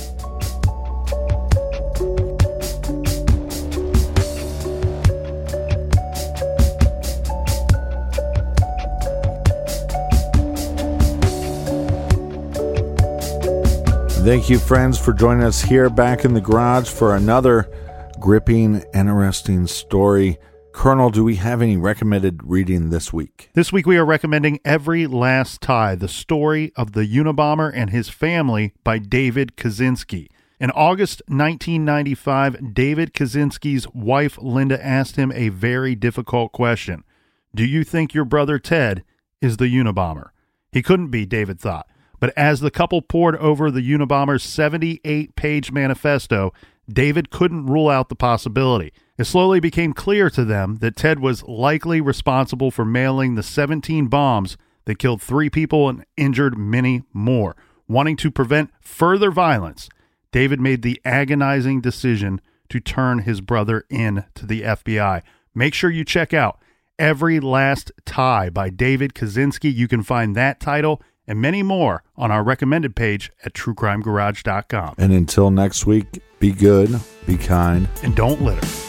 Thank 14.26 14.49
you, 14.49 14.60
friends, 14.60 14.99
for 14.99 15.14
joining 15.14 15.44
us 15.44 15.61
here 15.61 15.90
back 15.90 16.26
in 16.26 16.34
the 16.34 16.41
garage 16.41 16.90
for 16.90 17.16
another 17.16 17.70
gripping, 18.19 18.83
interesting 18.93 19.65
story. 19.65 20.37
Colonel, 20.73 21.09
do 21.09 21.23
we 21.23 21.35
have 21.37 21.61
any 21.61 21.77
recommended 21.77 22.41
reading 22.43 22.89
this 22.89 23.13
week? 23.13 23.49
This 23.53 23.71
week 23.71 23.85
we 23.85 23.97
are 23.97 24.05
recommending 24.05 24.59
Every 24.65 25.07
Last 25.07 25.61
Tie, 25.61 25.95
the 25.95 26.07
story 26.07 26.71
of 26.75 26.91
the 26.91 27.05
Unabomber 27.05 27.71
and 27.73 27.89
his 27.89 28.09
family 28.09 28.73
by 28.83 28.99
David 28.99 29.55
Kaczynski. 29.55 30.27
In 30.59 30.69
August 30.71 31.21
1995, 31.27 32.73
David 32.73 33.13
Kaczynski's 33.13 33.87
wife 33.93 34.37
Linda 34.41 34.83
asked 34.85 35.15
him 35.15 35.31
a 35.33 35.49
very 35.49 35.95
difficult 35.95 36.51
question 36.51 37.03
Do 37.55 37.65
you 37.65 37.85
think 37.85 38.13
your 38.13 38.25
brother 38.25 38.59
Ted 38.59 39.03
is 39.41 39.57
the 39.57 39.67
Unabomber? 39.67 40.29
He 40.71 40.81
couldn't 40.81 41.09
be, 41.09 41.25
David 41.25 41.59
thought. 41.59 41.87
But 42.19 42.33
as 42.35 42.59
the 42.59 42.71
couple 42.71 43.01
pored 43.01 43.37
over 43.37 43.71
the 43.71 43.81
Unabomber's 43.81 44.43
78 44.43 45.35
page 45.37 45.71
manifesto, 45.71 46.51
David 46.91 47.30
couldn't 47.30 47.68
rule 47.68 47.90
out 47.90 48.10
the 48.10 48.16
possibility. 48.16 48.91
It 49.18 49.26
slowly 49.26 49.60
became 49.60 49.94
clear 49.94 50.30
to 50.32 50.44
them 50.44 50.78
that 50.78 50.95
Ted 50.95 51.20
was 51.20 51.44
likely 51.44 52.02
responsible 52.02 52.72
for 52.72 52.86
mailing 52.86 53.36
the 53.36 53.44
17 53.44 54.07
bombs 54.07 54.57
that 54.86 54.99
killed 54.99 55.22
three 55.22 55.49
people 55.49 55.88
and 55.88 56.06
injured 56.18 56.57
many 56.57 57.03
more. 57.14 57.56
Wanting 57.88 58.18
to 58.18 58.32
prevent 58.32 58.72
further 58.82 59.32
violence, 59.32 59.90
David 60.32 60.60
made 60.60 60.82
the 60.82 61.02
agonizing 61.03 61.82
decision 61.82 62.41
to 62.70 62.80
turn 62.80 63.20
his 63.20 63.41
brother 63.41 63.84
in 63.90 64.26
to 64.36 64.45
the 64.45 64.61
FBI. 64.61 65.22
Make 65.53 65.74
sure 65.74 65.90
you 65.90 66.06
check 66.06 66.34
out 66.34 66.60
Every 66.98 67.40
Last 67.40 67.91
Tie 68.06 68.49
by 68.49 68.70
David 68.70 69.14
Kaczynski. 69.14 69.74
You 69.74 69.88
can 69.88 70.03
find 70.03 70.36
that 70.36 70.60
title 70.60 71.02
and 71.30 71.39
many 71.39 71.64
more 71.64 72.03
on 72.18 72.31
our 72.31 72.43
recommended 72.43 72.95
page 72.97 73.31
at 73.45 73.53
truecrimegarage.com. 73.53 74.95
And 74.97 75.14
until 75.14 75.51
next 75.51 75.85
week, 75.85 76.22
be 76.39 76.51
good, 76.51 76.99
be 77.26 77.38
kind, 77.38 77.88
and 78.03 78.14
don't 78.15 78.41
litter. 78.41 78.89